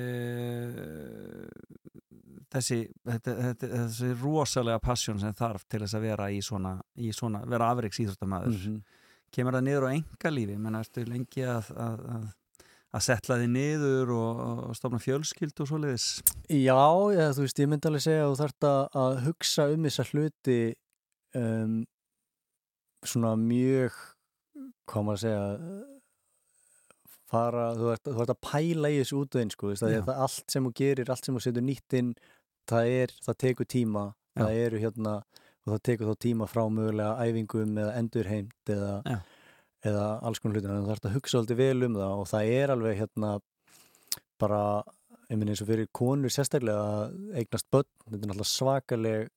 þessi, 2.54 2.80
þetta, 3.08 3.36
þetta, 3.48 3.70
þessi 3.78 4.10
rosalega 4.20 4.82
passion 4.84 5.22
sem 5.22 5.36
þarf 5.38 5.64
til 5.72 5.84
þess 5.86 5.96
að 6.00 6.06
vera 6.10 6.28
í 6.36 6.42
svona, 6.44 6.76
í 7.00 7.14
svona 7.16 7.44
vera 7.50 7.72
afreiks 7.72 8.02
íþróttamæður 8.04 8.58
Mhm. 8.58 8.82
kemur 9.34 9.54
það 9.58 9.66
niður 9.70 9.88
á 9.88 9.90
engalífi 9.96 10.58
menn 10.60 10.76
ertu 10.82 11.06
lengi 11.08 11.46
að, 11.48 11.72
að, 11.88 12.04
að, 12.18 12.28
að 12.94 13.02
setla 13.08 13.40
þið 13.42 13.50
niður 13.56 14.12
og, 14.18 14.44
og 14.68 14.76
stofna 14.78 15.00
fjölskyld 15.02 15.64
og 15.64 15.72
svoleiðis? 15.72 16.10
Já, 16.52 16.84
eða, 17.16 17.32
þú 17.34 17.48
veist, 17.48 17.64
ég 17.64 17.72
myndi 17.72 17.88
alveg 17.90 18.06
segja 18.10 18.28
að 18.28 18.34
þú 18.36 18.42
þarft 18.44 18.70
að, 18.70 18.84
að 19.06 19.18
hugsa 19.30 19.70
um 19.72 19.88
þessa 19.88 20.06
hluti 20.12 20.60
um, 21.40 21.80
svona 23.10 23.34
mjög 23.40 23.98
maður 24.94 25.14
að 25.14 25.22
segja 25.24 25.44
fara, 27.34 27.68
þú 27.78 27.92
ert, 27.94 28.10
þú 28.10 28.24
ert 28.24 28.34
að 28.34 28.42
pæla 28.46 28.92
í 28.94 28.98
þessu 29.02 29.20
útveginn, 29.24 29.54
sko, 29.54 29.72
Já. 29.74 30.02
það 30.06 30.20
allt 30.26 30.54
sem 30.54 30.68
þú 30.68 30.74
gerir, 30.78 31.12
allt 31.14 31.28
sem 31.28 31.38
þú 31.38 31.44
setur 31.46 31.66
nýtt 31.66 31.96
inn 31.98 32.12
það 32.70 32.90
er, 32.98 33.16
það 33.26 33.40
tekur 33.44 33.70
tíma 33.74 34.04
það 34.38 34.60
eru 34.66 34.82
hérna, 34.82 35.14
og 35.64 35.72
það 35.74 35.82
tekur 35.90 36.12
þá 36.12 36.22
tíma 36.26 36.50
frá 36.50 36.64
mögulega 36.74 37.28
æfingum 37.28 37.80
eða 37.84 37.96
endurheimt 38.02 38.74
eða, 38.76 38.94
Já. 39.08 39.18
eða 39.92 40.06
alls 40.30 40.44
konar 40.44 40.58
hluti, 40.58 40.68
þannig 40.68 40.82
að 40.82 40.86
þú 40.86 40.94
þarft 40.94 41.10
að 41.10 41.18
hugsa 41.18 41.42
alltaf 41.42 41.62
vel 41.64 41.88
um 41.88 41.98
það 42.02 42.18
og 42.22 42.30
það 42.34 42.54
er 42.60 42.76
alveg 42.76 43.00
hérna 43.02 43.32
bara, 44.44 44.62
ég 45.30 45.40
minn 45.40 45.54
eins 45.54 45.64
og 45.64 45.70
fyrir 45.72 45.90
konur 45.96 46.34
sérstaklega 46.34 47.10
eignast 47.40 47.70
börn, 47.74 47.90
þetta 48.06 48.20
er 48.20 48.30
náttúrulega 48.30 48.52
svakaleg 48.54 49.33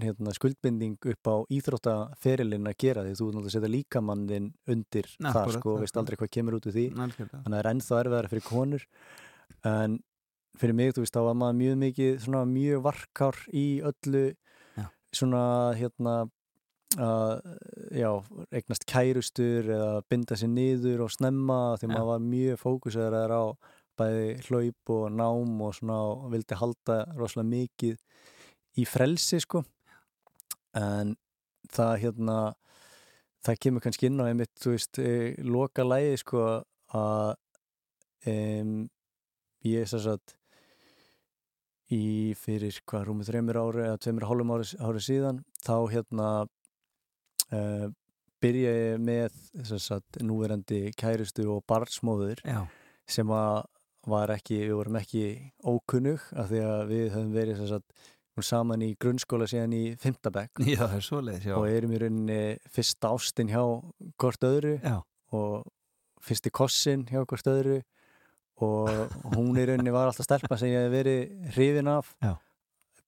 hérna, 0.00 0.32
skuldbinding 0.32 0.96
upp 1.12 1.28
á 1.28 1.36
íþróttaferilinn 1.52 2.68
að 2.70 2.78
gera 2.80 3.02
því 3.04 3.12
þú 3.18 3.26
náttúrulega 3.28 3.54
setja 3.56 3.70
líkamannin 3.72 4.46
undir 4.72 5.08
Akkúrat, 5.18 5.34
það 5.34 5.56
sko, 5.58 5.74
veist 5.82 5.98
aldrei 6.00 6.16
hvað 6.16 6.30
kemur 6.32 6.56
út 6.56 6.68
úr 6.70 6.76
því 6.76 6.86
Algjörlega. 6.96 7.40
þannig 7.42 7.44
að 7.44 7.52
það 7.52 7.60
er 7.60 7.70
ennþá 7.72 7.98
erfiðara 8.00 8.30
fyrir 8.32 8.46
konur 8.46 8.86
en 9.68 9.98
fyrir 10.62 10.76
mig, 10.78 10.94
þú 10.96 11.04
veist, 11.04 11.16
þá 11.16 11.26
var 11.26 11.36
maður 11.42 11.58
mjög 11.60 11.76
mikið 11.82 12.22
svona 12.24 12.44
mjög 12.48 12.86
varkár 12.86 13.42
í 13.52 13.66
öllu 13.90 14.24
Já. 14.78 14.86
svona 15.12 15.44
hérna 15.76 16.16
að, 16.96 17.34
já, 17.96 18.10
eignast 18.52 18.88
kærustur 18.88 19.68
eða 19.76 19.92
binda 20.12 20.36
sér 20.36 20.52
niður 20.52 21.04
og 21.06 21.12
snemma 21.12 21.60
því 21.80 21.88
Já. 21.88 21.92
maður 21.92 22.10
var 22.14 22.26
mjög 22.32 22.60
fókusaður 22.64 23.36
á 23.36 23.44
bæði 24.00 24.28
hlaup 24.48 24.92
og 24.96 25.04
nám 25.12 25.60
og 25.68 25.76
svona 25.76 26.00
og 26.16 26.26
vildi 26.32 26.56
halda 26.56 26.98
rosalega 27.16 27.50
mikið 27.52 27.98
í 28.80 28.88
frelsi 28.88 29.40
sko 29.44 29.60
en 30.78 31.14
það 31.72 31.94
hérna 32.04 32.36
það 33.42 33.58
kemur 33.64 33.84
kannski 33.84 34.08
inn 34.08 34.20
á 34.22 34.28
einmitt, 34.28 34.52
þú 34.60 34.74
veist, 34.76 34.98
e, 35.02 35.34
loka 35.42 35.84
lægi 35.86 36.20
sko 36.22 36.44
að 36.94 37.34
um, 38.30 38.76
ég 39.66 39.82
er 39.82 39.90
sér 39.90 40.04
satt 40.06 40.36
í 41.92 42.32
fyrir 42.38 42.78
hvað 42.88 43.08
rúmið 43.08 43.32
þreymur 43.32 43.60
ári 43.60 43.86
eða 43.86 43.98
tveimur 44.00 44.26
og 44.26 44.32
hálfum 44.32 44.54
ári, 44.56 44.68
ári 44.80 45.02
síðan 45.04 45.42
þá 45.60 45.74
hérna 45.92 46.28
uh, 47.52 47.88
byrja 48.42 48.72
ég 48.78 49.02
með 49.02 49.36
satt 49.82 50.22
núverandi 50.24 50.86
kærustu 50.98 51.46
og 51.52 51.66
barnsmóður 51.68 52.40
Já, 52.46 52.64
sem 53.06 53.28
að 53.34 53.62
var 54.08 54.32
ekki, 54.34 54.64
við 54.64 54.74
vorum 54.74 54.98
ekki 54.98 55.26
ókunnug 55.62 56.24
af 56.34 56.48
því 56.50 56.62
að 56.66 56.80
við 56.90 57.04
höfum 57.14 57.36
verið 57.36 57.60
sér 57.60 57.76
satt 58.36 58.46
saman 58.46 58.82
í 58.84 58.92
grunnskóla 59.00 59.46
síðan 59.50 59.74
í 59.76 59.82
já. 61.44 61.54
og 61.58 61.66
erum 61.68 61.92
í 61.92 62.00
rauninni 62.00 62.40
fyrsta 62.72 63.10
ástin 63.12 63.50
hjá 63.52 63.62
hvort 64.20 64.46
öðru 64.48 64.78
Já, 64.80 65.02
og 65.36 65.66
fyrsti 66.24 66.52
kossin 66.54 67.04
hjá 67.10 67.20
hvort 67.26 67.50
öðru 67.52 67.82
og 68.62 68.88
hún 69.34 69.58
í 69.58 69.66
rauninni 69.68 69.92
var 69.92 70.08
alltaf 70.08 70.28
stelpa 70.28 70.58
sem 70.60 70.72
ég 70.72 70.86
hef 70.86 70.94
verið 70.94 71.52
hrifin 71.56 71.92
af 71.92 72.14
Já. 72.22 72.36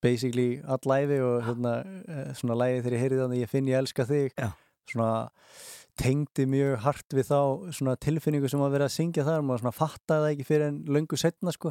basically 0.04 0.60
all 0.66 0.84
læfi 0.84 1.20
og 1.24 1.42
hérna, 1.48 1.74
eh, 2.08 2.34
svona 2.34 2.58
lægi 2.60 2.82
þegar 2.82 2.96
ég 2.98 3.04
heyrði 3.04 3.22
þannig 3.22 3.44
ég 3.44 3.52
finn 3.52 3.70
ég 3.70 3.80
elska 3.80 4.08
þig 4.08 4.36
Já. 4.36 4.50
svona 4.92 5.10
tengdi 6.00 6.46
mjög 6.50 6.78
hart 6.82 7.14
við 7.14 7.28
þá 7.28 7.40
svona 7.76 7.94
tilfinningu 8.02 8.48
sem 8.50 8.62
að 8.64 8.72
vera 8.74 8.88
að 8.88 8.94
syngja 8.96 9.24
þar 9.26 9.44
maður 9.46 9.62
svona 9.62 9.76
fattaði 9.76 10.24
það 10.24 10.32
ekki 10.32 10.46
fyrir 10.48 10.66
en 10.66 10.80
löngu 10.96 11.18
setna 11.20 11.54
sko 11.54 11.70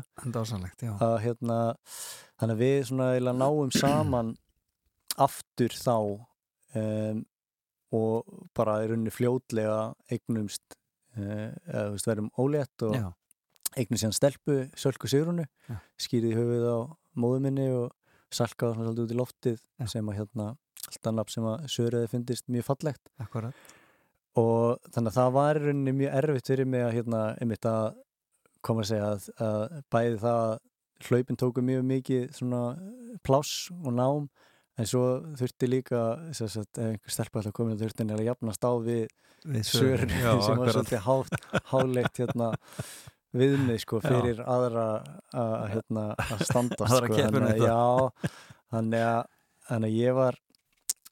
að 1.04 1.16
hérna 1.26 1.58
þannig 2.40 2.54
að 2.54 2.62
við 2.64 3.34
náum 3.42 3.74
saman 3.76 4.32
aftur 5.22 5.76
þá 5.76 5.98
um, 6.80 7.20
og 7.94 8.40
bara 8.58 8.80
í 8.84 8.88
rauninni 8.90 9.14
fljótlega 9.14 9.92
eignumst 10.10 10.78
uh, 11.20 11.52
eða 11.68 11.84
þú 11.90 11.98
veist 11.98 12.10
verðum 12.10 12.32
ólétt 12.42 12.88
og 12.88 12.96
Já, 12.98 13.06
eignum 13.78 14.02
síðan 14.02 14.18
stelpu 14.18 14.58
Sölku 14.80 15.12
Sigrunu 15.12 15.46
Já. 15.68 15.78
skýrði 16.02 16.34
höfuð 16.40 16.66
á 16.66 16.78
móðu 17.20 17.44
minni 17.46 17.68
og 17.76 17.92
salkaði 18.34 18.80
svona 18.80 18.88
svolítið 18.88 19.06
út 19.06 19.14
í 19.14 19.20
loftið 19.20 19.60
Já. 19.60 19.88
sem 19.94 20.10
að 20.10 20.20
hérna 20.24 20.50
alltaf 20.90 21.16
nafn 21.16 21.36
sem 21.36 21.48
að 21.48 21.70
Söruði 21.76 22.10
fyndist 22.12 22.50
mjög 22.52 22.70
fallegt 22.72 23.12
akkurat. 23.22 23.56
Og 24.40 24.80
þannig 24.94 25.12
að 25.12 25.18
það 25.20 25.34
var 25.38 25.60
í 25.60 25.64
rauninni 25.68 25.94
mjög 26.00 26.16
erfitt 26.20 26.48
fyrir 26.54 26.70
mig 26.74 26.84
að 26.88 26.96
hérna 26.98 27.24
einmitt 27.42 27.68
að 27.70 27.98
koma 28.64 28.82
að 28.86 28.90
segja 28.94 29.10
að, 29.12 29.28
að 29.44 29.66
bæði 29.94 30.20
það 30.24 30.40
að 30.46 30.54
hlaupin 31.04 31.40
tóku 31.44 31.64
mjög 31.68 31.84
mikið 31.90 32.24
svona 32.38 32.62
pláss 33.28 33.68
og 33.76 33.92
nám 33.98 34.30
en 34.80 34.88
svo 34.90 35.04
þurfti 35.38 35.68
líka 35.70 36.04
ef 36.32 36.42
einhver 36.58 37.14
stelpa 37.14 37.44
komin 37.54 37.76
að 37.76 37.84
þurfti 37.86 38.02
henni 38.06 38.16
að 38.18 38.28
jafnast 38.32 38.66
á 38.66 38.72
við 38.82 39.04
Við 39.44 39.66
sörun 39.68 40.14
já, 40.16 40.32
sem 40.46 40.56
var 40.56 40.70
akkurat. 40.70 40.74
svolítið 40.78 41.02
hátt, 41.04 41.34
hálegt 41.74 42.20
hérna 42.24 42.48
viðmið 43.36 43.80
sko 43.84 44.00
Já. 44.00 44.06
fyrir 44.08 44.40
aðra 44.46 44.86
að, 45.36 45.54
hérna, 45.74 46.04
að 46.22 46.44
standa 46.48 46.88
Aðra 46.88 47.10
sko, 47.10 47.18
þannig, 47.18 47.50
að- 47.50 47.66
já, 47.68 48.30
þannig 48.72 49.04
að, 49.10 49.22
þannig 49.68 49.90
að 49.92 49.98
ég 50.00 50.16
var 50.22 50.38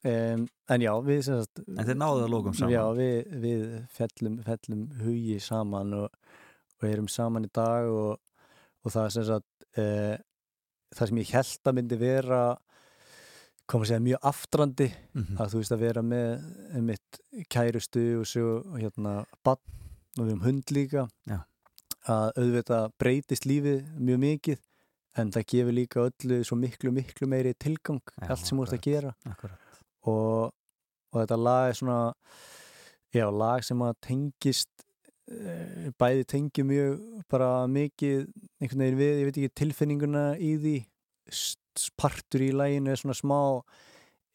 um, 0.08 0.46
en 0.74 0.80
já 0.84 0.92
við 1.06 1.20
sem 1.26 1.38
sagt, 1.42 1.62
En 1.68 1.86
þið 1.86 1.98
náðu 2.00 2.24
að 2.24 2.32
lókum 2.34 2.54
saman. 2.58 2.72
já 2.74 2.82
við, 2.98 3.32
við 3.44 3.62
fellum, 3.96 4.40
fellum 4.46 4.82
hugi 5.02 5.38
saman 5.40 5.94
og, 5.94 6.10
og 6.82 6.88
erum 6.88 7.08
saman 7.08 7.44
í 7.46 7.50
dag 7.54 7.88
og, 7.90 8.18
og 8.84 8.90
það 8.96 9.08
sem 9.16 9.24
sagt 9.30 9.66
uh, 9.78 10.16
það 10.92 11.08
sem 11.12 11.22
ég 11.22 11.32
held 11.36 11.70
að 11.70 11.78
myndi 11.78 11.98
vera 12.00 12.42
koma 13.70 13.84
að 13.86 13.92
segja 13.92 14.02
mjög 14.08 14.26
aftrandi 14.32 14.88
Mhm. 15.14 15.36
að 15.40 15.52
þú 15.52 15.60
veist 15.62 15.72
að 15.76 15.82
vera 15.86 16.02
með 16.02 16.82
mitt 16.88 17.20
kærustu 17.52 18.02
og 18.20 18.26
svo 18.28 18.48
hérna 18.80 19.12
bann 19.44 19.60
og 20.18 20.26
við 20.26 20.32
um 20.34 20.42
hund 20.44 20.72
líka 20.74 21.06
Já. 21.30 21.38
að 22.10 22.32
auðvitað 22.42 22.90
breytist 23.00 23.46
lífið 23.48 23.86
mjög 24.02 24.18
mikið 24.26 24.58
en 25.22 25.30
það 25.32 25.46
gefur 25.52 25.76
líka 25.76 26.04
öllu 26.08 26.38
svo 26.44 26.56
miklu 26.58 26.90
miklu 26.92 27.28
meiri 27.28 27.54
tilgang 27.54 28.00
Já, 28.18 28.28
allt 28.32 28.44
sem 28.48 28.58
þú 28.58 28.66
ert 28.66 28.76
að 28.76 28.84
gera 28.88 29.14
Akkurat. 29.30 29.58
Og, 30.08 30.52
og 31.12 31.20
þetta 31.20 31.38
lag 31.40 31.68
er 31.70 31.78
svona 31.78 32.00
já, 33.12 33.26
lag 33.30 33.64
sem 33.66 33.84
að 33.84 33.98
tengist 34.06 34.86
eh, 35.30 35.90
bæði 36.00 36.26
tengi 36.34 36.64
mjög 36.66 36.98
bara 37.32 37.50
mikið 37.70 38.26
einhvern 38.60 38.84
veginn 38.84 39.00
við, 39.00 39.14
ég 39.20 39.28
veit 39.28 39.40
ekki 39.40 39.60
tilfinninguna 39.62 40.26
í 40.40 40.52
því 40.62 40.76
partur 42.00 42.44
í 42.44 42.52
laginu 42.56 42.92
er 42.92 43.00
svona 43.00 43.16
smá 43.16 43.40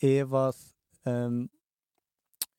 ef 0.03 0.33
að 0.37 0.61
um, 1.09 1.43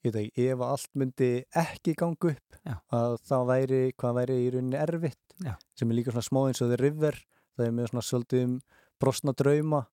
ég 0.07 0.15
veit 0.15 0.21
ekki, 0.29 0.49
ef 0.53 0.61
að 0.61 0.75
allt 0.75 0.93
myndi 0.99 1.31
ekki 1.59 1.95
ganga 1.99 2.33
upp 2.35 2.59
Já. 2.63 2.77
að 2.95 3.17
það 3.27 3.49
væri, 3.53 3.81
hvað 3.99 4.19
væri 4.21 4.39
í 4.45 4.51
rauninni 4.55 4.81
erfitt 4.81 5.39
Já. 5.45 5.55
sem 5.79 5.91
er 5.91 5.99
líka 5.99 6.15
svona 6.15 6.29
smá 6.29 6.43
eins 6.47 6.63
og 6.63 6.73
The 6.73 6.81
River 6.83 7.19
það 7.59 7.67
er 7.67 7.75
með 7.75 7.91
svona 7.91 8.07
svolítið 8.07 8.45
um 8.47 8.59
brosna 8.99 9.35
drauma 9.39 9.85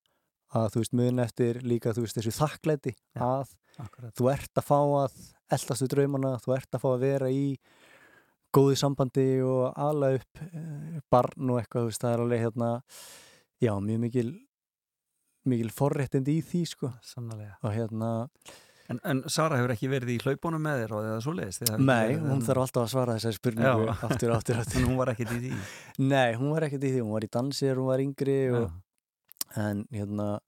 að 0.54 0.68
þú 0.74 0.82
veist 0.82 0.92
mun 1.00 1.18
eftir 1.24 1.58
líka 1.66 1.92
þú 1.96 2.04
veist 2.06 2.18
þessu 2.20 2.34
þakklæti 2.38 2.92
Já. 2.94 3.22
að 3.26 3.54
Akkurat. 3.82 4.12
þú 4.16 4.30
ert 4.32 4.60
að 4.62 4.66
fá 4.68 4.78
að 4.78 5.16
eldast 5.56 5.82
við 5.84 5.92
draumana, 5.94 6.34
þú 6.42 6.54
ert 6.56 6.74
að 6.74 6.82
fá 6.82 6.88
að 6.94 7.00
vera 7.06 7.30
í 7.30 7.44
góði 8.56 8.76
sambandi 8.80 9.26
og 9.44 9.72
ala 9.76 10.14
upp 10.16 10.40
eh, 10.46 11.00
barn 11.12 11.50
og 11.52 11.58
eitthvað, 11.60 11.82
þú 11.82 11.90
veist, 11.90 12.00
það 12.06 12.14
er 12.14 12.22
alveg 12.24 12.44
hérna 12.46 12.70
já, 13.60 13.72
mjög 13.80 14.00
mikil 14.06 14.30
mikil 15.46 15.68
forréttindi 15.70 16.38
í 16.40 16.44
því, 16.46 16.62
sko 16.72 16.92
Sannlega. 17.06 17.58
og 17.62 17.74
hérna, 17.74 18.12
En, 18.86 19.00
en 19.02 19.20
Sara 19.26 19.56
hefur 19.58 19.72
ekki 19.74 19.88
verið 19.90 20.10
í 20.14 20.16
hlaupunum 20.22 20.62
með 20.62 20.84
þér 20.84 20.92
og 20.94 21.06
eða 21.08 21.14
hafið 21.26 21.70
ekki 21.74 21.86
nei, 21.88 22.12
hún 22.22 22.42
þarf 22.46 22.60
alltaf 22.62 22.84
að 22.84 22.90
svara 22.92 23.16
þessari 23.18 23.38
spurningu 23.40 23.88
aftur, 23.90 24.30
aftur, 24.30 24.58
aftur 24.62 24.78
En 24.78 24.86
hún 24.86 24.98
var 25.00 25.10
ekkert 25.10 25.32
í 25.34 25.38
því. 25.42 25.56
nei, 26.06 26.34
hún 26.38 26.52
var 26.54 26.66
ekkert 26.68 26.86
í 26.86 26.92
því, 26.94 27.00
hún 27.02 27.14
var 27.16 27.26
í 27.26 27.30
dansi 27.34 27.64
þegar 27.64 27.80
hún 27.82 27.88
var 27.90 28.02
yngri 28.04 28.36
og, 28.54 28.68
Já. 28.68 28.85
En 29.56 29.84
hérna 29.94 30.38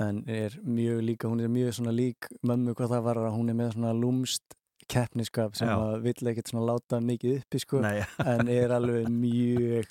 en 0.00 0.22
er 0.28 0.58
mjög 0.62 1.02
líka, 1.02 1.28
hún 1.28 1.40
er 1.40 1.48
mjög 1.48 1.74
svona 1.78 1.94
lík 1.96 2.28
mömmu 2.44 2.74
hvað 2.76 2.92
það 2.92 3.04
var 3.08 3.20
að 3.22 3.36
hún 3.38 3.50
er 3.50 3.56
með 3.56 3.74
svona 3.76 3.92
lúmst 3.96 4.56
keppniskap 4.92 5.56
sem 5.58 5.70
að 5.72 6.02
vill 6.04 6.30
ekkert 6.30 6.52
svona 6.52 6.66
láta 6.68 7.00
mikið 7.02 7.40
uppi 7.40 7.60
sko. 7.62 7.80
Nei, 7.82 8.04
en 8.22 8.50
er 8.52 8.74
alveg 8.76 9.08
mjög 9.10 9.88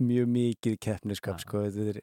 mjög 0.00 0.32
mikið 0.34 0.78
keppniskap 0.82 1.40
sko. 1.42 1.64
Þetta 1.68 1.94
er 1.94 2.00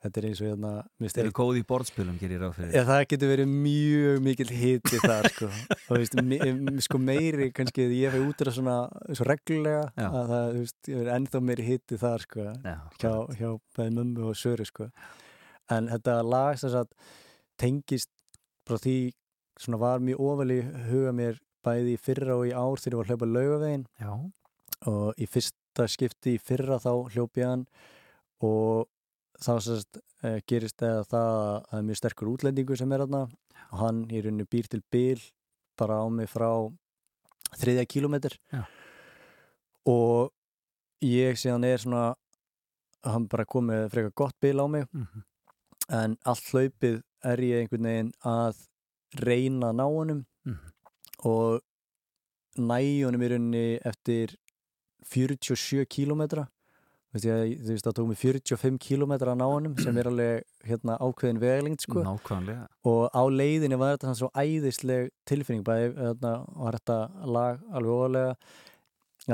þetta 0.00 0.20
er 0.20 0.26
eins 0.30 0.40
og 0.40 0.48
hérna 0.48 0.70
Þeir 1.00 1.08
eru 1.10 1.28
finnst 1.28 1.36
góð 1.40 1.58
í 1.60 1.62
borðspilum, 1.70 2.18
gerir 2.20 2.40
ráð 2.40 2.54
fyrir 2.56 2.74
Já, 2.78 2.82
það 2.88 3.02
getur 3.12 3.30
verið 3.34 3.50
mjög 3.52 4.20
mikil 4.24 4.46
hiti 4.56 5.00
þar 5.04 5.28
sko. 5.34 5.48
og 5.86 5.90
þú 5.90 5.98
veist, 6.00 6.16
me- 6.30 6.84
sko 6.86 7.00
meiri 7.04 7.48
kannski 7.56 7.86
því 7.90 7.98
ég 8.04 8.14
fæ 8.16 8.20
út 8.30 8.44
af 8.46 8.54
svona 8.56 8.76
svo 9.12 9.26
reglulega 9.28 9.82
Já. 10.00 10.06
að 10.08 10.32
það, 10.32 10.46
þú 10.54 10.62
veist, 10.64 10.78
ég 10.92 11.00
verið 11.02 11.12
ennþá 11.18 11.42
meiri 11.50 11.66
hiti 11.68 12.00
þar 12.00 12.24
sko, 12.26 12.46
Já, 12.64 12.76
hjá, 13.02 13.12
hjá 13.40 13.50
bæði 13.76 13.94
mömmu 14.00 14.28
og 14.32 14.38
söru 14.40 14.68
sko. 14.68 14.88
en 15.70 15.86
þetta 15.92 16.16
lag 16.26 16.56
sem 16.58 16.72
sagt 16.72 16.94
tengist 17.60 18.08
frá 18.66 18.78
því 18.80 18.96
svona 19.60 19.78
var 19.82 20.00
mjög 20.00 20.20
ofali 20.24 20.60
huga 20.88 21.12
mér 21.12 21.36
bæði 21.66 21.92
í 21.94 22.00
fyrra 22.00 22.38
og 22.40 22.46
í 22.48 22.54
ár 22.56 22.80
þegar 22.80 22.94
ég 22.94 23.00
var 23.02 23.04
að 23.04 23.10
hlaupa 23.12 23.28
laugavegin 23.34 23.82
já, 24.00 24.12
og 24.88 25.20
í 25.20 25.26
fyrsta 25.28 25.84
skipti 25.92 26.38
í 26.38 26.40
fyrra 26.40 26.78
þá 26.80 26.88
hljópi 27.12 27.44
hann 27.44 27.66
og 28.40 28.88
þá 29.40 29.52
sérst 29.64 30.00
uh, 30.00 30.38
gerist 30.48 30.82
eða 30.84 31.04
það 31.08 31.28
að 31.30 31.64
það 31.70 31.78
er 31.78 31.86
mjög 31.88 32.00
sterkur 32.00 32.32
útlendingur 32.34 32.80
sem 32.80 32.92
er 32.92 33.04
þarna 33.04 33.22
og 33.70 33.78
hann 33.80 34.02
í 34.10 34.20
rauninni 34.20 34.48
býr 34.50 34.68
til 34.70 34.82
bil 34.92 35.20
bara 35.80 36.00
á 36.02 36.06
mig 36.12 36.28
frá 36.30 36.50
þriðja 37.60 37.86
kílómetr 37.90 38.36
Já. 38.52 38.64
og 39.88 40.32
ég 41.04 41.38
síðan 41.40 41.64
er 41.64 41.80
svona 41.80 42.14
hann 43.06 43.28
bara 43.32 43.48
komið 43.48 43.88
frekar 43.94 44.12
gott 44.12 44.36
bil 44.44 44.60
á 44.60 44.66
mig. 44.68 44.84
Mhm, 44.92 45.22
en 45.88 46.16
allt 46.28 46.50
hlaupið 46.52 47.00
er 47.24 47.40
ég 47.40 47.62
einhvern 47.62 47.88
veginn 47.88 48.12
að 48.24 48.60
reyna 49.24 49.70
að 49.70 49.78
ná 49.80 49.86
honum. 49.88 50.26
Mhm. 50.44 50.70
og 51.24 51.60
næ 52.56 53.04
honum 53.04 53.22
í 53.22 53.28
rauninni 53.28 53.80
eftir 53.84 54.36
47 55.04 55.84
kílómetra 55.84 56.46
Veist 56.46 56.48
ég, 56.48 56.59
þú 57.10 57.70
veist 57.72 57.86
það 57.86 57.94
tók 57.98 58.08
mig 58.10 58.18
45 58.20 58.76
kílómetra 58.84 59.32
að 59.34 59.40
ná 59.40 59.46
honum 59.48 59.76
sem 59.82 59.96
er 59.98 60.10
alveg 60.10 60.44
hérna, 60.68 60.98
ákveðin 61.02 61.40
vegalengt 61.42 61.86
sko. 61.86 62.04
Nákvæmlega. 62.06 62.68
Og 62.86 63.10
á 63.10 63.22
leiðinni 63.26 63.78
var 63.80 63.96
þetta 63.96 64.14
svo 64.20 64.30
æðisleg 64.30 65.10
tilfinning 65.26 65.64
bæði 65.66 65.90
hérna, 65.96 66.34
var 66.54 66.78
þetta 66.78 66.98
lag 67.26 67.64
alveg 67.74 67.96
óvalega 67.96 68.36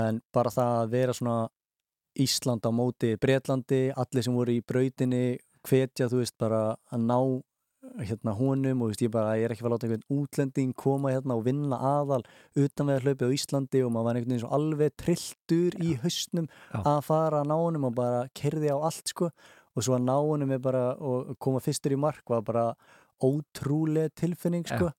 en 0.07 0.23
bara 0.35 0.53
það 0.53 0.79
að 0.81 0.95
vera 0.97 1.17
svona 1.17 1.39
Ísland 2.17 2.65
á 2.65 2.73
móti 2.73 3.13
Bretlandi, 3.21 3.91
allir 3.93 4.25
sem 4.25 4.37
voru 4.37 4.55
í 4.57 4.65
brautinni 4.65 5.37
hvetja 5.67 6.09
þú 6.09 6.23
veist 6.23 6.37
bara 6.41 6.63
að 6.89 7.05
ná 7.05 7.19
hérna 8.05 8.35
honum 8.37 8.83
og 8.85 8.95
ég 9.01 9.11
bara 9.13 9.37
ég 9.39 9.47
er 9.47 9.55
ekki 9.55 9.65
að 9.65 9.69
að 9.69 9.75
láta 9.75 9.87
einhvern 9.89 10.17
útlending 10.17 10.75
koma 10.77 11.13
hérna 11.15 11.37
og 11.39 11.45
vinna 11.47 11.79
aðal 11.79 12.23
utan 12.57 12.91
við 12.91 12.97
að 12.97 13.07
hlaupa 13.07 13.29
á 13.29 13.37
Íslandi 13.37 13.83
og 13.85 13.93
maður 13.95 14.09
var 14.09 14.19
einhvern 14.19 14.35
veginn 14.35 14.57
alveg 14.59 14.97
trilltur 15.01 15.79
í 15.81 15.95
hausnum 16.03 16.49
Já. 16.49 16.81
að 16.83 17.01
fara 17.07 17.41
að 17.41 17.51
ná 17.51 17.57
honum 17.57 17.89
og 17.89 17.97
bara 17.97 18.27
kerði 18.37 18.73
á 18.73 18.79
allt 18.79 19.13
sko. 19.15 19.31
Og 19.77 19.85
svo 19.85 19.97
að 19.97 20.07
ná 20.09 20.17
honum 20.17 20.53
er 20.57 20.63
bara 20.65 20.85
og 20.97 21.35
koma 21.39 21.61
fyrstur 21.65 21.97
í 21.97 22.01
mark 22.01 22.25
var 22.29 22.45
bara 22.45 22.67
ótrúlega 23.23 24.13
tilfinning 24.17 24.67
sko. 24.69 24.91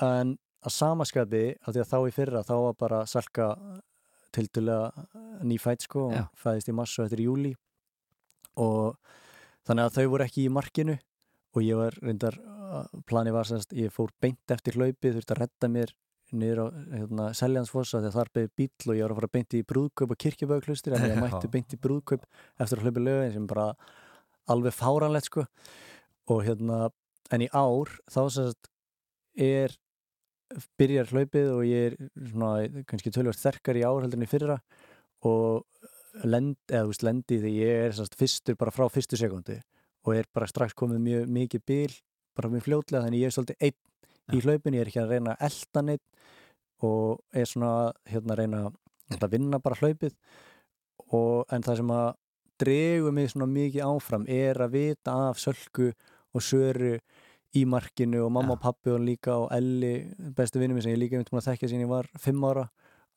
En 0.00 0.36
að 0.62 0.76
samaskapi 0.76 1.44
af 1.60 1.74
því 1.74 1.82
að 1.82 1.90
þá 1.90 1.98
í 2.00 2.14
fyrra 2.14 2.44
þá 2.46 2.54
var 2.68 2.76
bara 2.78 3.04
salka 3.10 3.48
tildulega 4.32 4.92
nýfætt 5.44 5.84
sko 5.88 6.08
Já. 6.12 6.24
og 6.24 6.40
fæðist 6.40 6.70
í 6.70 6.76
massa 6.76 7.04
eftir 7.04 7.24
júli 7.26 7.52
og 8.60 8.96
þannig 9.66 9.88
að 9.88 9.96
þau 9.98 10.12
voru 10.12 10.26
ekki 10.26 10.46
í 10.46 10.52
markinu 10.52 10.96
og 11.52 11.64
ég 11.64 11.78
var 11.78 11.96
reyndar 12.00 12.38
plani 13.08 13.32
var 13.34 13.48
semst, 13.48 13.74
ég 13.76 13.92
fór 13.92 14.12
beint 14.22 14.54
eftir 14.54 14.78
hlaupið 14.78 15.18
þurfti 15.18 15.34
að 15.34 15.42
redda 15.42 15.70
mér 15.72 15.92
niður 16.32 16.62
á 16.64 16.66
hérna, 16.96 17.26
Seljansfossa 17.36 18.00
þegar 18.00 18.14
þar 18.16 18.30
beði 18.36 18.50
bíl 18.56 18.92
og 18.92 18.96
ég 18.96 19.04
var 19.04 19.12
að 19.12 19.18
fara 19.20 19.32
beint 19.36 19.56
í 19.56 19.62
brúðkaup 19.68 20.14
og 20.14 20.20
kirkjubögklustir 20.24 20.96
en 20.96 21.06
ég 21.10 21.20
mætti 21.20 21.50
beint 21.52 21.74
í 21.76 21.80
brúðkaup 21.80 22.24
eftir 22.56 22.80
að 22.80 22.86
hlaupa 22.86 23.04
lögin 23.04 23.34
sem 23.36 23.48
bara 23.50 23.66
alveg 24.52 24.76
fáranlegt 24.76 25.28
sko. 25.28 25.44
Og 26.32 26.44
hérna 26.46 26.86
en 27.32 27.44
í 27.44 27.50
ár 27.52 27.92
þá 28.10 28.22
semst 28.32 28.70
er 29.36 29.76
byrjar 30.80 31.12
hlaupið 31.12 31.52
og 31.52 31.66
ég 31.68 31.90
er 31.90 31.98
svona 32.32 32.84
kannski 32.88 33.12
tölvöld 33.12 33.38
sterkar 33.38 33.78
í 33.78 33.84
ár 33.84 34.02
heldur 34.04 34.20
en 34.20 34.26
í 34.26 34.30
fyrra 34.30 34.58
og 35.28 35.62
lend, 36.28 36.58
eða 36.68 36.84
þú 36.84 36.92
veist 36.92 37.06
lendi 37.06 37.38
því 37.40 37.52
ég 37.56 37.86
er 37.86 37.94
semst 37.96 38.16
fyrstur 38.20 38.58
bara 38.60 38.74
frá 38.74 38.88
fyrstu 38.92 39.20
sekundi 39.20 39.60
og 40.02 40.16
er 40.16 40.28
bara 40.34 40.48
strax 40.50 40.76
komið 40.78 41.02
mjög 41.06 41.34
mikið 41.36 41.64
bil 41.66 41.98
bara 42.36 42.50
mjög 42.52 42.66
fljótlega 42.66 43.04
þannig 43.04 43.22
ég 43.22 43.30
er 43.30 43.36
svolítið 43.36 43.66
einn 43.68 44.36
í 44.36 44.40
hlaupinu, 44.40 44.78
ég 44.78 44.84
er 44.84 44.90
ekki 44.90 45.02
að 45.02 45.12
reyna 45.12 45.34
að 45.34 45.44
elda 45.48 45.82
neitt 45.88 46.24
og 46.82 47.20
er 47.36 47.48
svona 47.48 47.72
hérna 48.08 48.34
að 48.34 48.40
reyna 48.42 48.62
að 49.18 49.32
vinna 49.34 49.60
bara 49.62 49.78
hlaupið 49.80 50.14
og 51.12 51.52
en 51.52 51.66
það 51.66 51.80
sem 51.82 51.92
að 51.92 52.08
dregu 52.62 53.12
mig 53.12 53.32
svona 53.32 53.50
mikið 53.50 53.84
áfram 53.88 54.24
er 54.30 54.60
að 54.62 54.78
vita 54.78 55.14
af 55.28 55.40
sölku 55.42 55.90
og 56.32 56.44
söru 56.44 56.96
í 57.58 57.64
markinu 57.68 58.22
og 58.24 58.32
mamma 58.32 58.54
Já. 58.54 58.56
og 58.56 58.62
pappi 58.62 58.92
og 58.94 59.02
líka 59.04 59.36
og 59.36 59.50
Elli, 59.52 59.94
bestu 60.36 60.60
vinnu 60.60 60.76
minn 60.76 60.84
sem 60.84 60.94
ég 60.94 61.02
líka 61.02 61.18
myndi 61.18 61.36
að 61.36 61.50
þekkja 61.50 61.68
sín 61.68 61.84
ég 61.84 61.90
var 61.90 62.08
fimm 62.20 62.44
ára 62.48 62.70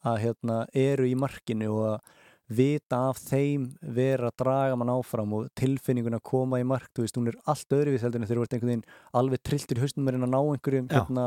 að 0.06 0.22
hérna 0.26 0.58
eru 0.76 1.08
í 1.08 1.16
markinu 1.18 1.72
og 1.72 1.86
að 1.94 2.16
vita 2.48 3.00
af 3.10 3.20
þeim 3.26 3.70
vera 3.96 4.30
að 4.30 4.38
draga 4.43 4.76
mann 4.78 4.91
áfram 4.93 5.34
og 5.34 5.48
tilfinningun 5.58 6.18
að 6.18 6.26
koma 6.30 6.60
í 6.62 6.68
mark, 6.68 6.91
þú 6.93 7.06
veist, 7.06 7.18
hún 7.18 7.32
er 7.32 7.39
allt 7.50 7.74
öðruvís 7.74 8.06
heldur 8.06 8.22
en 8.22 8.28
þegar 8.30 8.41
þú 8.41 8.46
ert 8.46 8.58
einhvern 8.58 8.72
veginn 8.74 8.89
alveg 9.22 9.43
trilltur 9.48 9.80
í 9.80 9.86
hausnum 9.86 10.12
að 10.12 10.20
ná 10.26 10.39
einhverjum 10.41 10.89
Já, 10.91 11.00
hérna, 11.00 11.26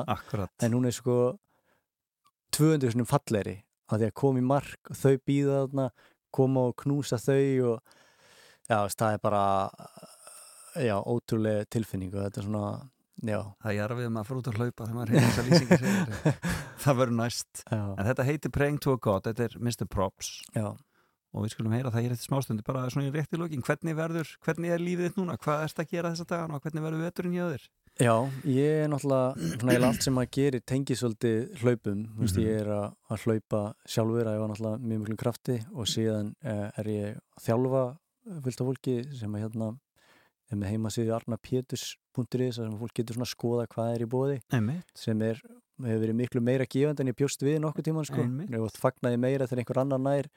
en 0.63 0.77
hún 0.79 0.87
er 0.87 0.95
sko 0.95 1.17
200 2.55 2.95
sinum 2.95 3.09
falleri 3.09 3.57
að 3.89 4.03
því 4.05 4.11
að 4.11 4.19
koma 4.23 4.43
í 4.43 4.47
mark 4.47 4.93
og 4.93 5.01
þau 5.01 5.17
býða 5.27 5.59
þarna 5.65 5.89
koma 6.39 6.69
og 6.69 6.77
knúsa 6.85 7.19
þau 7.19 7.73
og 7.73 7.97
já, 8.69 8.79
það 8.95 9.17
er 9.17 9.23
bara 9.25 9.43
já, 10.79 10.95
ótrúlega 11.03 11.67
tilfinning 11.73 12.15
og 12.15 12.25
þetta 12.27 12.43
er 12.43 12.47
svona, 12.47 12.73
já, 13.25 13.41
Það 13.63 13.71
er 13.73 13.79
jarfið 13.79 14.09
um 14.11 14.19
að 14.21 14.29
fara 14.29 14.43
út 14.43 14.51
að 14.51 14.59
hlaupa 14.61 14.87
þegar 14.87 14.99
maður 14.99 15.15
hefur 15.15 15.29
þessa 15.29 15.47
lýsingar 15.49 16.39
Það 16.85 16.99
verður 17.01 17.17
næst. 17.19 17.63
Já, 17.67 17.81
En 17.99 18.07
þetta 18.07 18.27
heitir 18.29 18.53
Praying 18.55 18.79
to 18.85 18.93
a 18.95 19.01
God, 19.03 19.25
þetta 19.27 19.49
er 19.49 19.57
Mr. 19.59 19.89
Props. 19.91 20.29
Já. 20.55 20.69
Og 21.35 21.45
við 21.45 21.53
skulum 21.55 21.73
heyra 21.77 21.91
það 21.93 22.03
hér 22.07 22.13
eftir 22.17 22.29
smástundi 22.31 22.65
bara 22.65 22.87
svona 22.91 23.09
í 23.09 23.13
rétti 23.15 23.37
lokin, 23.41 23.63
hvernig 23.67 23.97
verður, 23.99 24.31
hvernig 24.47 24.71
er 24.73 24.81
lífið 24.81 25.09
þitt 25.11 25.19
núna, 25.21 25.37
hvað 25.43 25.65
erst 25.67 25.83
að 25.83 25.91
gera 25.93 26.13
þessa 26.15 26.29
dagana 26.31 26.57
og 26.57 26.63
hvernig 26.65 26.83
verður 26.87 27.05
veturinn 27.05 27.37
hjá 27.37 27.47
þér? 27.53 27.67
Já, 27.99 28.15
ég 28.47 28.77
er 28.85 28.89
náttúrulega 28.93 29.35
svona 29.35 29.73
eiginlega 29.73 29.89
allt 29.91 30.05
sem 30.07 30.15
maður 30.15 30.31
gerir 30.39 30.63
tengið 30.71 30.99
svolítið 31.01 31.39
hlaupum, 31.63 32.05
veist, 32.21 32.37
Mhm. 32.39 32.45
ég 32.47 32.61
er 32.63 32.69
að, 32.71 32.87
að 33.11 33.23
hlaupa 33.27 33.63
sjálfur 33.85 34.25
að 34.31 34.35
ég 34.37 34.41
var 34.45 34.49
náttúrulega 34.53 34.79
mjög 34.89 35.01
mjög 35.09 35.19
krafti 35.19 35.57
og 35.75 35.87
síðan 35.91 36.35
eh, 36.45 36.71
er 36.79 36.85
ég 36.95 37.19
að 37.19 37.45
þjálfa 37.49 37.83
fullt 38.45 38.61
af 38.63 38.67
fólki 38.71 38.97
sem 39.19 39.35
að 39.35 39.43
hérna 39.45 39.71
er 40.51 40.57
með 40.57 40.71
heimasíðu 40.73 41.13
arnapétus.is 41.19 42.55
sem 42.57 42.79
fólk 42.81 42.95
getur 42.97 43.15
svona 43.19 43.27
að 43.27 43.35
skoða 43.35 43.67
hvað 43.69 43.95
er 43.95 44.05
í 44.07 44.09
bóði 44.09 44.39
Einmitt. 44.55 44.89
sem 44.97 45.21
er, 45.23 45.41
hefur 45.83 46.01
verið 46.07 46.17
miklu 46.23 46.41
meira 46.43 46.65
gefandi 46.67 47.01
en 47.05 47.11
ég 47.13 47.19
bjóst 47.19 47.43
við 47.45 47.59
nokkuð 47.63 47.85
tíman 47.91 48.07
sko 48.09 48.23
og 48.63 48.79
fagnaði 48.79 49.19
meira 49.21 49.47
þegar 49.47 49.63
einhver 49.65 49.81
annar 49.83 50.01
nær 50.03 50.31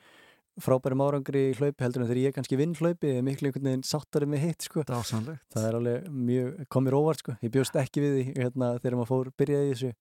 frábærum 0.59 1.01
árangri 1.05 1.43
í 1.51 1.53
hlaupi 1.55 1.85
heldur 1.85 2.03
en 2.03 2.09
þegar 2.09 2.21
ég 2.21 2.35
kannski 2.35 2.57
vinn 2.59 2.73
hlaupi 2.75 3.11
eða 3.13 3.23
miklu 3.23 3.47
einhvern 3.49 3.69
veginn 3.69 3.85
sáttari 3.87 4.27
með 4.27 4.43
hitt 4.47 4.67
sko. 4.67 4.83
Það 5.55 5.67
er 5.69 5.77
alveg 5.77 6.09
mjög, 6.11 6.65
kom 6.73 6.85
mér 6.87 6.97
óvart 6.99 7.23
sko. 7.23 7.35
Ég 7.45 7.53
bjóst 7.53 7.77
ekki 7.79 8.03
við 8.03 8.17
því 8.17 8.25
hérna, 8.41 8.73
þegar 8.81 8.97
maður 8.99 9.11
fór 9.13 9.31
byrjaði 9.39 9.69
í 9.69 9.71
þessu. 9.75 9.93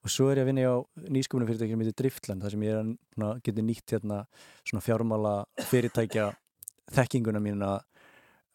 Og 0.00 0.14
svo 0.14 0.30
er 0.30 0.38
ég 0.40 0.46
að 0.46 0.48
vinna 0.52 0.68
á 0.70 0.76
nýsköpunum 1.12 1.50
fyrirtækjum 1.50 1.76
sem 1.76 1.82
heitir 1.84 1.98
Driftland 2.00 2.44
þar 2.46 2.54
sem 2.54 2.62
ég 2.64 2.78
er 2.78 3.26
að 3.26 3.42
geti 3.44 3.64
nýtt 3.66 3.96
hérna 3.96 4.20
svona 4.62 4.84
fjármála 4.86 5.34
fyrirtækja 5.68 6.30
þekkinguna 6.94 7.42
mína. 7.44 7.74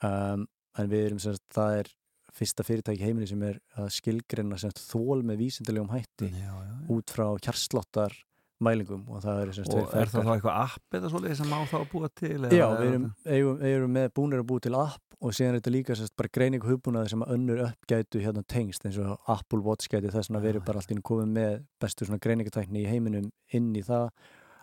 Um, 0.06 0.48
en 0.80 0.90
við 0.92 1.06
erum 1.12 1.22
semst, 1.22 1.44
það 1.54 1.82
er 1.84 1.92
fyrsta 2.36 2.66
fyrirtæki 2.68 3.00
í 3.04 3.06
heiminni 3.08 3.30
sem 3.30 3.44
er 3.48 3.60
að 3.80 3.92
skilgreina 3.96 4.58
þól 4.76 5.22
með 5.24 5.44
vísindalegum 5.46 5.94
hætti 5.94 6.32
Já, 6.34 6.50
já, 6.50 6.66
já. 6.66 6.74
út 6.92 7.14
frá 7.16 7.28
kjarslottar 7.46 8.16
mælingum 8.64 9.02
og 9.12 9.24
það 9.24 9.40
er 9.42 9.52
semst 9.58 9.74
Og 9.76 9.96
er 10.00 10.08
það 10.12 10.28
þá 10.28 10.32
eitthvað 10.36 10.60
app 10.64 10.98
eða 11.00 11.10
svolítið 11.12 11.40
sem 11.42 11.50
má 11.52 11.58
þá 11.68 11.76
að 11.82 11.90
búa 11.92 12.10
til? 12.16 12.38
Já, 12.56 12.68
við 12.80 12.86
erum, 12.92 13.08
það- 13.26 13.34
eigum, 13.36 13.58
eigum 13.68 13.92
með 13.98 14.08
búnir 14.16 14.40
að 14.44 14.48
búa 14.52 14.64
til 14.64 14.76
app 14.80 15.02
og 15.26 15.34
síðan 15.34 15.56
er 15.56 15.60
þetta 15.62 15.74
líka 15.76 15.96
sérst, 15.96 16.16
bara 16.20 16.30
greining 16.38 16.64
og 16.64 16.70
hugbúnaði 16.72 17.10
sem 17.10 17.22
önnur 17.36 17.62
upp 17.66 17.88
gætu 17.90 18.22
hérna 18.24 18.44
tengst 18.48 18.86
eins 18.86 18.98
og 19.02 19.18
Apple 19.32 19.60
Watch 19.66 19.88
gæti 19.92 20.12
þess 20.14 20.30
að 20.32 20.40
Já, 20.40 20.46
verið 20.48 20.66
bara 20.66 20.80
allt 20.80 20.92
í 20.92 20.96
einu 20.96 21.06
komið 21.08 21.30
með 21.36 21.54
bestu 21.82 22.06
svona 22.08 22.20
greiningatækni 22.24 22.84
í 22.84 22.88
heiminum 22.92 23.32
inn 23.56 23.74
í 23.76 23.84
það 23.84 24.10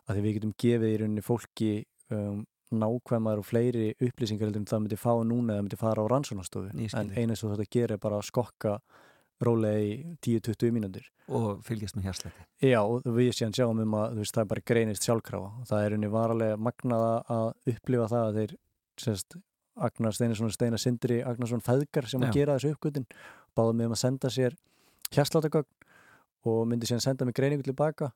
að 0.08 0.16
því 0.16 0.22
við 0.26 0.34
getum 0.38 0.54
gefið 0.64 0.92
í 0.92 0.98
rauninni 1.02 1.22
fólki 1.24 1.70
um, 2.12 2.42
nákvæmar 2.72 3.40
og 3.40 3.44
fleiri 3.44 3.90
upplýsingar 4.00 4.48
heldur 4.48 4.62
en 4.62 4.68
það 4.70 4.80
myndi 4.86 4.96
fá 5.00 5.12
núna 5.28 5.56
eða 5.58 5.64
myndi 5.66 5.76
fara 5.80 6.00
á 6.00 6.06
rannsónastofu 6.08 6.70
en 6.72 7.10
eina 7.16 7.36
sem 7.36 7.50
þetta 7.52 7.68
gerir 7.68 7.96
er 7.98 8.00
bara 8.00 8.16
að 8.20 8.28
skokka 8.30 8.78
rólega 9.42 9.82
í 9.82 9.92
10-20 10.24 10.74
mínútur 10.74 11.08
Og 11.32 11.62
fylgjast 11.64 11.96
með 11.96 12.08
hérsleiti. 12.10 12.44
Já, 12.66 12.80
og 12.82 13.06
við 13.06 13.30
séðan 13.36 13.54
sjáum 13.56 13.80
um 13.84 13.94
að 14.00 14.18
veist, 14.20 14.34
það 14.36 14.50
bara 14.50 14.64
greinist 14.72 15.06
sjálfkrafa 15.06 15.66
það 15.70 15.86
er 15.86 15.96
unni 15.96 16.10
varalega 16.12 16.58
magnaða 16.60 17.12
að 17.36 17.74
upplifa 17.74 18.08
það 18.12 18.26
að 18.26 18.38
þeir 18.40 18.56
sérst, 19.02 19.38
Agnar 19.82 20.12
Steinarsson 20.12 20.50
og 20.50 20.52
Steinar 20.52 20.82
Sindri 20.82 21.22
Agnarsson 21.24 21.62
feðgar 21.64 22.08
sem 22.10 22.20
Já. 22.20 22.28
að 22.28 22.36
gera 22.36 22.58
þessu 22.58 22.74
uppgötin 22.74 23.06
báðum 23.56 23.78
með 23.80 23.88
um 23.88 23.94
að 23.96 24.02
senda 24.02 24.32
sér 24.32 24.56
hérslátagögn 25.16 25.88
og 26.52 26.66
myndi 26.68 26.88
síðan 26.90 27.04
senda 27.06 27.24
mig 27.24 27.36
greiningu 27.38 27.64
tilbaka 27.64 28.10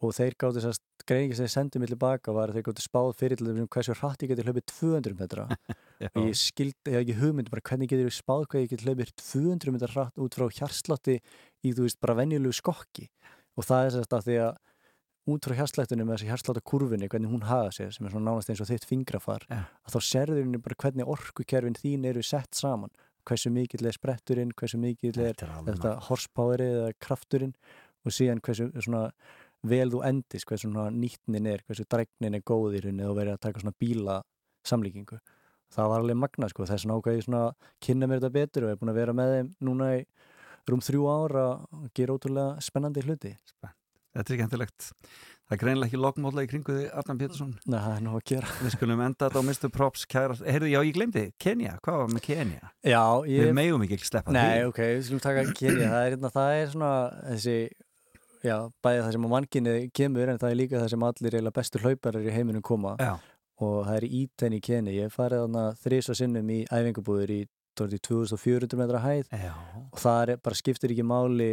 og 0.00 0.14
þeir 0.16 0.34
gáttu 0.40 0.62
þess 0.62 0.78
að 0.80 1.04
greiningi 1.10 1.36
sem 1.36 1.44
þeir 1.46 1.52
sendu 1.54 1.80
mig 1.82 1.90
tilbaka 1.90 2.32
var 2.32 2.48
að 2.52 2.56
þeir 2.60 2.64
gáttu 2.70 2.84
spáð 2.84 3.10
fyrir 3.20 3.40
til 3.40 3.46
þessum 3.50 3.68
hversu 3.74 3.96
hratt 4.00 4.22
ég 4.24 4.30
geti 4.32 4.44
hlaupið 4.46 4.66
200 4.72 5.16
metra. 5.20 5.44
Og 6.16 6.22
ég 6.30 6.38
skildi, 6.40 6.78
ég 6.88 6.96
hef 6.96 7.02
ekki 7.04 7.16
hugmynd 7.20 7.50
bara 7.52 7.64
hvernig 7.68 7.90
getur 7.92 8.08
ég 8.08 8.16
spáð 8.16 8.46
hvað 8.48 8.64
ég 8.64 8.70
geti 8.72 8.88
hlaupið 8.88 9.12
200 9.20 9.74
metra 9.76 9.90
hratt 9.92 10.22
út 10.24 10.38
frá 10.38 10.46
hjarslátti 10.60 11.18
í 11.20 11.72
þú 11.76 11.84
veist 11.88 12.00
bara 12.00 12.16
venjulegu 12.22 12.56
skokki. 12.56 13.10
Og 13.60 13.66
það 13.68 13.86
er 13.90 13.96
þess 13.98 14.16
að 14.20 14.26
því 14.30 14.38
að 14.46 14.54
út 15.30 15.44
frá 15.46 15.54
hjarslættunum 15.60 16.08
með 16.08 16.16
þessi 16.16 16.30
hjarsláta 16.30 16.62
kurvinni 16.64 17.08
hvernig 17.12 17.30
hún 17.30 17.44
haga 17.46 17.68
sér 17.76 17.92
sem 17.92 18.06
er 18.08 18.14
svona 18.14 18.30
nánast 18.30 18.48
eins 18.50 18.62
og 18.64 18.70
þitt 18.70 18.86
fingrafar 18.88 19.44
Ja. 19.52 19.60
að 19.84 19.92
þá 19.94 20.00
serður 20.08 20.40
henni 20.40 20.62
bara 20.64 20.78
hvernig 20.80 21.12
orkukerfin 21.12 21.76
þín 21.76 22.08
eru 22.08 22.22
sett 22.24 22.56
saman. 22.56 22.90
Hversu 23.28 23.52
mikill 23.52 23.84
er 23.86 23.92
spretturinn, 23.94 24.54
hversu 24.56 24.80
mikill 24.80 25.12
er 25.20 25.36
Þetta 25.36 25.92
horsepowerið 26.08 26.72
eða 26.80 26.96
krafturinn 27.04 27.52
og 28.08 28.16
síðan 28.16 28.40
hversu 28.40 28.70
svona 28.80 29.10
vel 29.62 29.90
þú 29.92 30.02
endist, 30.08 30.46
hversu 30.48 30.70
nýtnin 30.70 31.46
er 31.50 31.64
hversu 31.66 31.84
dregnin 31.84 32.38
er 32.38 32.44
góð 32.46 32.78
í 32.78 32.84
rauninni 32.86 33.08
og 33.08 33.18
verið 33.18 33.36
að 33.36 33.42
taka 33.46 33.60
svona 33.60 33.76
bíla 33.80 34.20
samlíkingu 34.66 35.18
það 35.70 35.90
var 35.92 36.00
alveg 36.02 36.18
magna 36.18 36.48
sko, 36.50 36.66
þess 36.66 36.86
að 36.86 36.96
ákveði 36.96 37.26
svona 37.26 37.42
kynna 37.82 38.08
mér 38.10 38.22
þetta 38.22 38.36
betur 38.38 38.66
og 38.66 38.72
er 38.72 38.80
búin 38.80 38.92
að 38.94 39.00
vera 39.02 39.16
með 39.16 39.34
þeim 39.36 39.50
núna 39.68 39.90
í 39.98 40.00
rúm 40.70 40.82
þrjú 40.84 41.04
ára 41.10 41.44
og 41.60 41.90
gera 41.94 42.16
ótrúlega 42.16 42.64
spennandi 42.64 43.04
hluti 43.06 43.36
Þetta 44.10 44.32
er 44.32 44.38
skemmtilegt. 44.40 44.86
Það 45.46 45.54
er 45.54 45.58
greinilega 45.60 45.86
ekki 45.86 45.98
lokmóla 46.02 46.42
í 46.42 46.48
kringu 46.50 46.74
þig, 46.74 46.86
Arnan 46.98 47.18
Pétursson. 47.20 47.52
Nei, 47.70 47.76
það 47.78 47.92
er 47.94 48.00
nú 48.02 48.14
að 48.18 48.24
gera 48.26 48.54
Við 48.58 48.72
skulum 48.74 49.02
enda 49.04 49.28
þetta 49.28 49.38
á 49.38 49.46
Mr. 49.46 49.70
Props 49.74 50.02
kæra. 50.10 50.36
Heyrðu, 50.42 50.70
já, 50.72 50.78
ég 50.88 50.96
glemdi, 50.96 51.22
Kenya. 51.42 51.76
Hvað 51.84 52.00
var 52.00 52.10
með 52.16 52.24
Kenya? 52.24 52.70
Já, 52.82 53.02
Við 53.22 53.36
ég, 53.36 53.52
megum 53.54 53.84
ekki 53.86 53.98
sleppa 54.02 54.34
nei, 54.34 54.42
því. 54.42 54.64
ok, 54.72 54.80
við 54.82 55.04
skulum 55.06 55.22
taka 55.22 55.44
kynja 55.60 55.92
það 55.92 56.00
er, 56.08 56.16
hérna, 56.16 56.32
það 56.34 56.56
er 56.56 56.72
svona 56.74 56.90
þessi 57.28 57.56
já, 58.46 58.56
bæði 58.84 59.02
það 59.04 59.12
sem 59.16 59.26
að 59.28 59.32
mannkinni 59.34 59.74
kemur 59.96 60.32
en 60.32 60.40
það 60.40 60.50
er 60.54 60.58
líka 60.60 60.80
það 60.80 60.90
sem 60.94 61.06
allir 61.08 61.36
eiginlega 61.36 61.56
bestu 61.60 61.82
hlauparar 61.84 62.26
í 62.26 62.34
heiminum 62.34 62.62
koma. 62.66 62.94
Já, 63.00 63.12
og 63.60 63.76
það 63.86 63.96
er 64.00 64.06
íten 64.20 64.56
í 64.56 64.60
Kenny 64.64 64.96
ég 64.96 65.12
farið 65.14 65.44
þarna 65.44 65.64
þrísa 65.82 66.16
sinnum 66.16 66.50
í 66.54 66.60
æfingabúður 66.72 67.34
í 67.36 67.40
dálítið 67.78 68.02
2400 68.08 68.80
metra 68.80 69.02
hæð. 69.04 69.28
Já. 69.32 69.52
og 69.92 69.98
það 70.02 70.22
er, 70.24 70.36
bara 70.44 70.58
skiptir 70.58 70.92
ekki 70.94 71.06
máli 71.06 71.50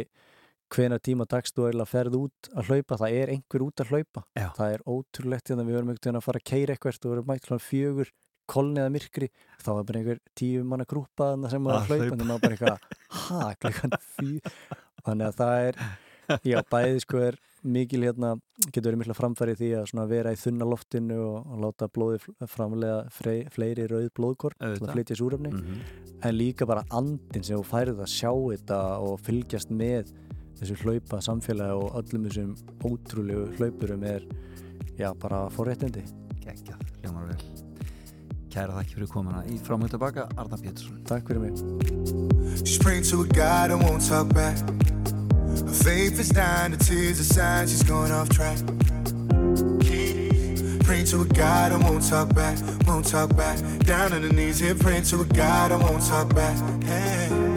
hvena 0.74 0.98
tíma 1.00 1.24
dags 1.28 1.52
þú 1.56 1.68
eiginlega 1.68 1.88
ferð 1.88 2.16
út 2.18 2.48
að 2.52 2.68
hlaupa, 2.72 2.98
það 3.00 3.14
er 3.22 3.30
einhver 3.32 3.62
út 3.64 3.80
að 3.84 3.92
hlaupa. 3.92 4.24
Það 4.56 4.72
er 4.74 4.82
ótrúlegt 4.84 5.48
þegar 5.48 5.64
við 5.68 5.78
verum 5.78 5.92
veginn 5.94 6.18
að 6.20 6.26
fara 6.26 6.42
að 6.42 6.48
keira 6.50 6.74
eitthvað 6.74 6.98
og 6.98 7.06
við 7.06 7.14
verum 7.14 7.30
mætt 7.32 7.68
fjögur 7.68 8.10
kolniða 8.48 8.88
myrkri, 8.92 9.28
þá 9.60 9.70
er 9.74 9.86
bara 9.88 10.00
einhver 10.00 10.20
tíu 10.38 10.64
manna 10.64 10.86
grúpa 10.88 11.30
sem 11.52 11.64
var 11.68 11.82
Að 11.82 11.90
hlaupa. 11.90 12.04
þannig 12.08 12.22
að 12.24 12.28
maður 12.30 12.44
bara 12.44 12.56
eitthvað, 12.56 12.78
ha, 13.28 13.48
klukkan 13.60 13.96
fjö 14.16 14.52
þannig 15.04 15.26
að 15.28 15.34
það 15.40 15.66
er 15.66 15.80
já, 16.44 16.60
bæði 16.70 17.00
sko 17.04 17.20
er 17.28 17.38
mikil 17.64 18.04
hérna 18.06 18.34
getur 18.70 18.90
verið 18.92 19.00
mikla 19.02 19.16
framfæri 19.18 19.54
í 19.56 19.58
því 19.58 19.68
að 19.80 19.86
svona 19.90 20.06
vera 20.10 20.32
í 20.32 20.38
þunna 20.38 20.68
loftinu 20.70 21.16
og, 21.24 21.38
og 21.50 21.62
láta 21.64 21.88
blóði 21.90 22.20
framlega 22.52 23.00
frey, 23.10 23.44
fleiri 23.54 23.88
rauð 23.90 24.08
blóðkorn 24.18 24.58
til 24.60 24.86
að 24.86 24.92
flytja 24.94 25.16
súrefni 25.18 25.50
Mhm. 25.52 25.80
en 26.22 26.34
líka 26.38 26.66
bara 26.66 26.84
andin 26.90 27.42
sem 27.44 27.56
þú 27.58 27.64
færið 27.66 28.00
að 28.04 28.12
sjá 28.14 28.30
þetta 28.32 28.78
og 29.08 29.20
fylgjast 29.26 29.70
með 29.70 30.12
þessu 30.60 30.76
hlaupa 30.82 31.20
samfélagi 31.22 31.76
og 31.82 31.98
öllum 32.02 32.26
þessum 32.28 32.54
ótrúlegu 32.84 33.44
hlaupurum 33.58 34.04
er 34.04 34.22
já, 34.98 35.12
bara 35.18 35.48
forréttindi 35.54 36.02
Geggjað, 36.42 36.80
hljómar 37.02 37.26
vel. 37.28 37.42
Kæra 38.48 38.72
þakki 38.78 38.94
fyrir 38.96 39.10
komuna 39.12 39.42
í 39.52 39.58
framhund 39.60 39.90
tilbaka, 39.92 40.24
Arnan 40.40 40.62
Pétursson. 40.62 41.02
Takk 41.04 41.28
fyrir 41.28 41.42
mig 41.44 41.54
Her 45.66 45.72
faith 45.72 46.18
is 46.18 46.28
dying, 46.30 46.72
the 46.72 46.76
tears 46.76 47.20
are 47.20 47.24
sign 47.24 47.66
she's 47.66 47.82
going 47.82 48.12
off 48.12 48.28
track. 48.28 48.58
Praying 50.84 51.04
to 51.06 51.20
a 51.20 51.24
God 51.26 51.72
I 51.72 51.76
won't 51.76 52.08
talk 52.08 52.34
back, 52.34 52.58
won't 52.86 53.06
talk 53.06 53.36
back. 53.36 53.58
Down 53.80 54.12
on 54.12 54.22
the 54.22 54.32
knees 54.32 54.58
here, 54.58 54.74
praying 54.74 55.02
to 55.04 55.20
a 55.20 55.24
God 55.24 55.72
I 55.72 55.76
won't 55.76 56.02
talk 56.06 56.34
back. 56.34 56.56
Hey. 56.84 57.47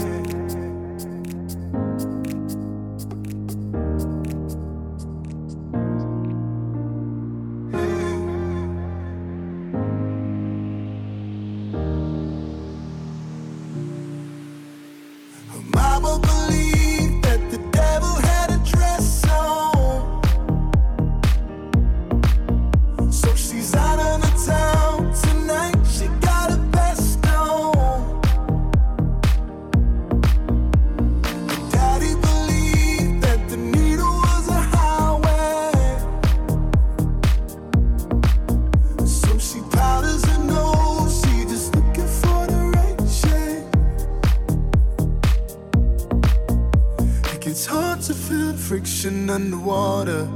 Underwater. 49.41 50.29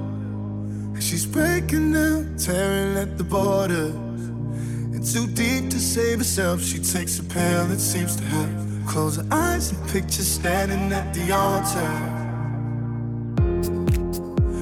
She's 0.99 1.25
breaking 1.25 1.93
down, 1.93 2.35
tearing 2.37 2.97
at 2.97 3.17
the 3.17 3.23
borders. 3.23 3.93
And 3.93 5.05
too 5.05 5.27
deep 5.27 5.69
to 5.69 5.79
save 5.79 6.19
herself, 6.19 6.61
she 6.61 6.79
takes 6.79 7.19
a 7.19 7.23
pill 7.23 7.65
that 7.67 7.79
seems 7.79 8.15
to 8.15 8.23
help. 8.23 8.49
Close 8.87 9.17
her 9.17 9.27
eyes 9.31 9.71
and 9.71 9.89
picture 9.89 10.23
standing 10.23 10.91
at 10.91 11.13
the 11.13 11.31
altar. 11.31 11.91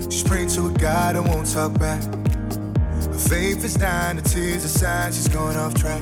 She's 0.10 0.24
praying 0.24 0.50
to 0.50 0.68
a 0.68 0.72
God 0.72 1.16
and 1.16 1.28
won't 1.28 1.52
talk 1.52 1.80
back. 1.80 2.04
Her 2.04 3.24
faith 3.30 3.64
is 3.64 3.76
dying, 3.76 4.18
the 4.18 4.24
tears 4.24 4.66
are 4.66 4.68
sign 4.68 5.12
she's 5.12 5.30
going 5.30 5.56
off 5.56 5.74
track. 5.76 6.02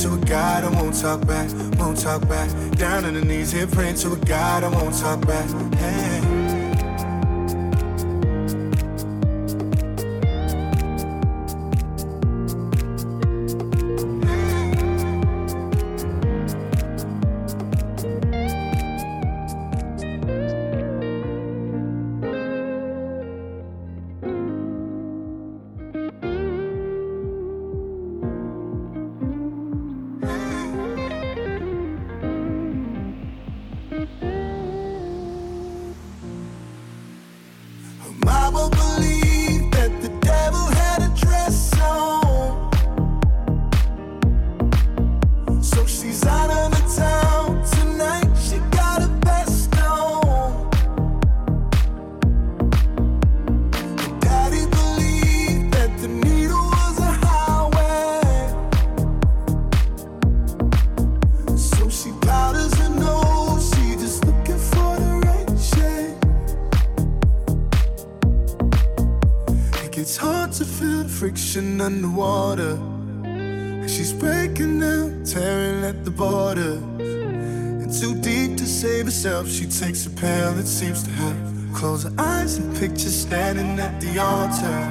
To 0.00 0.14
a 0.14 0.16
God 0.16 0.64
I 0.64 0.70
won't 0.80 0.98
talk 0.98 1.26
back, 1.26 1.50
won't 1.78 2.00
talk 2.00 2.26
back. 2.26 2.48
Down 2.78 3.04
on 3.04 3.12
the 3.12 3.20
knees 3.20 3.52
here, 3.52 3.66
praying 3.66 3.96
to 3.96 4.14
a 4.14 4.16
God 4.16 4.64
I 4.64 4.68
won't 4.68 4.98
talk 4.98 5.26
back. 5.26 5.46
Hey. 5.74 6.09
Friction 71.50 71.80
underwater. 71.80 72.78
And 73.24 73.90
she's 73.90 74.12
breaking 74.12 74.78
down, 74.78 75.24
tearing 75.24 75.82
at 75.82 76.04
the 76.04 76.10
borders. 76.10 76.80
And 77.00 77.92
too 77.92 78.14
deep 78.20 78.56
to 78.58 78.66
save 78.66 79.06
herself, 79.06 79.48
she 79.48 79.66
takes 79.66 80.06
a 80.06 80.10
pill 80.10 80.52
that 80.52 80.66
seems 80.66 81.02
to 81.02 81.10
help. 81.10 81.36
Close 81.74 82.04
her 82.04 82.14
eyes 82.18 82.58
and 82.58 82.76
picture 82.76 83.08
standing 83.08 83.80
at 83.80 84.00
the 84.00 84.16
altar. 84.20 84.89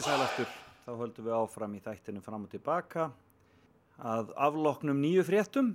Komið 0.00 0.14
sæl 0.14 0.22
aftur, 0.24 0.52
þá 0.80 0.92
höldum 0.96 1.24
við 1.26 1.34
áfram 1.36 1.72
í 1.76 1.78
þættinu 1.84 2.20
fram 2.24 2.44
og 2.46 2.48
tilbaka 2.54 3.02
að 4.00 4.30
afloknum 4.46 4.96
nýju 4.96 5.24
fréttum 5.28 5.66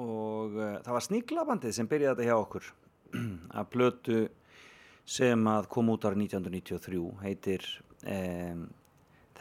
og 0.00 0.54
uh, 0.56 0.78
það 0.80 0.94
var 0.96 1.04
Sníklabandið 1.04 1.74
sem 1.76 1.90
byrjaði 1.90 2.14
þetta 2.14 2.28
hjá 2.30 2.38
okkur. 2.38 2.70
Að 3.60 3.68
plötu 3.74 4.22
sem 5.04 5.44
að 5.52 5.68
kom 5.76 5.92
út 5.92 6.08
ára 6.08 6.16
1993 6.16 7.02
heitir 7.26 7.68
um, 8.00 8.64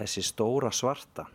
Þessi 0.01 0.25
stóra 0.33 0.73
svarta. 0.75 1.29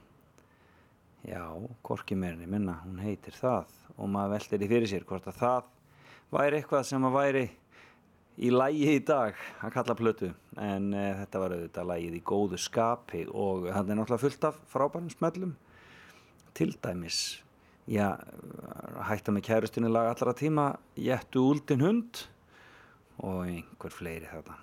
Já, 1.25 1.41
Korki 1.81 2.21
meirinni 2.21 2.53
minna, 2.53 2.83
hún 2.85 3.01
heitir 3.01 3.41
það 3.41 3.73
og 3.97 4.13
maður 4.13 4.37
veldir 4.37 4.69
í 4.69 4.73
fyrir 4.75 4.93
sér 4.93 5.09
hvort 5.09 5.33
að 5.33 5.41
það 5.41 5.73
væri 6.37 6.61
eitthvað 6.61 6.91
sem 6.93 7.09
að 7.09 7.17
væri 7.17 7.47
í 8.39 8.51
lægi 8.51 8.97
í 8.97 9.05
dag 9.07 9.39
að 9.63 9.75
kalla 9.77 9.97
plötu 9.99 10.33
en 10.59 10.91
uh, 10.95 11.13
þetta 11.21 11.43
var 11.43 11.55
auðvitað 11.57 11.89
lægið 11.93 12.19
í 12.19 12.25
góðu 12.33 12.61
skapi 12.61 13.25
og 13.31 13.69
það 13.71 13.95
er 13.95 14.01
náttúrulega 14.01 14.25
fullt 14.25 14.49
af 14.51 14.61
frábærum 14.73 15.11
smellum. 15.13 15.57
Til 16.55 16.71
dæmis 16.83 17.23
já, 17.91 18.15
hætta 19.11 19.35
með 19.35 19.49
kærustunni 19.49 19.91
lag 19.91 20.13
allra 20.13 20.35
tíma 20.39 20.69
Jettu 20.97 21.49
úldin 21.51 21.83
hund 21.83 22.27
og 23.23 23.45
einhver 23.47 23.95
fleiri 23.95 24.31
þetta 24.31 24.59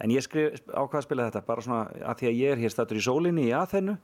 en 0.00 0.12
ég 0.14 0.24
skrif 0.24 0.60
ákvað 0.68 1.00
að 1.00 1.06
spila 1.06 1.26
þetta 1.28 1.44
bara 1.46 1.64
svona 1.64 1.82
að 2.08 2.20
því 2.20 2.30
að 2.30 2.38
ég 2.38 2.54
er 2.54 2.62
hér 2.62 2.72
stættur 2.72 3.00
í 3.00 3.04
sólinni 3.04 3.48
í 3.48 3.54
aðhennu 3.56 3.96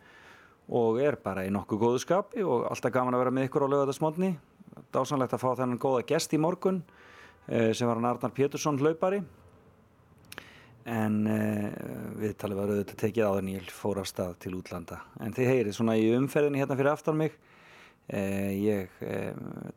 og 0.77 1.01
er 1.01 1.17
bara 1.23 1.47
í 1.47 1.53
nokkuð 1.55 1.83
góðu 1.83 2.03
skapi 2.03 2.45
og 2.45 2.67
alltaf 2.69 2.93
gaman 2.93 3.17
að 3.17 3.25
vera 3.25 3.35
með 3.37 3.49
ykkur 3.49 3.65
á 3.65 3.73
lögadagsmónni 3.73 4.33
dásanlegt 4.93 5.37
að 5.37 5.43
fá 5.45 5.51
þennan 5.57 5.81
góða 5.81 6.05
gest 6.09 6.35
í 6.37 6.41
morgun. 6.41 6.83
Eh, 6.83 7.16
sem 7.47 7.87
var 7.87 7.99
hann 7.99 8.09
Arnar 8.09 8.33
Pétursson 8.35 8.79
hlaupari. 8.81 9.21
En 10.87 11.25
uh, 11.27 11.71
við 12.21 12.37
talið 12.39 12.59
var 12.61 12.71
auðvitað 12.71 12.99
tekið 13.01 13.27
áður 13.27 13.49
ég 13.51 13.71
fór 13.75 13.99
af 13.99 14.07
stað 14.07 14.37
til 14.45 14.53
útlanda. 14.55 15.01
En 15.19 15.35
þið 15.35 15.51
heyrið 15.51 15.75
svona 15.75 15.97
í 15.99 16.13
umferðinni 16.15 16.63
hérna 16.63 16.77
fyrir 16.79 16.93
aftan 16.93 17.19
mig. 17.19 17.35
Uh, 18.07 18.53
ég 18.55 18.93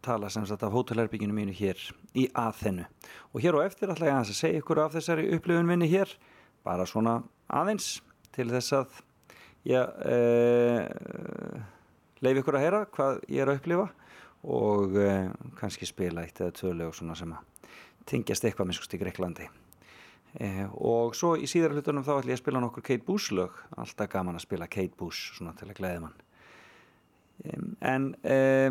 tala 0.06 0.30
sem 0.30 0.46
sagt 0.46 0.62
af 0.66 0.76
hótelherbygginu 0.76 1.34
mínu 1.34 1.56
hér 1.58 1.82
í 2.14 2.28
aðhennu 2.38 2.86
og 3.34 3.42
hér 3.42 3.58
og 3.58 3.66
eftir 3.66 3.90
ætla 3.90 4.06
ég 4.12 4.20
að 4.20 4.38
segja 4.38 4.62
ykkur 4.62 4.84
af 4.84 4.94
þessari 4.94 5.32
upplifun 5.34 5.66
minni 5.66 5.90
hér. 5.90 6.14
Bara 6.62 6.86
svona 6.86 7.24
aðeins 7.50 8.04
til 8.36 8.46
þess 8.54 8.78
að 8.78 9.02
ég 9.66 10.06
leif 12.22 12.42
ykkur 12.44 12.60
að 12.60 12.66
heyra 12.68 12.86
hvað 12.94 13.24
ég 13.26 13.42
er 13.42 13.50
að 13.50 13.64
upplifa. 13.64 13.90
Og 14.46 14.94
kannski 15.58 15.90
spila 15.90 16.22
eitt 16.24 16.38
eða 16.40 16.54
tvö 16.56 16.78
lög 16.78 16.94
svona 16.96 17.18
sem 17.18 17.34
að 17.34 17.59
tengjast 18.08 18.46
eitthvað 18.46 18.70
minnskust 18.70 18.96
í 18.96 19.02
Greiklandi 19.02 19.50
eh, 20.40 20.66
og 20.76 21.18
svo 21.18 21.36
í 21.36 21.50
síðar 21.50 21.76
hlutunum 21.76 22.06
þá 22.06 22.20
ætlum 22.20 22.34
ég 22.34 22.40
að 22.40 22.44
spila 22.44 22.64
nokkur 22.64 22.86
Kate 22.86 23.06
Bush 23.06 23.34
lög. 23.36 23.54
Alltaf 23.78 24.12
gaman 24.14 24.40
að 24.40 24.48
spila 24.48 24.72
Kate 24.72 24.96
Bush 24.98 25.36
svona 25.38 25.56
til 25.60 25.70
að 25.70 25.80
glæði 25.82 26.04
mann. 26.06 26.18
En 27.80 28.10
eh, 28.28 28.68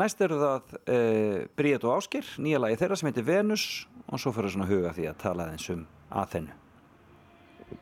næst 0.00 0.22
eru 0.24 0.38
það 0.40 0.70
eh, 0.88 1.44
Bríðat 1.58 1.84
og 1.84 1.98
Áskir 1.98 2.24
nýja 2.40 2.60
lagi 2.62 2.78
þeirra 2.80 2.96
sem 2.96 3.08
heitir 3.10 3.26
Venus 3.26 3.64
og 4.08 4.16
svo 4.22 4.30
fyrir 4.32 4.54
svona 4.54 4.70
huga 4.70 4.94
því 4.96 5.04
að 5.10 5.20
tala 5.20 5.50
þeins 5.50 5.66
um 5.74 5.82
aðhennu 6.08 6.54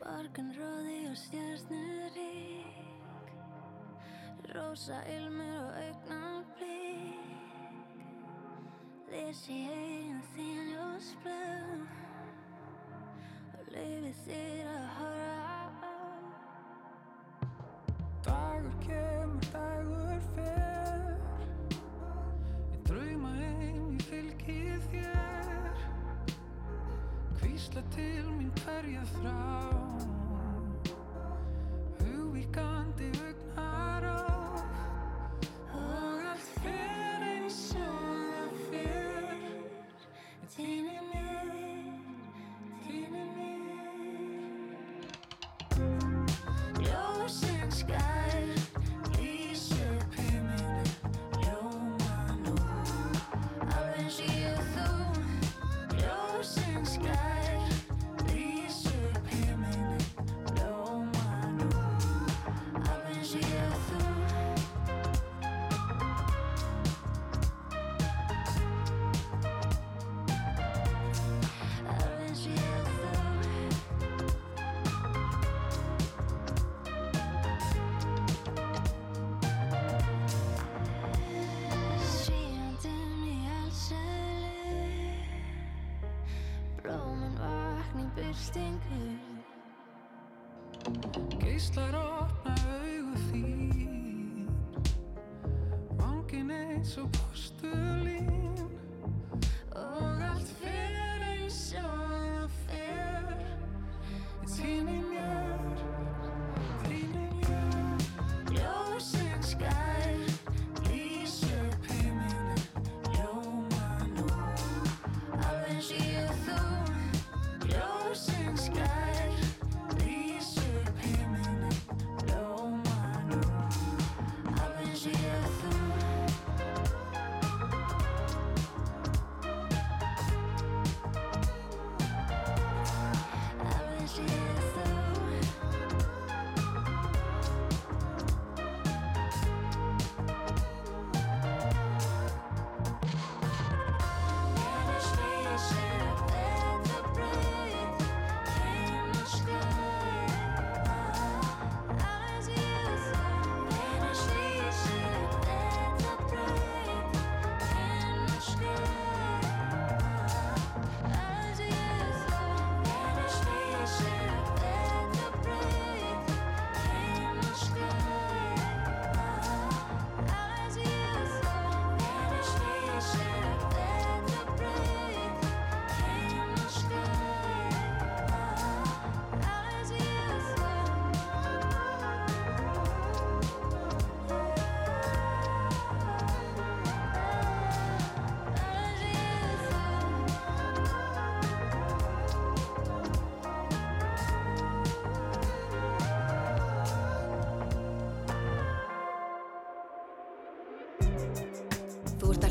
Morgunróði 0.02 0.98
og 1.06 1.16
stjárnurík 1.20 3.22
Rósa 4.50 4.98
ilmur 5.14 5.62
og 5.62 5.70
augna 5.84 6.18
blík 6.18 6.35
Þessi 9.06 9.56
eigin 9.70 10.22
þín 10.32 10.64
ljósblöð 10.72 11.82
Og 13.54 13.68
leifið 13.70 14.16
þér 14.24 14.70
að 14.72 14.86
horfa 14.96 15.92
Dagur 18.26 18.74
kemur, 18.82 19.46
dagur 19.52 20.24
fer. 20.34 21.14
Ég 22.72 22.80
drauma 22.88 23.30
heim, 23.36 23.84
ég 23.94 24.08
fylgi 24.08 24.58
þér. 24.90 25.84
Hvísla 27.38 27.84
til 27.94 28.26
mín 28.32 28.50
hverja 28.64 29.06
þrá. 29.14 29.38
Hugvíkandi 32.02 33.12
augnaráð 33.12 33.25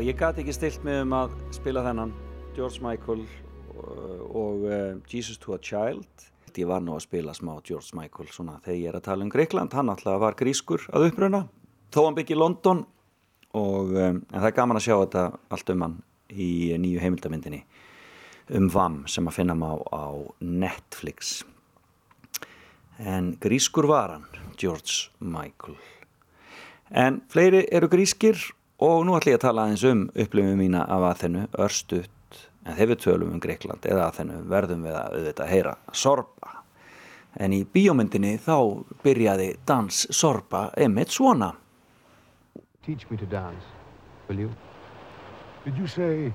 Ég 0.00 0.16
gati 0.16 0.40
ekki 0.40 0.52
stilt 0.54 0.84
mig 0.86 1.02
um 1.02 1.12
að 1.12 1.32
spila 1.52 1.82
þennan. 1.84 2.12
George 2.56 2.80
Michael 2.80 3.24
og, 3.76 4.36
og 4.36 4.62
uh, 4.64 4.98
Jesus 5.10 5.38
to 5.40 5.52
a 5.52 5.58
Child. 5.60 6.08
Ég 6.56 6.68
var 6.68 6.80
nú 6.82 6.94
að 6.96 7.04
spila 7.04 7.34
smá 7.36 7.52
George 7.66 7.94
Michael 7.98 8.30
svona 8.32 8.56
þegar 8.64 8.78
ég 8.78 8.90
er 8.90 8.96
að 8.98 9.04
tala 9.06 9.26
um 9.26 9.30
Greikland 9.30 9.74
hann 9.76 9.92
alltaf 9.92 10.18
var 10.22 10.36
grískur 10.38 10.82
að 10.90 11.10
uppruna 11.10 11.44
þó 11.94 12.00
hann 12.06 12.16
byggi 12.16 12.34
í 12.34 12.40
London. 12.40 12.82
Og, 13.50 13.92
um, 13.92 14.20
en 14.22 14.36
það 14.38 14.48
er 14.48 14.56
gaman 14.56 14.78
að 14.80 14.86
sjá 14.86 14.94
þetta 14.94 15.24
allt 15.56 15.72
um 15.74 15.84
hann 15.84 15.96
í 16.30 16.50
nýju 16.78 17.02
heimildamindinni 17.02 17.64
um 18.56 18.68
VAM 18.70 19.02
sem 19.10 19.28
að 19.28 19.36
finna 19.40 19.56
má 19.58 19.72
á 19.90 20.06
Netflix. 20.40 21.42
En 22.98 23.34
grískur 23.42 23.90
var 23.90 24.14
hann 24.14 24.26
George 24.56 25.10
Michael. 25.18 25.76
En 26.90 27.20
fleiri 27.30 27.66
eru 27.70 27.90
grískir 27.90 28.38
og 28.80 29.04
nú 29.04 29.16
ætlum 29.16 29.34
ég 29.34 29.38
að 29.38 29.44
tala 29.44 29.66
aðeins 29.66 29.84
um 29.90 30.06
upplifum 30.14 30.56
mína 30.60 30.86
af 30.88 31.04
Aþenu, 31.10 31.44
örstutt, 31.60 32.38
en 32.64 32.76
þegar 32.76 32.90
við 32.92 33.02
tölum 33.04 33.34
um 33.34 33.42
Greikland 33.42 33.84
eða 33.84 34.06
Aþenu 34.08 34.40
verðum 34.48 34.86
við 34.88 34.96
að 34.96 35.18
auðvitað 35.18 35.52
heyra 35.52 35.74
Sorba. 35.92 36.54
En 37.36 37.52
í 37.54 37.60
bíómyndinni 37.64 38.38
þá 38.42 38.56
byrjaði 39.04 39.50
dans 39.68 40.00
Sorba 40.16 40.70
einmitt 40.76 41.12
svona. 41.14 41.52
Teach 42.82 43.04
me 43.10 43.20
to 43.20 43.26
dance, 43.26 43.64
will 44.28 44.40
you? 44.40 44.50
Did 45.64 45.76
you 45.76 45.86
say 45.86 46.32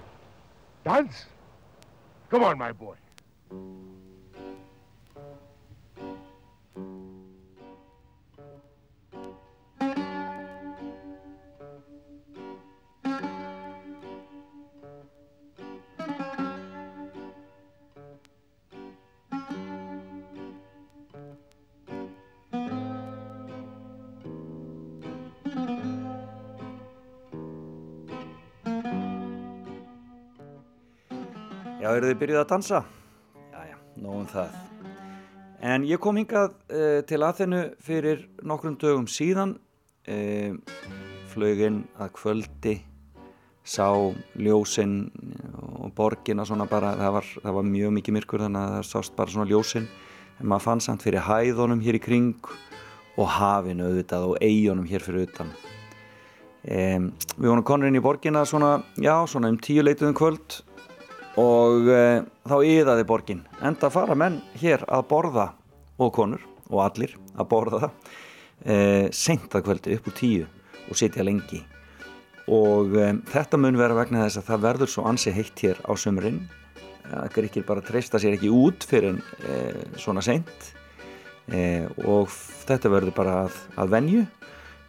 dance? 0.85 1.25
Come 2.29 2.43
on, 2.43 2.57
my 2.57 2.71
boy. 2.71 2.95
Já, 31.85 31.91
eru 31.93 32.07
þið 32.09 32.15
byrjuð 32.17 32.39
að 32.39 32.47
dansa? 32.49 32.77
Já, 33.53 33.57
já, 33.69 33.75
nógum 34.01 34.23
það. 34.25 34.53
En 35.69 35.83
ég 35.85 35.99
kom 36.01 36.17
hingað 36.17 36.55
uh, 36.73 37.03
til 37.05 37.19
aðþennu 37.21 37.59
fyrir 37.85 38.23
nokkrum 38.41 38.79
dögum 38.81 39.05
síðan, 39.05 39.53
uh, 40.09 40.57
flöginn 41.29 41.83
að 42.01 42.09
kvöldi, 42.17 42.75
sá 43.61 43.85
ljósinn 44.33 44.97
og 45.61 45.93
borgina 45.93 46.49
svona 46.49 46.65
bara, 46.65 46.95
það 46.97 47.15
var, 47.19 47.31
það 47.45 47.57
var 47.59 47.71
mjög 47.75 47.95
mikið 47.99 48.17
myrkur 48.17 48.47
þannig 48.47 48.63
að 48.63 48.75
það 48.79 48.89
sást 48.95 49.17
bara 49.21 49.35
svona 49.37 49.49
ljósinn, 49.53 49.89
en 50.39 50.49
maður 50.49 50.69
fann 50.71 50.85
samt 50.89 51.05
fyrir 51.05 51.29
hæðunum 51.29 51.85
hér 51.85 52.01
í 52.01 52.05
kring 52.09 52.53
og 53.13 53.33
hafinu 53.37 53.91
auðvitað 53.91 54.31
og 54.31 54.39
eigunum 54.41 54.89
hér 54.89 55.05
fyrir 55.05 55.29
utan. 55.29 55.53
Um, 56.65 57.11
við 57.37 57.51
vonum 57.51 57.67
konur 57.75 57.93
inn 57.93 58.01
í 58.01 58.07
borgina 58.09 58.41
svona, 58.49 58.79
já, 58.97 59.19
svona 59.29 59.53
um 59.53 59.61
tíu 59.61 59.85
leituðum 59.85 60.17
kvöld 60.17 60.63
og 61.39 61.87
uh, 61.91 62.23
þá 62.47 62.55
yðaði 62.63 63.05
borgin. 63.07 63.41
Enda 63.65 63.91
fara 63.91 64.15
menn 64.17 64.39
hér 64.59 64.85
að 64.87 65.07
borða 65.09 65.49
og 65.99 66.11
konur 66.15 66.43
og 66.71 66.81
allir 66.85 67.15
að 67.35 67.49
borða 67.51 67.81
það 67.85 67.95
uh, 67.95 69.07
seint 69.15 69.55
að 69.55 69.65
kvöldi 69.67 69.97
upp 69.97 70.07
úr 70.11 70.15
tíu 70.19 70.45
og 70.89 70.99
sitja 70.99 71.25
lengi. 71.25 71.61
Og 72.51 72.95
um, 72.95 73.19
þetta 73.31 73.59
mun 73.59 73.79
vera 73.79 73.97
vegna 73.97 74.23
þess 74.25 74.41
að 74.41 74.49
það 74.51 74.65
verður 74.69 74.93
svo 74.93 75.07
ansi 75.09 75.33
heitt 75.35 75.65
hér 75.65 75.81
á 75.83 75.91
sömurinn 75.99 76.43
að 77.05 77.29
gríkir 77.35 77.65
bara 77.67 77.83
treysta 77.85 78.21
sér 78.21 78.37
ekki 78.37 78.49
út 78.49 78.85
fyrir 78.89 79.19
svona 80.01 80.23
seint. 80.25 80.71
Og 82.01 82.31
þetta 82.65 82.89
verður 82.89 83.13
bara 83.13 83.35
að, 83.43 83.59
að 83.77 83.91
venju. 83.93 84.23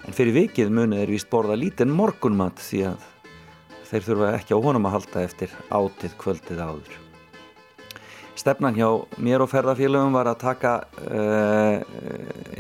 En 0.09 0.17
fyrir 0.17 0.33
vikið 0.33 0.73
munið 0.73 1.03
er 1.03 1.13
vist 1.13 1.29
borða 1.29 1.59
lítinn 1.61 1.93
morgunmat 1.93 2.63
því 2.65 2.81
að 2.89 3.05
þeir 3.91 4.07
þurfa 4.07 4.31
ekki 4.37 4.57
á 4.57 4.65
honum 4.65 4.89
að 4.89 4.97
halda 4.97 5.25
eftir 5.27 5.53
átið 5.71 6.17
kvöldið 6.21 6.63
áður. 6.63 6.97
Stefnan 8.37 8.77
hjá 8.77 8.89
mér 9.23 9.45
og 9.45 9.49
ferðarfélögum 9.49 10.17
var 10.17 10.29
að 10.29 10.43
taka 10.43 10.73
uh, 11.09 11.79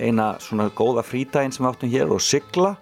eina 0.01 0.31
svona 0.41 0.71
góða 0.73 1.05
frítægin 1.05 1.53
sem 1.53 1.69
áttum 1.69 1.93
hér 1.93 2.15
og 2.15 2.23
sigla, 2.25 2.77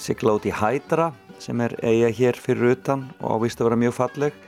sigla 0.00 0.38
út 0.38 0.48
í 0.48 0.54
Hædra 0.54 1.10
sem 1.40 1.60
er 1.60 1.76
eiga 1.84 2.08
hér 2.16 2.40
fyrir 2.40 2.72
utan 2.76 3.04
og 3.20 3.44
vist 3.44 3.60
að 3.60 3.70
vera 3.70 3.80
mjög 3.82 3.96
falleg. 3.98 4.40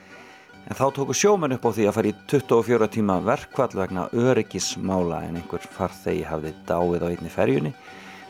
En 0.62 0.78
þá 0.78 0.84
tóku 0.96 1.14
sjóman 1.16 1.52
upp 1.56 1.68
á 1.68 1.70
því 1.74 1.88
að 1.90 1.96
fara 1.98 2.12
í 2.12 2.16
24 2.30 2.90
tíma 2.96 3.18
verkvall 3.26 3.72
vegna 3.76 4.08
öryggismála 4.14 5.24
en 5.26 5.40
einhver 5.42 5.64
farþegi 5.76 6.24
hafði 6.28 6.54
dáið 6.68 7.04
á 7.04 7.08
einni 7.10 7.32
ferjunni 7.32 7.74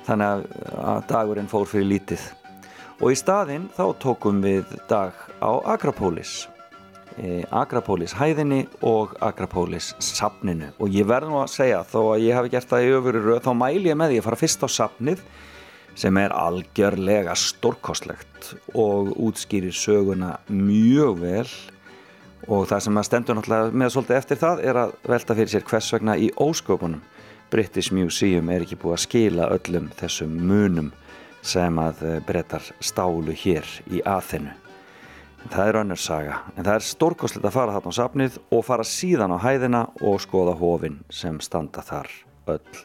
þannig 0.06 0.46
að 0.82 1.02
dagurinn 1.10 1.50
fór 1.50 1.68
fyrir 1.70 1.90
lítið 1.92 2.24
og 3.00 3.12
í 3.12 3.18
staðinn 3.18 3.68
þá 3.76 3.84
tókum 4.02 4.42
við 4.44 4.66
dag 4.90 5.16
á 5.40 5.52
Akrapolis. 5.74 6.46
E, 7.16 7.42
Akrapolis 7.52 8.14
hæðinni 8.16 8.66
og 8.88 9.14
Akrapolis 9.24 9.92
safninu. 10.02 10.70
Og 10.80 10.92
ég 10.92 11.08
verð 11.08 11.32
nú 11.32 11.40
að 11.42 11.52
segja 11.54 11.82
þó 11.88 12.00
að 12.14 12.26
ég 12.26 12.38
hafi 12.38 12.52
gert 12.52 12.70
það 12.70 12.86
í 12.86 12.92
öfuru 12.98 13.38
þá 13.44 13.52
mæl 13.56 13.80
ég 13.86 13.98
með 13.98 14.14
því 14.14 14.20
að 14.20 14.28
fara 14.28 14.40
fyrst 14.42 14.64
á 14.64 14.68
safnið 14.76 15.24
sem 15.98 16.16
er 16.16 16.32
algjörlega 16.32 17.34
stórkostlegt 17.36 18.54
og 18.72 19.12
útskýrir 19.20 19.76
söguna 19.76 20.38
mjög 20.48 21.20
vel. 21.20 21.48
Og 22.50 22.66
það 22.66 22.86
sem 22.86 22.98
að 22.98 23.06
stendur 23.06 23.38
náttúrulega 23.38 23.76
með 23.78 23.92
svolítið 23.94 24.18
eftir 24.18 24.40
það 24.40 24.62
er 24.66 24.80
að 24.80 24.94
velta 25.06 25.36
fyrir 25.38 25.52
sér 25.52 25.66
hvers 25.68 25.92
vegna 25.94 26.16
í 26.18 26.32
ósköpunum 26.42 27.02
British 27.52 27.92
Museum 27.92 28.48
er 28.48 28.64
ekki 28.64 28.78
búið 28.80 28.96
að 28.96 29.02
skila 29.04 29.46
öllum 29.52 29.90
þessum 29.98 30.32
munum 30.48 30.88
sem 31.42 31.78
að 31.82 32.02
brettar 32.26 32.64
stálu 32.80 33.34
hér 33.36 33.66
í 33.90 34.02
aðþennu. 34.06 34.54
Það 35.50 35.68
er 35.68 35.78
önnur 35.80 35.98
saga, 35.98 36.36
en 36.54 36.62
það 36.62 36.76
er 36.76 36.84
stórkoslega 36.86 37.48
að 37.50 37.56
fara 37.56 37.72
þarna 37.74 37.90
á 37.90 37.98
safnið 37.98 38.36
og 38.54 38.60
fara 38.66 38.84
síðan 38.86 39.34
á 39.34 39.38
hæðina 39.42 39.80
og 40.06 40.20
skoða 40.22 40.54
hófin 40.60 41.00
sem 41.10 41.40
standa 41.42 41.82
þar 41.82 42.10
öll. 42.54 42.82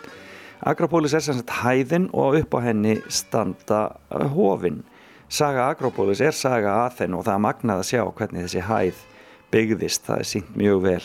Agrapolis 0.65 1.13
er 1.13 1.21
sem 1.21 1.37
sagt 1.37 1.53
hæðin 1.59 2.07
og 2.17 2.39
upp 2.39 2.57
á 2.57 2.59
henni 2.65 2.95
standa 3.13 3.81
hófin. 4.09 4.81
Saga 5.29 5.67
Agrapolis 5.69 6.21
er 6.23 6.33
saga 6.33 6.73
aðþennu 6.87 7.19
og 7.19 7.27
það 7.27 7.35
er 7.35 7.45
magnað 7.45 7.83
að 7.83 7.89
sjá 7.91 8.01
hvernig 8.17 8.47
þessi 8.47 8.65
hæð 8.65 9.05
byggðist, 9.53 10.05
það 10.07 10.23
er 10.23 10.29
sínt 10.31 10.57
mjög 10.57 10.83
vel 10.87 11.03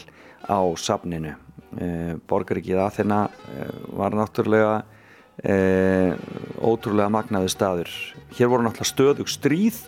á 0.48 0.60
safninu. 0.80 1.34
E, 1.76 1.88
Borgaríkið 2.28 2.80
Aþena 2.80 3.26
e, 3.28 3.66
var 3.98 4.16
náttúrulega 4.16 4.82
e, 5.40 5.54
ótrúlega 6.60 7.10
magnaðu 7.12 7.50
staður. 7.52 7.92
Hér 8.36 8.50
voru 8.52 8.66
náttúrulega 8.66 8.90
stöðug 8.90 9.30
stríð 9.32 9.80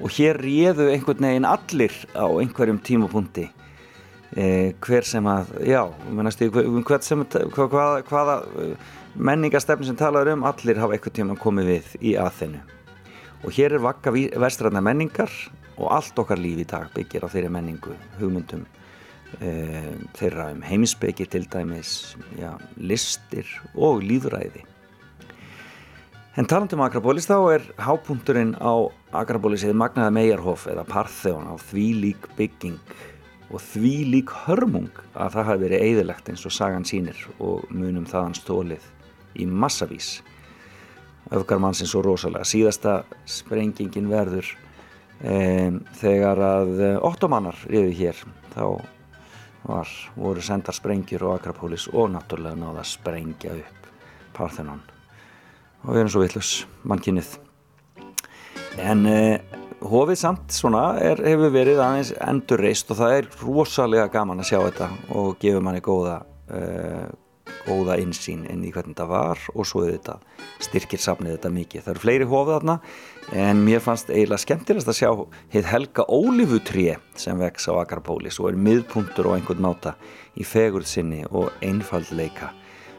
og 0.00 0.12
hér 0.16 0.40
réðu 0.40 0.88
einhvern 0.92 1.26
veginn 1.28 1.48
allir 1.48 1.96
á 2.16 2.26
einhverjum 2.28 2.80
tímapunkti. 2.84 3.50
Hver 4.30 5.02
sem 5.02 5.26
að, 5.26 5.48
já, 5.66 5.80
hvern 6.06 7.02
sem, 7.02 7.24
hvaða, 7.50 8.04
hvaða 8.06 8.36
menningarstefni 9.18 9.88
sem 9.88 9.98
talaður 9.98 10.36
um, 10.36 10.44
allir 10.46 10.78
hafa 10.78 10.94
einhvern 10.94 11.16
tíma 11.16 11.38
komið 11.40 11.72
við 11.72 11.94
í 11.98 12.12
Aþenu. 12.20 12.60
Og 13.42 13.56
hér 13.56 13.74
er 13.74 13.82
vakka 13.82 14.12
vestræðna 14.14 14.84
menningar 14.84 15.32
og 15.80 15.88
allt 15.96 16.18
okkar 16.22 16.38
líf 16.38 16.62
í 16.62 16.68
dag 16.68 16.92
byggir 16.94 17.26
á 17.26 17.28
þeirri 17.32 17.50
menningu, 17.50 17.96
hugmyndum 18.20 18.62
þeirra 19.38 20.50
um 20.54 20.64
heimsbyggi 20.66 21.28
til 21.30 21.46
dæmis 21.48 22.16
já, 22.38 22.56
listir 22.76 23.46
og 23.74 24.02
líðræði 24.02 24.64
en 26.40 26.48
talandum 26.48 26.82
Akrapolis 26.84 27.28
þá 27.28 27.36
er 27.54 27.64
hápunkturinn 27.82 28.52
á 28.62 28.88
Akrapolis 29.18 29.64
eða 29.66 29.78
Magnaða 29.82 30.14
Meijarhof 30.14 30.66
eða 30.70 30.86
Partheon 30.88 31.48
á 31.50 31.54
því 31.58 31.86
lík 32.04 32.28
bygging 32.38 32.78
og 33.50 33.62
því 33.64 33.94
lík 34.12 34.32
hörmung 34.46 34.92
að 35.12 35.34
það 35.34 35.48
hafi 35.48 35.62
verið 35.64 35.84
eðilegt 35.88 36.30
eins 36.30 36.46
og 36.46 36.54
sagan 36.54 36.86
sínir 36.86 37.18
og 37.42 37.66
munum 37.74 38.06
þaðan 38.08 38.36
stólið 38.38 38.86
í 39.34 39.46
massavís. 39.46 40.20
Öfgar 41.34 41.60
mann 41.62 41.76
sem 41.76 41.90
svo 41.90 42.02
rosalega. 42.02 42.46
Síðasta 42.46 43.00
sprengingin 43.28 44.08
verður 44.10 44.46
um, 45.22 45.82
þegar 45.98 46.40
að 46.46 46.72
ottomannar 47.06 47.58
riði 47.70 47.92
hér. 48.00 48.24
Þá 48.54 48.64
var, 49.66 49.90
voru 50.16 50.42
sendar 50.44 50.76
sprengjur 50.76 51.26
á 51.28 51.36
Akrapolis 51.36 51.88
og 51.92 52.10
náttúrulega 52.14 52.58
náða 52.58 52.82
að 52.82 52.90
sprengja 52.92 53.54
upp 53.58 53.88
Parthenon. 54.36 54.82
Og 55.84 55.94
við 55.94 56.02
erum 56.02 56.12
svo 56.12 56.24
villus 56.24 56.50
mannkynnið 56.88 57.38
en 58.80 59.06
eh, 59.08 59.40
hofið 59.80 60.20
samt 60.20 60.54
svona 60.54 60.84
er, 61.02 61.20
hefur 61.24 61.52
verið 61.54 61.80
aðeins 61.82 62.12
endurreist 62.20 62.92
og 62.92 63.00
það 63.00 63.16
er 63.16 63.30
rosalega 63.40 64.10
gaman 64.12 64.42
að 64.42 64.50
sjá 64.52 64.58
þetta 64.66 64.90
og 65.16 65.38
gefur 65.42 65.64
manni 65.64 65.82
góða 65.84 66.20
eh, 66.52 67.08
góða 67.66 67.96
insýn 68.00 68.46
inn 68.50 68.64
í 68.64 68.72
hvernig 68.72 68.94
þetta 68.94 69.06
var 69.10 69.40
og 69.54 69.66
svo 69.68 69.84
þetta 69.86 70.18
styrkir 70.62 71.02
safnið 71.02 71.36
þetta 71.36 71.52
mikið. 71.54 71.84
Það 71.84 71.92
eru 71.94 72.02
fleiri 72.04 72.28
hofið 72.30 72.56
þarna 72.56 72.76
en 73.44 73.62
mér 73.66 73.84
fannst 73.84 74.10
eiginlega 74.10 74.44
skemmtilegast 74.44 74.90
að 74.90 74.98
sjá 74.98 75.10
heit 75.54 75.68
helga 75.70 76.06
ólífutré 76.08 76.96
sem 77.20 77.38
vex 77.40 77.68
á 77.70 77.72
Akrapolis 77.80 78.40
og 78.40 78.50
er 78.50 78.58
miðpuntur 78.68 79.30
og 79.30 79.38
einhvern 79.38 79.64
máta 79.64 79.94
í 80.36 80.46
fegurð 80.46 80.88
sinni 80.90 81.22
og 81.30 81.52
einfaldleika. 81.64 82.52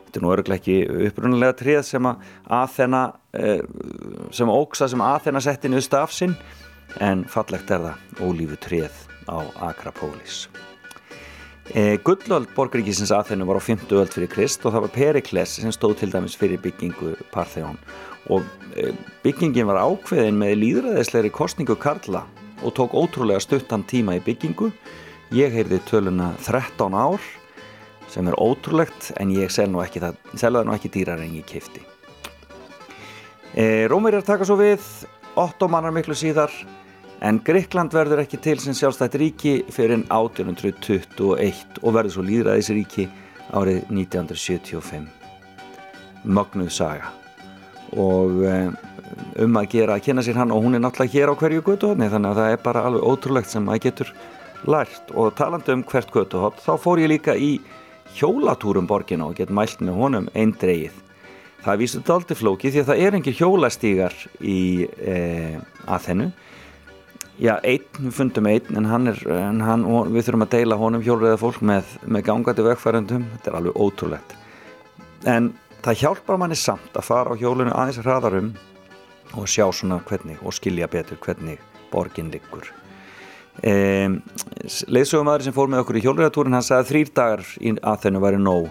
Þetta 0.05 0.19
er 0.19 0.25
nú 0.25 0.33
öruglega 0.33 0.59
ekki 0.59 1.07
upprunalega 1.07 1.55
tréð 1.61 1.85
sem 1.87 2.09
að 2.09 2.25
Aþena 2.61 3.05
sem 4.35 4.51
óksa 4.51 4.89
sem 4.91 5.05
Aþena 5.05 5.43
setti 5.43 5.71
niður 5.71 5.87
stafsinn 5.87 6.35
en 6.99 7.23
fallegt 7.31 7.71
er 7.71 7.87
það 7.87 8.27
ólífutréð 8.27 9.07
á 9.31 9.39
Akrapolis. 9.71 10.45
E, 11.69 11.97
Gullöld 12.03 12.49
borgaríkisins 12.55 13.13
aðþennu 13.13 13.45
var 13.47 13.61
á 13.61 13.63
50 13.63 13.99
öld 14.01 14.15
fyrir 14.15 14.31
Krist 14.31 14.65
og 14.65 14.73
það 14.73 14.85
var 14.87 14.93
Perikles 14.95 15.53
sem 15.61 15.73
stóð 15.73 15.99
til 16.01 16.09
dæmis 16.13 16.37
fyrir 16.37 16.59
byggingu 16.63 17.13
Partheon. 17.31 17.77
Og 18.33 18.41
e, 18.73 18.89
byggingin 19.21 19.69
var 19.69 19.83
ákveðin 19.85 20.41
með 20.41 20.57
líðræðisleiri 20.63 21.31
kostningu 21.35 21.77
Karla 21.79 22.25
og 22.65 22.75
tók 22.77 22.97
ótrúlega 22.97 23.39
stuttan 23.41 23.85
tíma 23.87 24.17
í 24.17 24.25
byggingu. 24.25 24.71
Ég 25.37 25.53
heyrði 25.53 25.79
töluna 25.87 26.33
13 26.43 26.97
ár 26.97 27.23
sem 28.11 28.27
er 28.27 28.35
ótrúlegt 28.41 29.13
en 29.21 29.31
ég 29.31 29.53
sel 29.53 29.69
nú 29.71 29.85
ekki 29.85 30.03
það, 30.03 30.19
selða 30.35 30.65
nú 30.67 30.75
ekki 30.75 30.91
dýrar 30.91 31.21
en 31.23 31.37
ég 31.37 31.47
kifti 31.47 31.85
e, 33.55 33.87
Rómverjar 33.91 34.25
taka 34.25 34.47
svo 34.47 34.57
við 34.59 34.83
ottomanar 35.39 35.93
miklu 35.95 36.15
síðar 36.17 36.51
En 37.21 37.37
Greikland 37.45 37.93
verður 37.93 38.23
ekki 38.23 38.39
til 38.41 38.57
sem 38.57 38.73
sjálfstætt 38.73 39.13
ríki 39.21 39.51
fyrir 39.69 39.99
1821 40.09 41.77
og 41.83 41.93
verður 41.93 42.15
svo 42.15 42.23
líðræðisríki 42.25 43.05
árið 43.53 43.83
1975. 43.93 45.05
Mögnuð 46.25 46.71
saga. 46.73 47.11
Og 47.93 48.41
um 48.41 49.59
að 49.59 49.69
gera 49.75 49.99
að 49.99 50.05
kynna 50.07 50.25
sér 50.25 50.39
hann 50.41 50.53
og 50.55 50.65
hún 50.65 50.79
er 50.79 50.81
náttúrulega 50.81 51.13
hér 51.13 51.29
á 51.29 51.35
hverju 51.37 51.61
götuhotni 51.67 52.09
þannig 52.09 52.31
að 52.31 52.41
það 52.41 52.55
er 52.55 52.65
bara 52.65 52.85
alveg 52.89 53.07
ótrúlegt 53.11 53.53
sem 53.53 53.69
maður 53.69 53.85
getur 53.85 54.13
lært. 54.65 55.13
Og 55.13 55.35
talandi 55.37 55.77
um 55.77 55.85
hvert 55.85 56.13
götuhot 56.15 56.57
þá 56.65 56.73
fór 56.81 57.03
ég 57.03 57.13
líka 57.13 57.37
í 57.37 57.59
hjólatúrum 58.17 58.89
borgin 58.89 59.21
og 59.21 59.37
get 59.37 59.53
mælt 59.53 59.77
með 59.83 59.99
honum 59.99 60.31
einn 60.33 60.57
dreigið. 60.57 60.97
Það 61.61 61.83
vísur 61.83 62.01
daldi 62.07 62.33
flóki 62.33 62.71
því 62.73 62.81
að 62.81 62.87
það 62.89 63.03
er 63.05 63.15
engir 63.19 63.37
hjólastígar 63.37 64.15
í 64.41 64.61
e, 64.97 65.17
aðhennu 65.85 66.31
já, 67.41 67.55
einn, 67.65 67.87
við 67.97 68.13
fundum 68.15 68.49
einn 68.49 68.77
en 68.77 68.87
hann 68.89 69.11
er, 69.11 69.21
en 69.33 69.61
hann, 69.65 69.85
við 70.13 70.27
þurfum 70.27 70.45
að 70.45 70.53
deila 70.55 70.77
honum 70.79 71.05
hjólriða 71.05 71.39
fólk 71.41 71.61
með, 71.65 71.95
með 72.05 72.25
gangandi 72.27 72.65
vegfærendum, 72.67 73.25
þetta 73.35 73.51
er 73.51 73.57
alveg 73.59 73.79
ótrúlegt. 73.81 74.35
En 75.29 75.51
það 75.81 76.03
hjálpar 76.03 76.41
manni 76.41 76.57
samt 76.59 76.97
að 76.97 77.07
fara 77.07 77.33
á 77.33 77.39
hjólinu 77.41 77.73
aðeins 77.73 78.01
hraðarum 78.03 78.53
og 79.37 79.49
sjá 79.49 79.65
svona 79.73 80.01
hvernig 80.05 80.41
og 80.45 80.53
skilja 80.55 80.89
betur 80.91 81.19
hvernig 81.21 81.61
borgin 81.91 82.31
liggur. 82.33 82.69
Um, 83.67 84.21
leiðsögumæður 84.87 85.45
sem 85.45 85.55
fór 85.55 85.69
með 85.69 85.83
okkur 85.83 85.99
í 85.99 86.05
hjólriðatúrin 86.05 86.55
hann 86.55 86.65
sagði 86.65 86.85
að 86.85 86.91
þrýr 86.91 87.11
dagar 87.17 87.43
í 87.59 87.73
aðþennu 87.77 88.23
væri 88.23 88.39
nóg. 88.41 88.69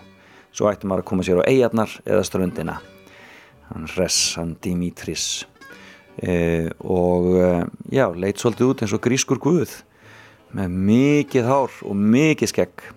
Svo 0.51 0.67
ætti 0.71 0.89
maður 0.89 1.05
að 1.05 1.11
koma 1.11 1.27
sér 1.27 1.43
á 1.43 1.51
eigarnar 1.51 1.93
eða 2.07 2.25
ströndina. 2.27 2.81
Hann 3.71 3.87
res, 3.95 4.19
hann 4.39 4.57
Dimitris 4.63 5.45
uh, 6.19 6.71
og 6.83 7.29
uh, 7.35 7.65
já, 7.93 8.07
leit 8.15 8.41
svolítið 8.41 8.73
út 8.73 8.85
eins 8.85 8.95
og 8.97 9.03
grískur 9.05 9.41
guð 9.43 9.75
með 10.57 10.81
mikið 10.91 11.47
hár 11.47 11.77
og 11.87 11.95
mikið 11.97 12.51
skegg. 12.51 12.89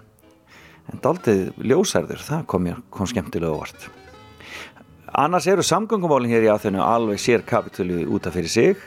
En 0.92 1.00
daldið 1.04 1.52
ljósærður, 1.64 2.24
það 2.26 2.48
kom 2.50 2.72
kom 2.92 3.10
skemmtilega 3.10 3.54
óvart. 3.54 3.92
Annars 5.14 5.46
eru 5.48 5.62
samgöngumálin 5.62 6.32
hér 6.34 6.48
í 6.48 6.50
Aþenu 6.50 6.82
alveg 6.82 7.22
sér 7.22 7.44
kapitúli 7.46 8.02
út 8.10 8.26
af 8.26 8.34
fyrir 8.34 8.50
sig. 8.50 8.80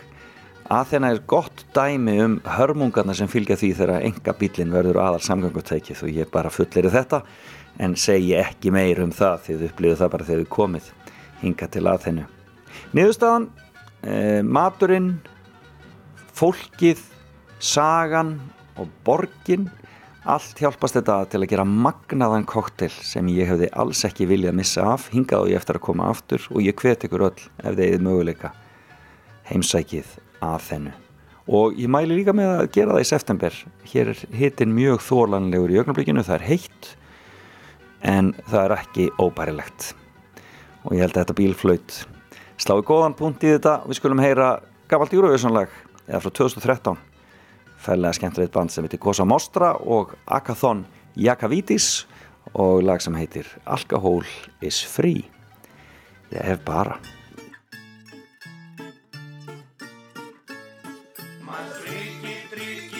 Aþena 0.66 1.12
er 1.14 1.20
gott 1.22 1.62
dæmi 1.74 2.16
um 2.24 2.40
hörmungarna 2.42 3.14
sem 3.14 3.30
fylgja 3.30 3.54
því 3.54 3.68
þegar 3.78 4.06
enga 4.08 4.34
bílinn 4.34 4.74
verður 4.74 4.98
aðal 5.04 5.22
samgöngutækið 5.22 6.02
og 6.02 6.10
ég 6.10 6.32
bara 6.32 6.50
fullir 6.50 6.90
þetta 6.90 7.20
en 7.78 7.94
segi 7.94 8.34
ekki 8.40 8.72
meir 8.74 8.98
um 9.04 9.12
það 9.14 9.44
því 9.44 9.54
þið 9.60 9.68
upplýðu 9.68 10.00
það 10.00 10.12
bara 10.16 10.26
þegar 10.26 10.42
þið 10.42 10.50
komið 10.56 10.90
hinga 11.44 11.68
til 11.70 11.84
Aþenu. 11.92 12.26
Niðurstaðan, 12.96 13.46
eh, 14.02 14.42
maturinn 14.42 15.14
fólkið 16.36 17.00
sagan 17.62 18.36
og 18.76 18.90
borgin 19.06 19.70
allt 20.26 20.58
hjálpast 20.58 20.98
þetta 20.98 21.20
til 21.30 21.40
að 21.44 21.50
gera 21.52 21.64
magnaðan 21.64 22.46
koktel 22.48 22.90
sem 22.90 23.28
ég 23.30 23.48
hefði 23.52 23.70
alls 23.78 24.02
ekki 24.08 24.26
viljað 24.28 24.56
missa 24.58 24.84
af, 24.96 25.06
hingað 25.14 25.44
og 25.44 25.50
ég 25.52 25.60
eftir 25.60 25.78
að 25.78 25.86
koma 25.86 26.10
aftur 26.10 26.42
og 26.50 26.62
ég 26.64 26.76
hvet 26.76 27.06
ykkur 27.06 27.28
öll 27.28 27.36
ef 27.38 27.76
þið 27.76 27.84
eða 27.86 28.04
möguleika 28.08 28.52
heimsækið 29.46 30.16
að 30.42 30.64
þennu. 30.66 30.94
Og 31.46 31.76
ég 31.78 31.90
mæli 31.92 32.18
líka 32.18 32.34
með 32.34 32.52
að 32.56 32.70
gera 32.74 32.96
það 32.96 33.04
í 33.04 33.10
september. 33.12 33.58
Hér 33.86 34.10
er 34.10 34.22
hitin 34.34 34.74
mjög 34.74 35.04
þórlanlegur 35.06 35.70
í 35.70 35.78
augnablikinu, 35.78 36.26
það 36.26 36.40
er 36.40 36.46
heitt 36.48 36.90
en 38.02 38.32
það 38.50 38.62
er 38.64 38.76
ekki 38.80 39.08
óbærilegt. 39.22 39.92
Og 40.86 40.96
ég 40.96 41.06
held 41.06 41.14
að 41.14 41.22
þetta 41.22 41.38
bílflaut 41.38 42.00
slái 42.60 42.80
góðan 42.86 43.16
punkt 43.18 43.44
í 43.44 43.52
þetta. 43.56 43.80
Við 43.86 44.00
skulum 44.00 44.22
heyra 44.22 44.56
gafalt 44.90 45.14
Eurovision-lag 45.16 45.72
eða 46.06 46.22
frá 46.22 46.32
2013 46.40 47.04
fællega 47.86 48.16
skemmtilegt 48.16 48.54
band 48.54 48.72
sem 48.72 48.86
heitir 48.86 49.00
Kosa 49.02 49.26
Mostra 49.28 49.74
og 49.84 50.16
Akathon 50.26 50.84
Jakavitis 51.16 52.06
og 52.54 52.82
lag 52.86 53.02
sem 53.02 53.14
heitir 53.14 53.48
Alcohol 53.64 54.24
is 54.60 54.82
free. 54.84 55.26
Ég 56.32 56.42
hef 56.42 56.64
bara. 56.64 56.98
Σε 62.56 62.95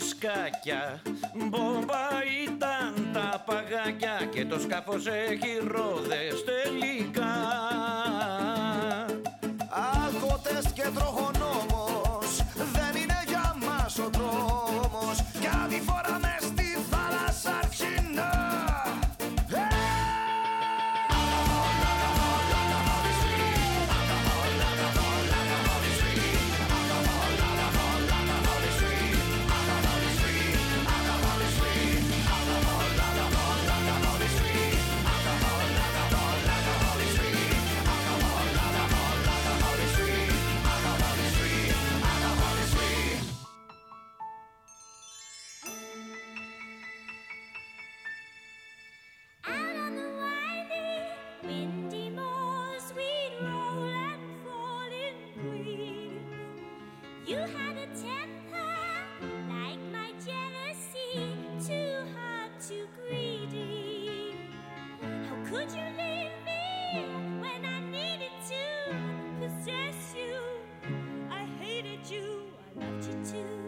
τα 0.00 0.06
ουισκάκια 0.06 1.02
Μπόμπα 1.34 2.08
ήταν 2.44 3.10
τα 3.12 3.42
παγάκια 3.46 4.28
Και 4.32 4.44
το 4.44 4.60
σκάφος 4.60 5.06
έχει 5.06 5.58
ρόδες 5.66 6.44
you, 72.10 72.42
I 72.76 72.84
loved 72.84 73.06
you 73.06 73.24
too. 73.24 73.59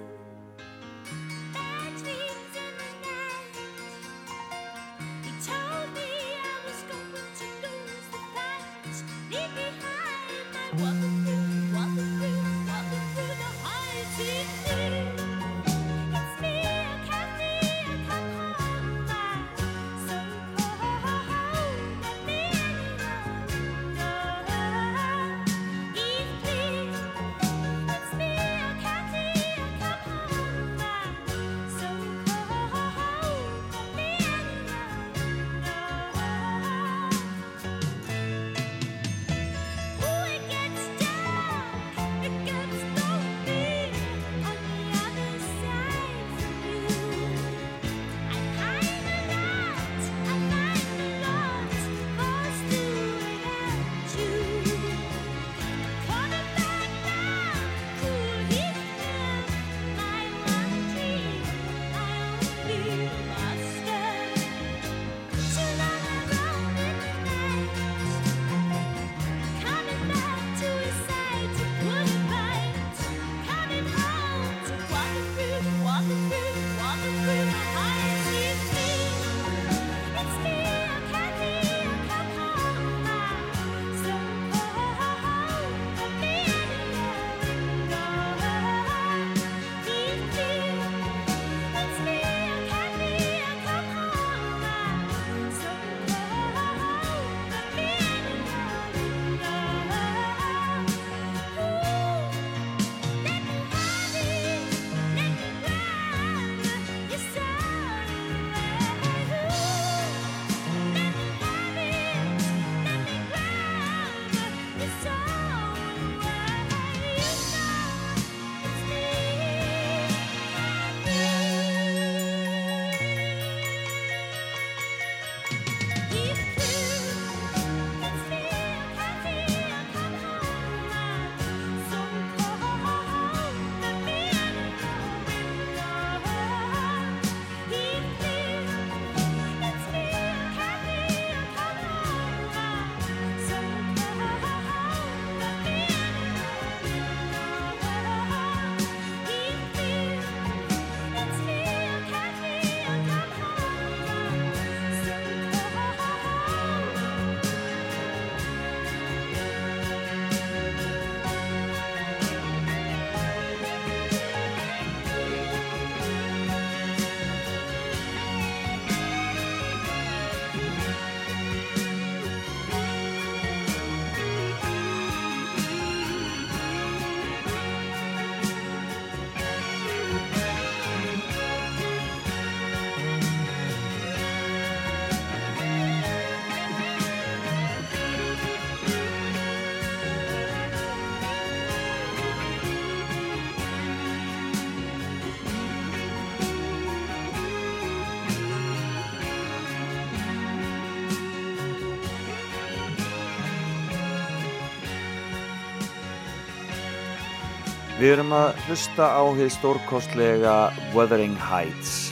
Við 208.03 208.17
erum 208.17 208.33
að 208.35 208.57
hlusta 208.67 209.05
á 209.15 209.23
því 209.31 209.45
stórkostlega 209.55 210.53
Wuthering 210.91 211.37
Heights 211.39 212.09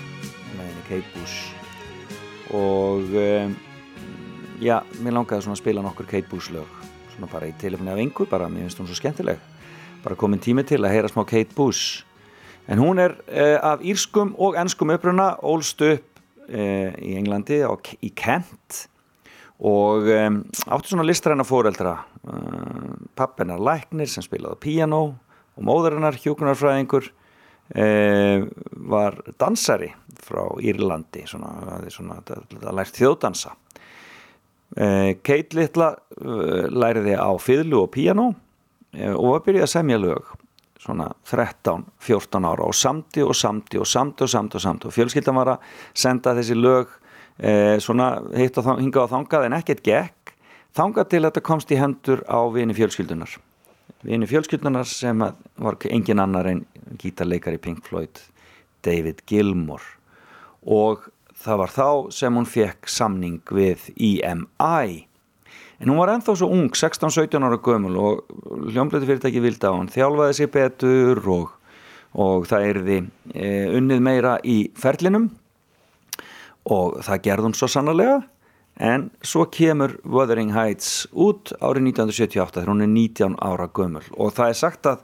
með 0.55 0.69
henni 0.69 0.83
Kate 0.87 1.09
Bush. 1.17 1.39
Og 2.55 3.09
um, 3.19 3.55
já, 4.63 4.77
mér 5.03 5.17
langaði 5.17 5.49
svona 5.49 5.57
að 5.57 5.63
spila 5.65 5.83
nokkur 5.83 6.07
Kate 6.07 6.31
Bush 6.31 6.53
lög 6.55 6.69
svona 7.11 7.27
bara 7.33 7.49
í 7.51 7.57
tilefni 7.59 7.91
af 7.91 7.99
einhver 7.99 8.29
bara, 8.31 8.47
mér 8.47 8.69
finnst 8.69 8.79
hún 8.79 8.87
svo 8.87 9.01
skemmtileg. 9.01 9.41
Bara 10.05 10.19
komin 10.21 10.39
tími 10.39 10.63
til 10.69 10.79
að 10.79 10.95
heyra 10.95 11.11
smá 11.11 11.25
Kate 11.27 11.57
Bush. 11.57 12.05
En 12.71 12.79
hún 12.79 13.03
er 13.03 13.17
uh, 13.27 13.57
af 13.73 13.83
írskum 13.83 14.31
og 14.39 14.55
ennskum 14.63 14.93
uppruna 14.95 15.33
ólst 15.43 15.83
upp 15.89 16.23
uh, 16.53 16.93
í 17.03 17.17
Englandi 17.19 17.65
á, 17.67 17.75
í 17.99 18.13
Kent. 18.15 18.85
Og 19.59 20.07
um, 20.07 20.39
átti 20.71 20.95
svona 20.95 21.09
listræna 21.11 21.49
fóreldra 21.51 21.97
uh, 22.31 22.95
pappinar 23.19 23.59
læknir 23.59 24.15
sem 24.15 24.23
spilaði 24.23 24.61
piano 24.69 25.03
og 25.57 25.67
móðurinnar 25.67 26.19
hjókunarfræðingur 26.21 27.09
uh, 27.11 28.47
var 28.93 29.19
dansari 29.41 29.91
frá 30.21 30.45
Írlandi 30.63 31.25
svona, 31.29 31.81
svona, 31.91 32.21
svona 32.23 32.77
lært 32.77 33.01
þjóðdansa. 33.01 33.57
Uh, 34.77 35.17
Kate 35.27 35.59
Littla 35.59 35.95
uh, 35.97 36.69
læriði 36.71 37.17
á 37.19 37.31
fiðlu 37.43 37.85
og 37.85 37.91
piano 37.97 38.31
uh, 38.31 39.15
og 39.17 39.35
var 39.35 39.49
byrjað 39.49 39.67
að 39.67 39.75
semja 39.75 40.01
lög 40.03 40.37
svona 40.81 41.11
13-14 41.29 42.47
ára 42.47 42.65
og 42.65 42.75
samti 42.75 43.23
og 43.23 43.37
samti 43.37 43.79
og 43.79 43.87
samti 43.87 44.25
og 44.25 44.31
samti 44.33 44.57
og 44.57 44.65
samti 44.65 44.89
og 44.89 44.95
fjölskyldan 44.97 45.37
var 45.37 45.55
að 45.55 45.67
senda 45.95 46.35
þessi 46.39 46.57
lög 46.57 46.95
eh, 47.39 47.77
svona 47.83 48.15
hitt 48.37 48.59
og 48.61 48.71
hingað 48.79 49.05
og 49.05 49.13
þangað 49.13 49.47
en 49.49 49.59
ekkert 49.59 49.85
gekk 49.85 50.35
þangað 50.77 51.11
til 51.13 51.23
þetta 51.27 51.45
komst 51.45 51.75
í 51.75 51.81
hendur 51.81 52.25
á 52.25 52.41
vini 52.55 52.77
fjölskyldunar 52.77 53.37
vini 54.07 54.27
fjölskyldunar 54.27 54.89
sem 54.89 55.21
var 55.21 55.77
engin 55.91 56.21
annar 56.23 56.47
en 56.47 56.65
gítarleikari 56.99 57.59
Pink 57.59 57.85
Floyd 57.85 58.21
David 58.85 59.23
Gilmour. 59.29 59.83
Og 60.63 61.09
það 61.37 61.63
var 61.63 61.75
þá 61.75 61.89
sem 62.13 62.37
hún 62.37 62.49
fekk 62.49 62.89
samning 62.89 63.41
við 63.49 63.91
EMI 63.97 65.07
en 65.81 65.89
hún 65.89 65.97
var 65.97 66.13
enþá 66.13 66.35
svo 66.37 66.51
ung 66.53 66.69
16-17 66.69 67.41
ára 67.41 67.57
gömul 67.57 67.97
og 67.97 68.35
hljómblötu 68.69 69.09
fyrirtæki 69.09 69.41
vildi 69.41 69.65
á 69.65 69.73
hann 69.73 69.89
þjálfaði 69.89 70.37
sér 70.37 70.51
betur 70.53 71.21
og, 71.33 71.55
og 72.13 72.45
það 72.51 72.67
erði 72.73 72.99
e, 73.33 73.47
unnið 73.79 74.03
meira 74.05 74.35
í 74.45 74.59
ferlinum. 74.77 75.31
Og 76.69 77.01
það 77.01 77.23
gerði 77.25 77.49
hún 77.49 77.57
svo 77.57 77.71
sannarlega 77.73 78.21
en 78.81 79.11
svo 79.21 79.45
kemur 79.53 79.99
Wuthering 80.09 80.55
Heights 80.57 81.05
út 81.13 81.53
árið 81.61 81.91
1978 81.93 82.57
þegar 82.57 82.73
hún 82.73 82.85
er 82.87 82.91
19 82.95 83.37
ára 83.45 83.69
gömul. 83.77 84.05
Og 84.17 84.33
það 84.37 84.53
er 84.53 84.59
sagt 84.61 84.89
að 84.89 85.03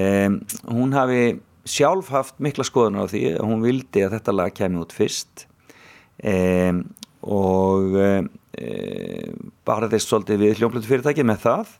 um, 0.00 0.38
hún 0.72 0.96
hafi 0.96 1.22
sjálf 1.68 2.08
haft 2.14 2.40
mikla 2.40 2.64
skoðunar 2.64 3.04
á 3.04 3.12
því 3.12 3.22
að 3.34 3.46
hún 3.50 3.64
vildi 3.66 4.06
að 4.06 4.16
þetta 4.16 4.36
lag 4.38 4.56
kemi 4.56 4.80
út 4.80 4.96
fyrst. 4.96 5.44
Um, 6.24 6.86
og 7.20 8.00
um, 8.00 8.30
bara 9.68 9.90
þess 9.92 10.08
svolítið 10.08 10.44
við 10.46 10.60
hljómplötu 10.60 10.88
fyrirtæki 10.88 11.24
með 11.28 11.44
það. 11.44 11.76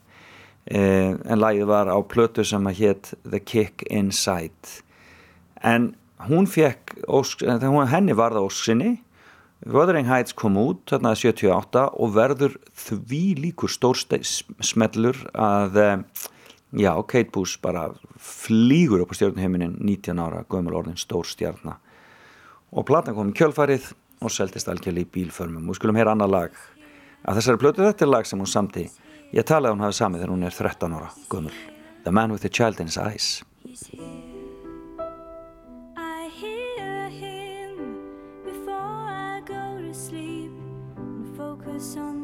En 0.70 1.40
lagið 1.40 1.66
var 1.70 1.88
á 1.88 1.98
plötu 2.04 2.44
sem 2.46 2.66
að 2.68 2.82
hétt 2.84 3.08
The 3.24 3.40
Kick 3.40 3.82
Inside. 3.88 4.82
En 5.64 5.94
hún 6.28 6.46
fekk 6.48 6.98
henni 7.90 8.14
varða 8.16 8.44
óskinni 8.44 8.92
Wuthering 8.92 9.09
Heights 9.60 10.32
kom 10.32 10.56
út 10.56 10.86
þarna 10.88 11.14
78 11.14 11.82
og 11.92 12.14
verður 12.14 12.56
því 12.72 13.22
líkur 13.36 13.68
stór 13.68 13.98
smellur 14.00 15.18
að 15.34 16.04
já, 16.72 16.92
Kate 17.04 17.30
Bush 17.30 17.60
bara 17.60 17.90
flýgur 18.16 19.02
upp 19.04 19.12
á 19.12 19.18
stjórnuheiminin 19.18 19.76
19 19.80 20.18
ára, 20.18 20.44
gömul 20.48 20.78
orðin 20.80 20.96
stór 20.96 21.28
stjárna 21.28 21.76
og 22.72 22.86
platan 22.86 23.14
kom 23.14 23.32
í 23.32 23.36
kjölfarið 23.36 23.92
og 24.20 24.32
seldist 24.32 24.68
algjörlega 24.68 25.08
í 25.08 25.12
bílförmum. 25.14 25.68
Og 25.68 25.78
skulum 25.78 25.98
heyra 25.98 26.14
annað 26.14 26.34
lag 26.34 26.58
að 27.24 27.40
þessari 27.40 27.62
plötu. 27.62 27.84
Þetta 27.84 28.06
er 28.06 28.12
lag 28.14 28.28
sem 28.28 28.40
hún 28.40 28.50
samti 28.50 28.86
ég 29.34 29.46
talaði 29.46 29.72
að 29.72 29.76
hún 29.76 29.86
hafi 29.86 30.00
samið 30.00 30.24
þegar 30.24 30.34
hún 30.36 30.48
er 30.48 30.58
13 30.58 30.98
ára 30.98 31.12
gömul. 31.32 31.54
The 32.04 32.12
Man 32.12 32.32
with 32.32 32.42
the 32.42 32.52
Child 32.52 32.80
in 32.80 32.92
His 32.92 33.00
Eyes 33.00 34.29
was 41.80 41.96
on 41.96 42.19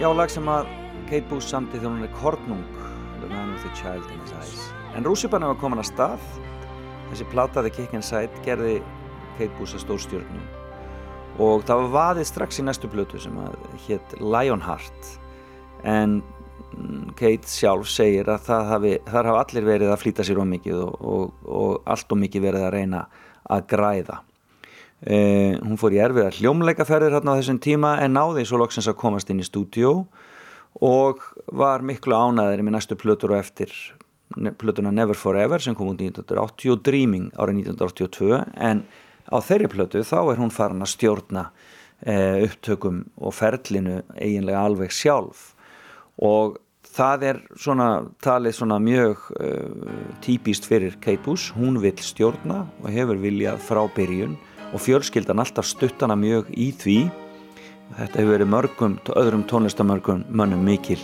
Já, 0.00 0.06
lag 0.16 0.30
sem 0.32 0.46
að 0.48 0.64
Kate 1.10 1.26
Bush 1.28 1.50
samti 1.50 1.76
þegar 1.76 1.90
hún 1.92 2.04
er 2.06 2.12
kornung 2.16 2.60
The 3.20 3.26
Man 3.28 3.50
with 3.52 3.66
the 3.66 3.72
Child 3.76 4.06
in 4.08 4.22
His 4.22 4.30
Eyes. 4.32 4.62
En 4.96 5.04
rússipann 5.04 5.44
var 5.44 5.58
komin 5.60 5.82
að 5.82 5.90
stað. 5.90 6.22
Þessi 7.10 7.26
plata 7.28 7.60
The 7.60 7.72
Kick 7.74 7.92
Inside 7.98 8.40
gerði 8.46 8.78
Kate 9.36 9.52
Bush 9.58 9.76
að 9.76 9.82
stórstjörnum. 9.84 10.46
Og 11.44 11.66
það 11.68 11.82
var 11.82 11.92
vaðið 11.98 12.30
strax 12.30 12.62
í 12.62 12.64
næstu 12.64 12.88
blötu 12.88 13.20
sem 13.20 13.36
að 13.44 13.60
hétt 13.90 14.16
Lionheart. 14.24 15.12
En 15.84 16.22
mm, 16.22 17.12
Kate 17.20 17.52
sjálf 17.52 17.92
segir 17.92 18.32
að 18.32 18.48
hafi, 18.72 18.96
þar 19.04 19.32
hafa 19.34 19.44
allir 19.44 19.68
verið 19.68 19.92
að 19.92 20.00
flýta 20.06 20.24
sér 20.24 20.40
ómikið 20.40 20.80
og, 20.86 20.96
og, 21.12 21.44
og 21.44 21.76
allt 21.84 22.16
ómikið 22.16 22.48
verið 22.48 22.68
að 22.70 22.76
reyna 22.78 23.04
að 23.52 23.68
græða 23.76 24.22
Uh, 25.00 25.56
hún 25.64 25.78
fór 25.80 25.94
í 25.96 26.00
erfiðar 26.04 26.36
hljómleikaferðir 26.36 27.14
hérna 27.16 27.32
á 27.32 27.38
þessum 27.38 27.60
tíma 27.64 27.94
en 28.04 28.12
náði 28.18 28.42
svo 28.44 28.58
loksins 28.60 28.88
að 28.90 28.98
komast 29.00 29.30
inn 29.32 29.40
í 29.40 29.46
stúdíó 29.46 29.94
og 30.84 31.22
var 31.56 31.80
miklu 31.80 32.12
ánæðir 32.12 32.60
með 32.66 32.76
næstu 32.76 32.98
plötur 33.00 33.32
og 33.32 33.40
eftir 33.40 33.72
plötuna 34.60 34.92
Never 34.92 35.16
Forever 35.16 35.58
sem 35.58 35.74
kom 35.74 35.88
út 35.94 36.02
1980 36.04 36.74
og 36.74 36.82
Dreaming 36.84 37.30
árið 37.32 37.62
1982 37.64 38.42
en 38.60 38.84
á 39.32 39.36
þeirri 39.40 39.70
plötu 39.72 40.04
þá 40.04 40.18
er 40.20 40.42
hún 40.42 40.52
farin 40.52 40.84
að 40.84 40.92
stjórna 40.92 41.46
uh, 41.48 42.36
upptökum 42.44 43.04
og 43.16 43.34
ferlinu 43.34 44.02
eiginlega 44.16 44.66
alveg 44.68 44.94
sjálf. 44.94 45.54
Og 46.20 46.58
það 46.90 47.26
er 47.30 47.42
svona 47.56 47.88
talið 48.22 48.56
svona 48.58 48.78
mjög 48.82 49.26
uh, 49.40 50.12
típist 50.24 50.68
fyrir 50.68 51.00
Kate 51.00 51.22
Bush, 51.24 51.54
hún 51.56 51.80
vill 51.82 51.98
stjórna 52.04 52.66
og 52.82 52.92
hefur 52.92 53.20
viljað 53.22 53.64
frá 53.64 53.82
byrjun 53.96 54.38
og 54.72 54.82
fjölskyldan 54.82 55.42
alltaf 55.42 55.68
stuttana 55.68 56.16
mjög 56.18 56.50
í 56.54 56.70
því. 56.76 56.98
Þetta 57.98 58.20
hefur 58.20 58.34
verið 58.36 58.52
mörgum 58.54 58.98
öðrum 59.18 59.44
tónlistamörgum 59.50 60.24
mönnum 60.30 60.62
mikil 60.64 61.00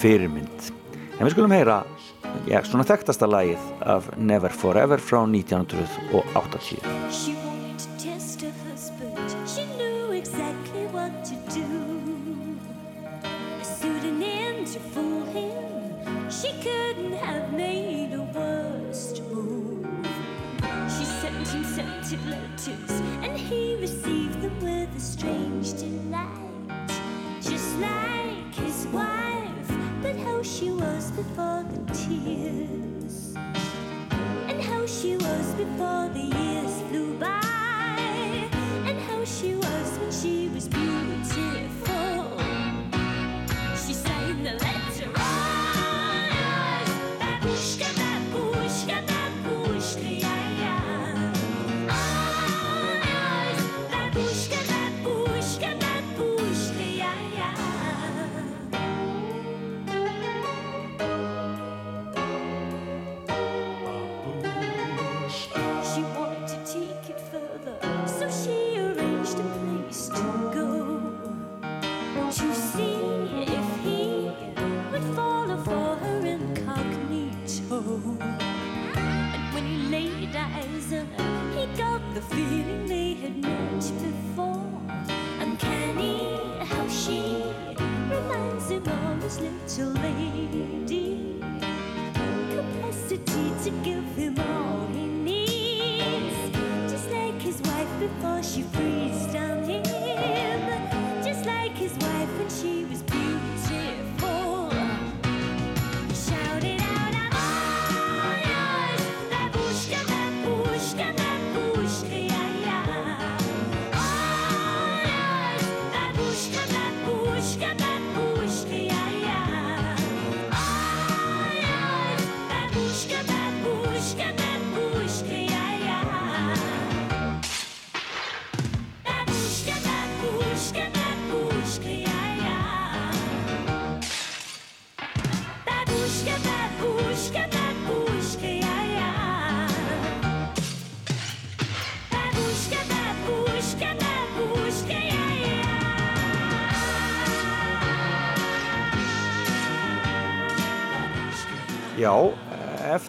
fyrirmynd. 0.00 0.72
En 1.18 1.26
við 1.26 1.34
skulum 1.36 1.54
heyra 1.54 1.82
já, 2.48 2.58
svona 2.64 2.88
þekktasta 2.88 3.28
lagið 3.30 3.62
af 3.84 4.02
Never 4.18 4.52
Forever 4.52 5.02
frá 5.02 5.22
1980 5.28 7.43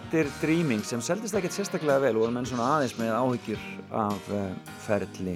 eftir 0.05 0.27
Dreaming 0.37 0.83
sem 0.85 1.01
seldist 1.01 1.33
ekkert 1.33 1.55
sérstaklega 1.55 1.97
vel 2.03 2.17
og 2.19 2.25
voru 2.25 2.33
menn 2.35 2.45
svona 2.45 2.65
aðeins 2.75 2.93
með 2.99 3.13
áhyggjur 3.17 3.61
af 3.97 4.27
uh, 4.29 4.43
ferli 4.85 5.33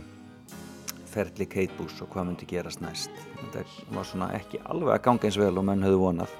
ferli 1.10 1.48
Kate 1.50 1.74
Bush 1.78 2.04
og 2.04 2.12
hvað 2.14 2.28
myndi 2.28 2.46
gerast 2.52 2.84
næst. 2.84 3.10
Þetta 3.40 3.64
var 3.96 4.06
svona 4.06 4.28
ekki 4.38 4.60
alveg 4.70 4.94
að 4.94 5.02
ganga 5.08 5.26
eins 5.26 5.40
vel 5.42 5.58
og 5.58 5.66
menn 5.66 5.88
höfðu 5.88 6.02
vonað. 6.04 6.36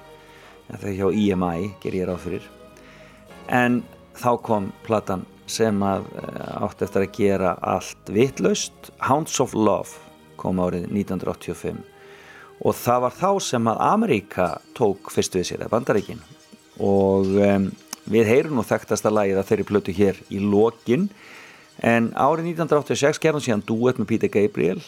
En 0.70 0.78
þau 0.78 0.94
hjá 0.94 1.08
EMI 1.24 1.72
ger 1.82 1.98
ég 1.98 2.06
ráð 2.06 2.22
fyrir. 2.28 2.46
En 3.50 3.80
þá 4.14 4.30
kom 4.46 4.70
platan 4.86 5.26
sem 5.50 5.82
að 5.82 6.06
uh, 6.22 6.62
átti 6.68 6.86
eftir 6.86 7.08
að 7.08 7.12
gera 7.18 7.52
allt 7.74 8.14
vitlaust. 8.14 8.94
Hounds 9.10 9.42
of 9.42 9.58
Love 9.58 10.38
kom 10.38 10.62
árið 10.62 10.86
1985 10.86 11.82
og 12.60 12.78
það 12.78 13.06
var 13.08 13.20
þá 13.24 13.30
sem 13.50 13.74
að 13.74 13.86
Ameríka 13.90 14.50
tók 14.78 15.10
fyrst 15.10 15.34
við 15.34 15.48
sér, 15.48 15.62
eða 15.64 15.74
Bandaríkin. 15.74 16.26
Og 16.80 17.38
um, 17.40 17.72
við 18.08 18.30
heyrum 18.30 18.56
nú 18.58 18.64
þekktasta 18.66 19.12
lagið 19.12 19.40
að 19.40 19.50
þeirri 19.50 19.68
plötu 19.68 19.96
hér 19.96 20.22
í 20.30 20.40
lokin. 20.42 21.08
En 21.80 22.10
árið 22.12 22.52
1986 22.54 23.20
gerðum 23.22 23.44
síðan 23.44 23.66
duet 23.66 24.00
með 24.00 24.10
Peter 24.12 24.32
Gabriel 24.32 24.80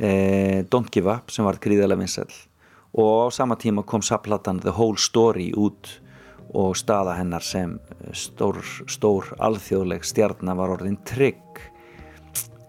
eh, 0.00 0.66
Don't 0.70 0.90
Give 0.90 1.10
Up 1.10 1.30
sem 1.30 1.46
var 1.46 1.60
gríðarlega 1.62 2.02
vinsæl 2.02 2.30
og 2.90 3.30
á 3.30 3.34
sama 3.34 3.54
tíma 3.54 3.84
kom 3.86 4.02
sapplatan 4.02 4.58
The 4.58 4.72
Whole 4.74 4.98
Story 4.98 5.52
út 5.54 6.00
og 6.50 6.74
staða 6.74 7.14
hennar 7.14 7.44
sem 7.46 7.76
stór, 8.10 8.58
stór 8.90 9.28
alþjóðleg 9.38 10.02
stjarnar 10.02 10.58
var 10.58 10.74
orðin 10.74 10.98
trygg. 11.06 11.60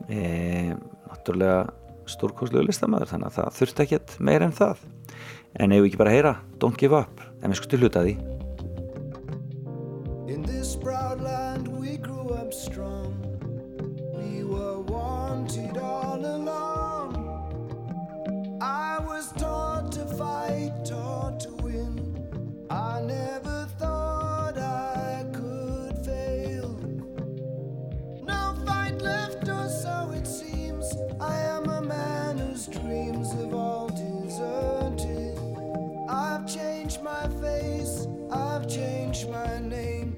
Eh, 0.05 0.75
náttúrulega 1.09 1.71
stórkoslu 2.05 2.61
listamæður 2.67 3.15
þannig 3.15 3.31
að 3.31 3.39
það 3.39 3.57
þurfti 3.57 3.85
ekkert 3.87 4.13
meir 4.19 4.45
en 4.45 4.53
það. 4.53 4.85
En 5.57 5.73
ef 5.73 5.81
við 5.81 5.89
ekki 5.89 6.03
bara 6.03 6.13
heyra 6.13 6.35
Don't 6.61 6.77
Give 6.77 7.01
Up 7.01 7.25
en 7.41 7.49
við 7.49 7.57
skustu 7.63 7.81
hluta 7.81 8.05
því 8.05 8.40
In 10.31 10.43
this 10.43 10.77
proud 10.77 11.19
land 11.19 11.67
we 11.67 11.97
grew 11.97 12.29
up 12.29 12.53
strong. 12.53 13.13
We 14.15 14.45
were 14.45 14.79
wanted 14.79 15.75
all 15.77 16.25
along. 16.25 17.11
I 18.61 18.99
was 18.99 19.33
taught 19.33 19.91
to 19.91 20.05
fight, 20.05 20.71
taught 20.85 21.41
to 21.41 21.49
win. 21.61 22.65
I 22.69 23.01
never 23.01 23.67
thought 23.77 24.57
I 24.57 25.25
could 25.33 25.97
fail. 26.05 26.79
No 28.23 28.55
fight 28.65 29.01
left, 29.01 29.49
or 29.49 29.67
so 29.67 30.13
it 30.15 30.25
seems. 30.25 30.95
I 31.19 31.39
am 31.39 31.69
a 31.69 31.81
man 31.81 32.37
whose 32.37 32.67
dreams 32.67 33.33
have 33.33 33.53
all 33.53 33.89
deserted. 33.89 35.37
I've 36.07 36.47
changed 36.47 37.03
my 37.03 37.27
face, 37.41 38.07
I've 38.31 38.67
changed 38.67 39.29
my 39.29 39.59
name, 39.59 40.15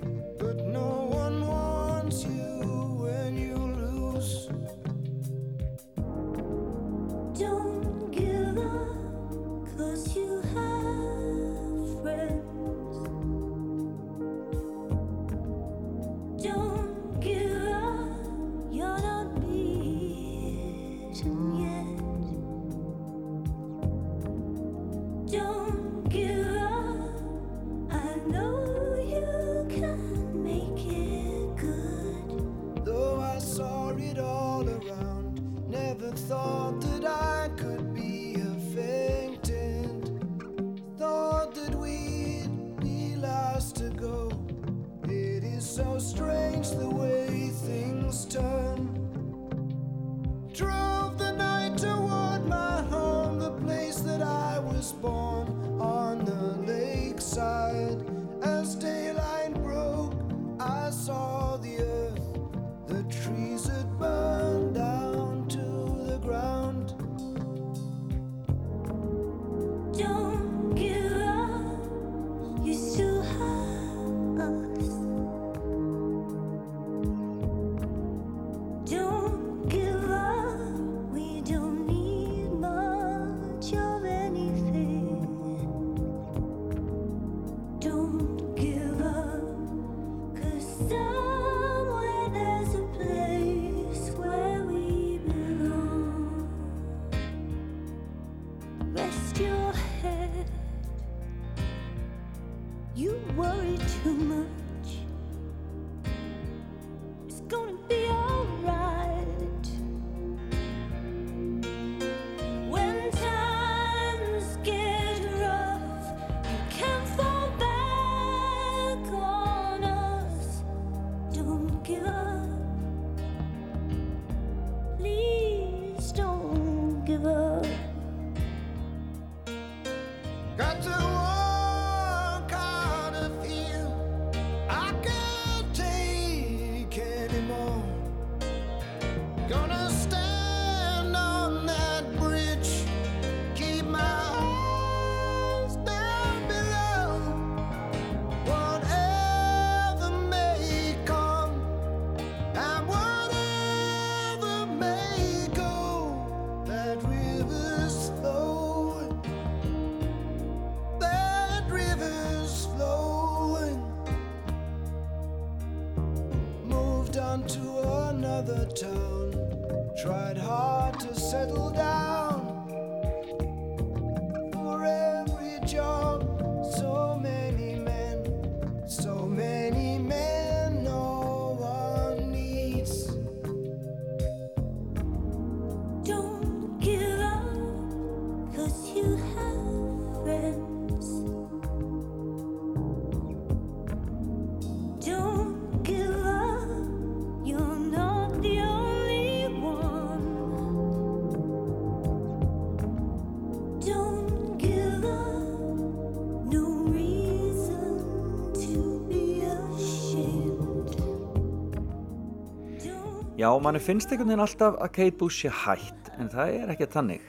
Já, 213.33 213.47
manni 213.57 213.79
finnst 213.81 214.11
einhvern 214.11 214.29
veginn 214.29 214.43
alltaf 214.43 214.75
að 214.77 214.91
Kate 214.93 215.17
Bush 215.17 215.41
sé 215.41 215.49
hætt, 215.49 216.11
en 216.21 216.27
það 216.29 216.51
er 216.53 216.71
ekki 216.75 216.85
þannig. 216.93 217.23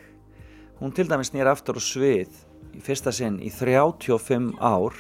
Hún 0.77 0.93
til 0.93 1.07
dæmis 1.09 1.31
nýr 1.33 1.49
aftur 1.49 1.79
á 1.81 1.83
svið 1.83 2.35
í 2.77 2.83
fyrsta 2.85 3.09
sinn 3.15 3.39
í 3.41 3.49
35 3.49 4.51
ár 4.61 4.99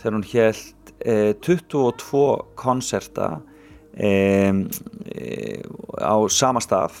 þegar 0.00 0.16
hún 0.16 0.26
held 0.32 0.90
eh, 1.06 1.30
22 1.38 2.24
konserta 2.58 3.28
eh, 3.94 4.50
eh, 5.14 5.62
á 6.02 6.18
sama 6.26 6.64
stað 6.64 6.98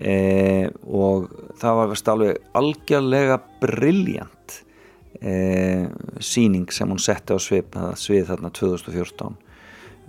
eh, 0.00 0.72
og 0.88 1.28
það 1.60 1.82
var 1.82 1.92
vist 1.92 2.10
alveg 2.14 2.40
algjörlega 2.56 3.42
brilljant 3.60 4.56
eh, 5.20 5.84
síning 6.16 6.72
sem 6.72 6.88
hún 6.88 7.02
setti 7.02 7.36
á 7.36 7.38
svið, 7.44 7.76
svið 8.00 8.32
þarna 8.32 8.54
2014 8.56 9.36
uh, 9.36 9.49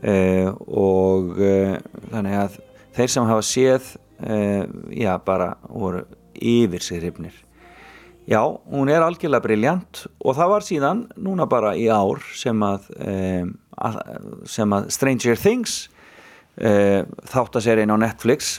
og 0.01 1.37
uh, 1.37 1.77
þannig 2.09 2.37
að 2.39 2.57
þeir 2.97 3.13
sem 3.13 3.29
hafa 3.29 3.45
séð 3.45 3.89
uh, 4.25 4.63
já 4.97 5.13
bara 5.25 5.53
voru 5.69 6.05
yfir 6.33 6.81
sig 6.81 7.01
hrifnir. 7.01 7.35
Já, 8.29 8.41
hún 8.69 8.89
er 8.89 9.03
algjörlega 9.03 9.43
briljant 9.43 10.05
og 10.21 10.37
það 10.37 10.51
var 10.53 10.65
síðan 10.65 11.01
núna 11.19 11.47
bara 11.49 11.73
í 11.75 11.87
ár 11.89 12.21
sem 12.37 12.61
að, 12.63 12.85
sem 14.47 14.75
að 14.77 14.87
Stranger 14.93 15.41
Things 15.41 15.73
þáttaserien 16.55 17.91
á 17.91 17.97
Netflix 17.97 18.53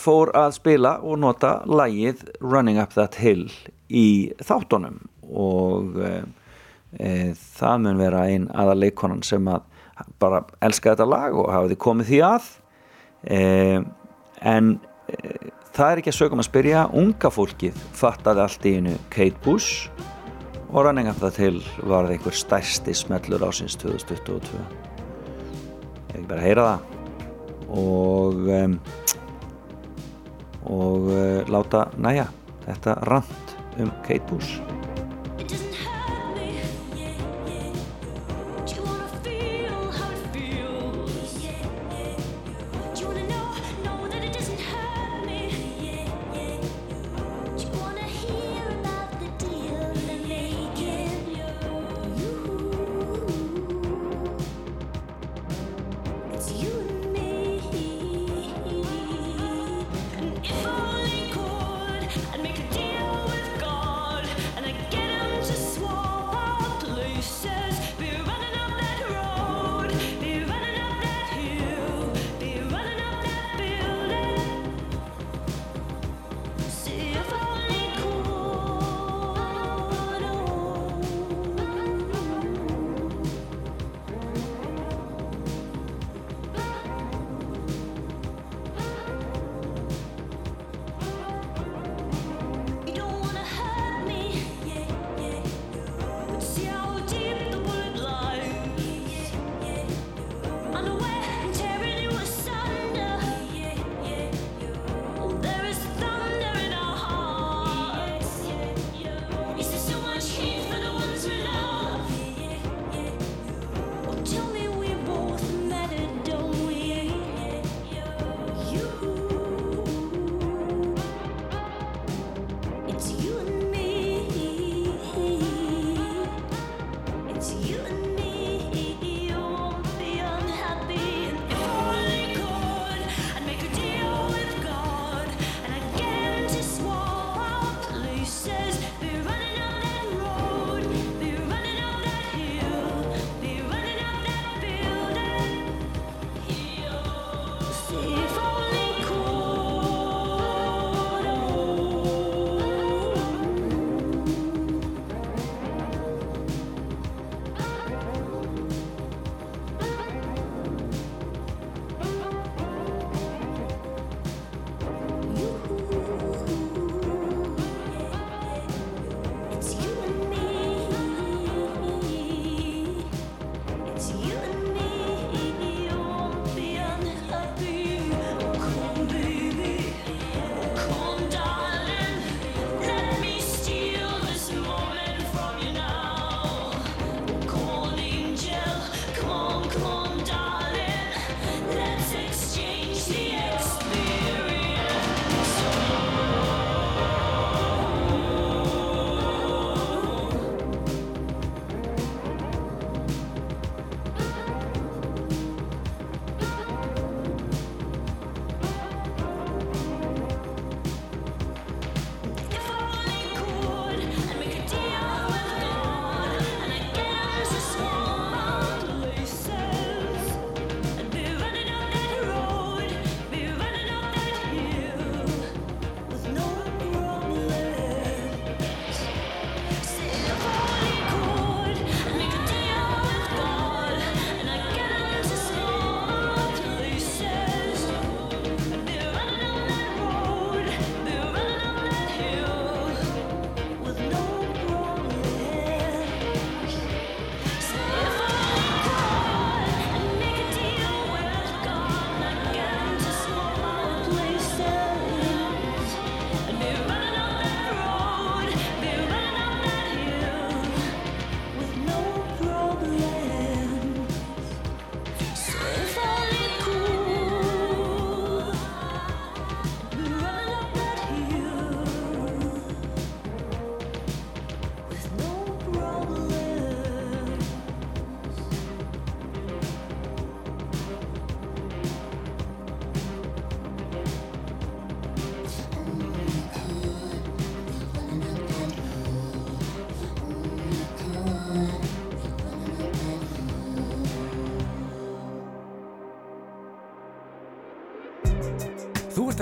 fór 0.00 0.32
að 0.36 0.56
spila 0.56 0.96
og 1.04 1.20
nota 1.22 1.60
lægið 1.68 2.24
Running 2.40 2.80
Up 2.82 2.96
That 2.96 3.20
Hill 3.20 3.50
í 3.92 4.32
þáttunum. 4.42 4.98
Og 5.32 5.98
uh, 6.00 6.24
það 7.58 7.84
mun 7.84 8.00
vera 8.00 8.24
ein 8.28 8.48
aða 8.52 8.76
leikonan 8.80 9.22
sem 9.26 9.46
að 9.48 9.68
bara 10.22 10.42
elska 10.64 10.94
þetta 10.94 11.08
lag 11.08 11.36
og 11.36 11.50
hafa 11.52 11.70
því 11.72 11.78
komið 11.82 12.12
því 12.12 12.22
að. 12.28 12.48
Eh, 13.32 13.78
en 14.52 14.72
eh, 15.12 15.50
það 15.72 15.88
er 15.88 16.02
ekki 16.02 16.12
að 16.12 16.18
sögum 16.18 16.42
að 16.42 16.48
spyrja. 16.50 16.86
Unga 17.02 17.32
fólkið 17.32 17.84
fattaði 17.98 18.44
allt 18.46 18.66
í 18.68 18.74
einu 18.78 18.96
Kate 19.12 19.38
Bush 19.44 19.90
og 20.72 20.86
Running 20.86 21.10
Up 21.10 21.20
That 21.20 21.36
Hill 21.40 21.60
var 21.82 22.06
það 22.06 22.16
einhver 22.16 22.36
stærsti 22.36 22.94
smellur 22.96 23.44
ásins 23.44 23.76
2022 23.80 24.62
ég 26.12 26.20
ekki 26.20 26.28
bara 26.28 26.44
heyra 26.44 26.68
það. 26.68 26.98
Og 27.72 28.48
um, 28.52 28.78
og 30.72 31.08
uh, 31.10 31.40
láta 31.50 31.86
næja 31.98 32.28
þetta 32.66 32.96
rand 33.08 33.56
um 33.82 33.90
Kate 34.06 34.24
Bush 34.30 34.60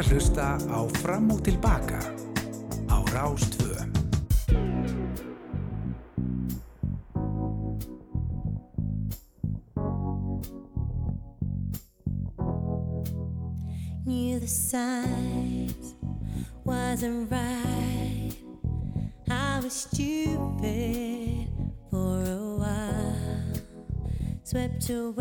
ert 0.00 0.08
að 0.08 0.16
hlusta 0.16 0.44
á 0.72 0.80
Fram 1.02 1.26
og 1.28 1.42
Tilbaka 1.44 2.00
á 2.88 2.96
Rástvö. 3.12 3.76
Knew 14.06 14.40
the 14.40 14.48
signs 14.48 15.94
wasn't 16.64 17.30
right. 17.30 18.32
I 19.28 19.60
was 19.60 19.84
stupid 19.84 21.48
for 21.90 22.24
a 22.24 22.56
while, 22.56 23.52
swept 24.44 24.88
away 24.88 25.19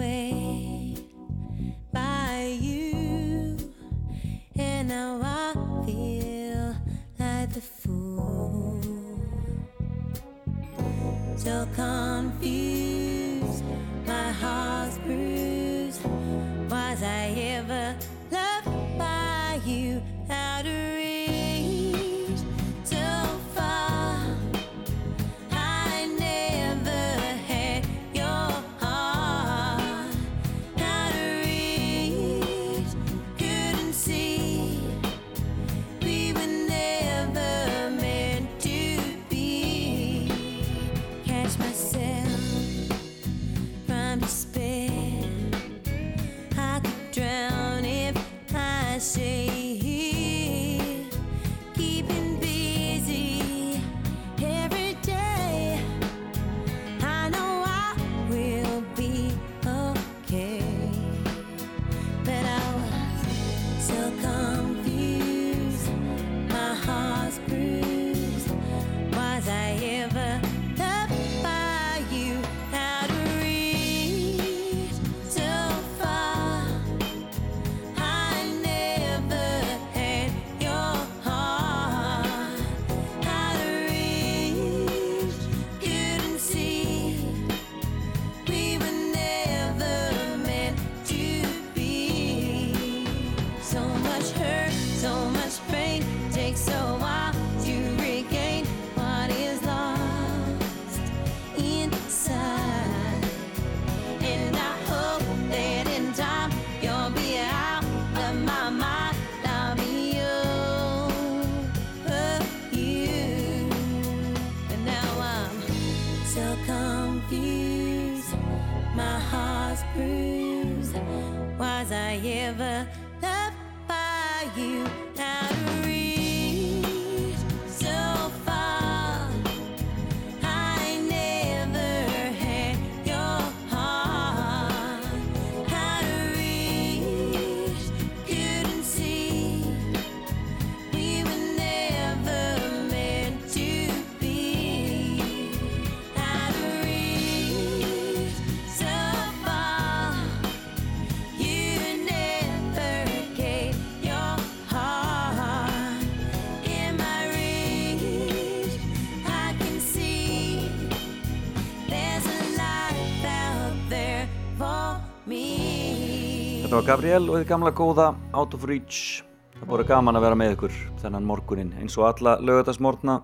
var 166.80 166.86
Gabriel 166.94 167.26
og 167.28 167.42
þið 167.42 167.48
gamla 167.50 167.72
góða 167.76 168.06
Out 168.40 168.54
of 168.56 168.62
Reach. 168.64 169.20
Það 169.58 169.68
voru 169.68 169.84
gaman 169.90 170.16
að 170.16 170.24
vera 170.24 170.36
með 170.40 170.52
ykkur 170.54 170.76
þennan 171.02 171.26
morgunin 171.28 171.72
eins 171.76 171.98
og 172.00 172.06
alla 172.08 172.38
lögadagsmorgna 172.40 173.18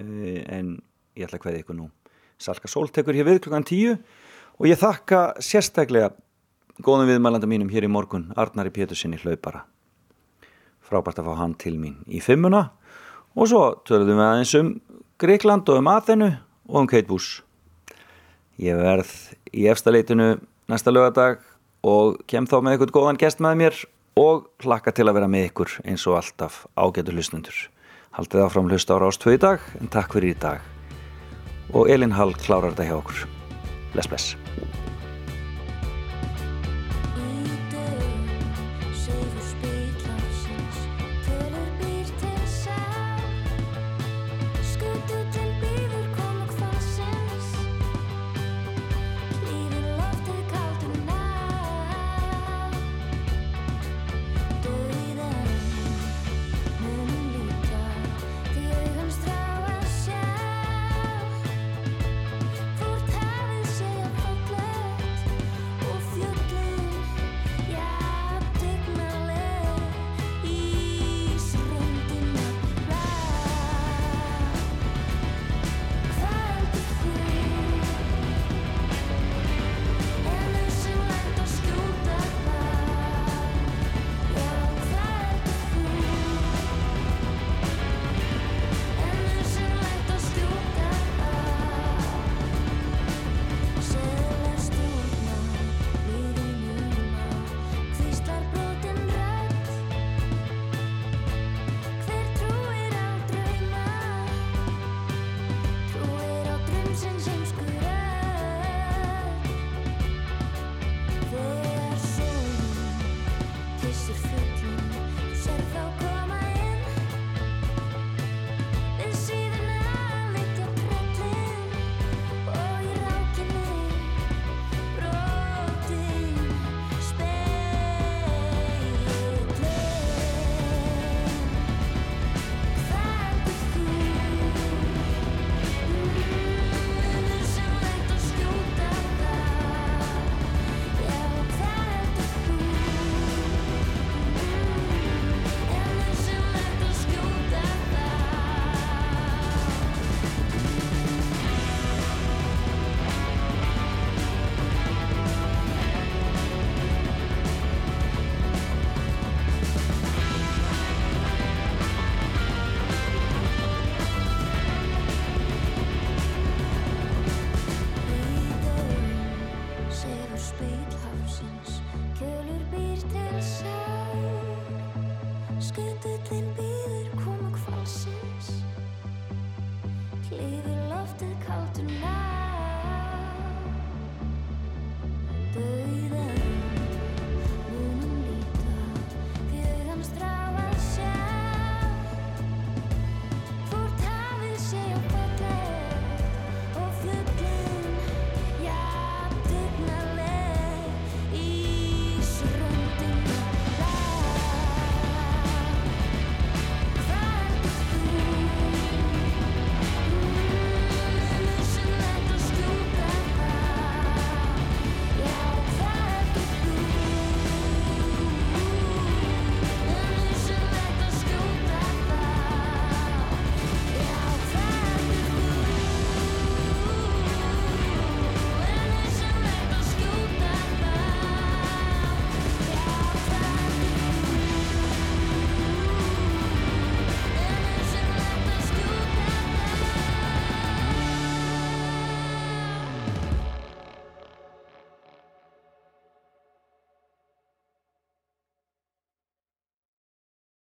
en 0.00 0.72
ég 1.14 1.28
ætla 1.28 1.38
að 1.38 1.42
kveði 1.44 1.60
ykkur 1.60 1.76
nú. 1.78 1.86
Salka 2.40 2.66
Sól 2.72 2.88
tekur 2.90 3.14
hér 3.14 3.28
við 3.28 3.38
klukkan 3.44 3.66
tíu 3.68 3.92
og 3.94 4.66
ég 4.66 4.80
þakka 4.80 5.20
sérstaklega 5.38 6.08
góðum 6.82 7.12
viðmælanda 7.12 7.46
mínum 7.52 7.70
hér 7.70 7.86
í 7.86 7.92
morgun 7.94 8.32
Arnari 8.34 8.72
Pétursinni 8.74 9.20
hlaupara. 9.22 9.62
Frábært 10.82 11.22
að 11.22 11.30
fá 11.30 11.38
hann 11.44 11.54
til 11.62 11.76
mín 11.78 12.00
í 12.10 12.18
fimmuna 12.24 12.72
og 13.36 13.52
svo 13.52 13.62
töluðum 13.86 14.18
við 14.18 14.30
aðeins 14.32 14.56
um 14.58 14.72
Greikland 15.20 15.70
og 15.70 15.78
um 15.84 15.92
Aþenu 15.94 16.32
og 16.66 16.82
um 16.82 16.90
Kate 16.90 17.06
Bush. 17.06 17.44
Ég 18.58 18.74
verð 18.82 19.14
í 19.54 19.70
efstaleitinu 19.70 20.40
næsta 20.66 20.90
lögadag 20.90 21.38
og 21.86 22.20
kem 22.30 22.48
þá 22.48 22.60
með 22.64 22.78
ykkur 22.78 22.94
góðan 22.96 23.20
gest 23.20 23.40
með 23.40 23.58
mér 23.62 23.82
og 24.20 24.48
hlakka 24.64 24.92
til 24.94 25.08
að 25.08 25.20
vera 25.20 25.30
með 25.30 25.48
ykkur 25.50 25.76
eins 25.84 26.06
og 26.10 26.18
alltaf 26.20 26.64
ágætu 26.76 27.14
hlustundur. 27.14 27.56
Haldið 28.16 28.44
áfram 28.44 28.70
hlusta 28.70 28.98
á 28.98 29.02
Rást 29.02 29.22
2 29.24 29.36
í 29.38 29.40
dag 29.40 29.66
en 29.80 29.92
takk 29.92 30.16
fyrir 30.16 30.34
í 30.34 30.40
dag. 30.40 30.64
Og 31.70 31.88
Elin 31.88 32.16
Hall 32.18 32.34
klárar 32.34 32.74
þetta 32.74 32.88
hjá 32.90 32.96
okkur. 32.98 33.26
Bless, 33.94 34.10
bless. 34.10 34.49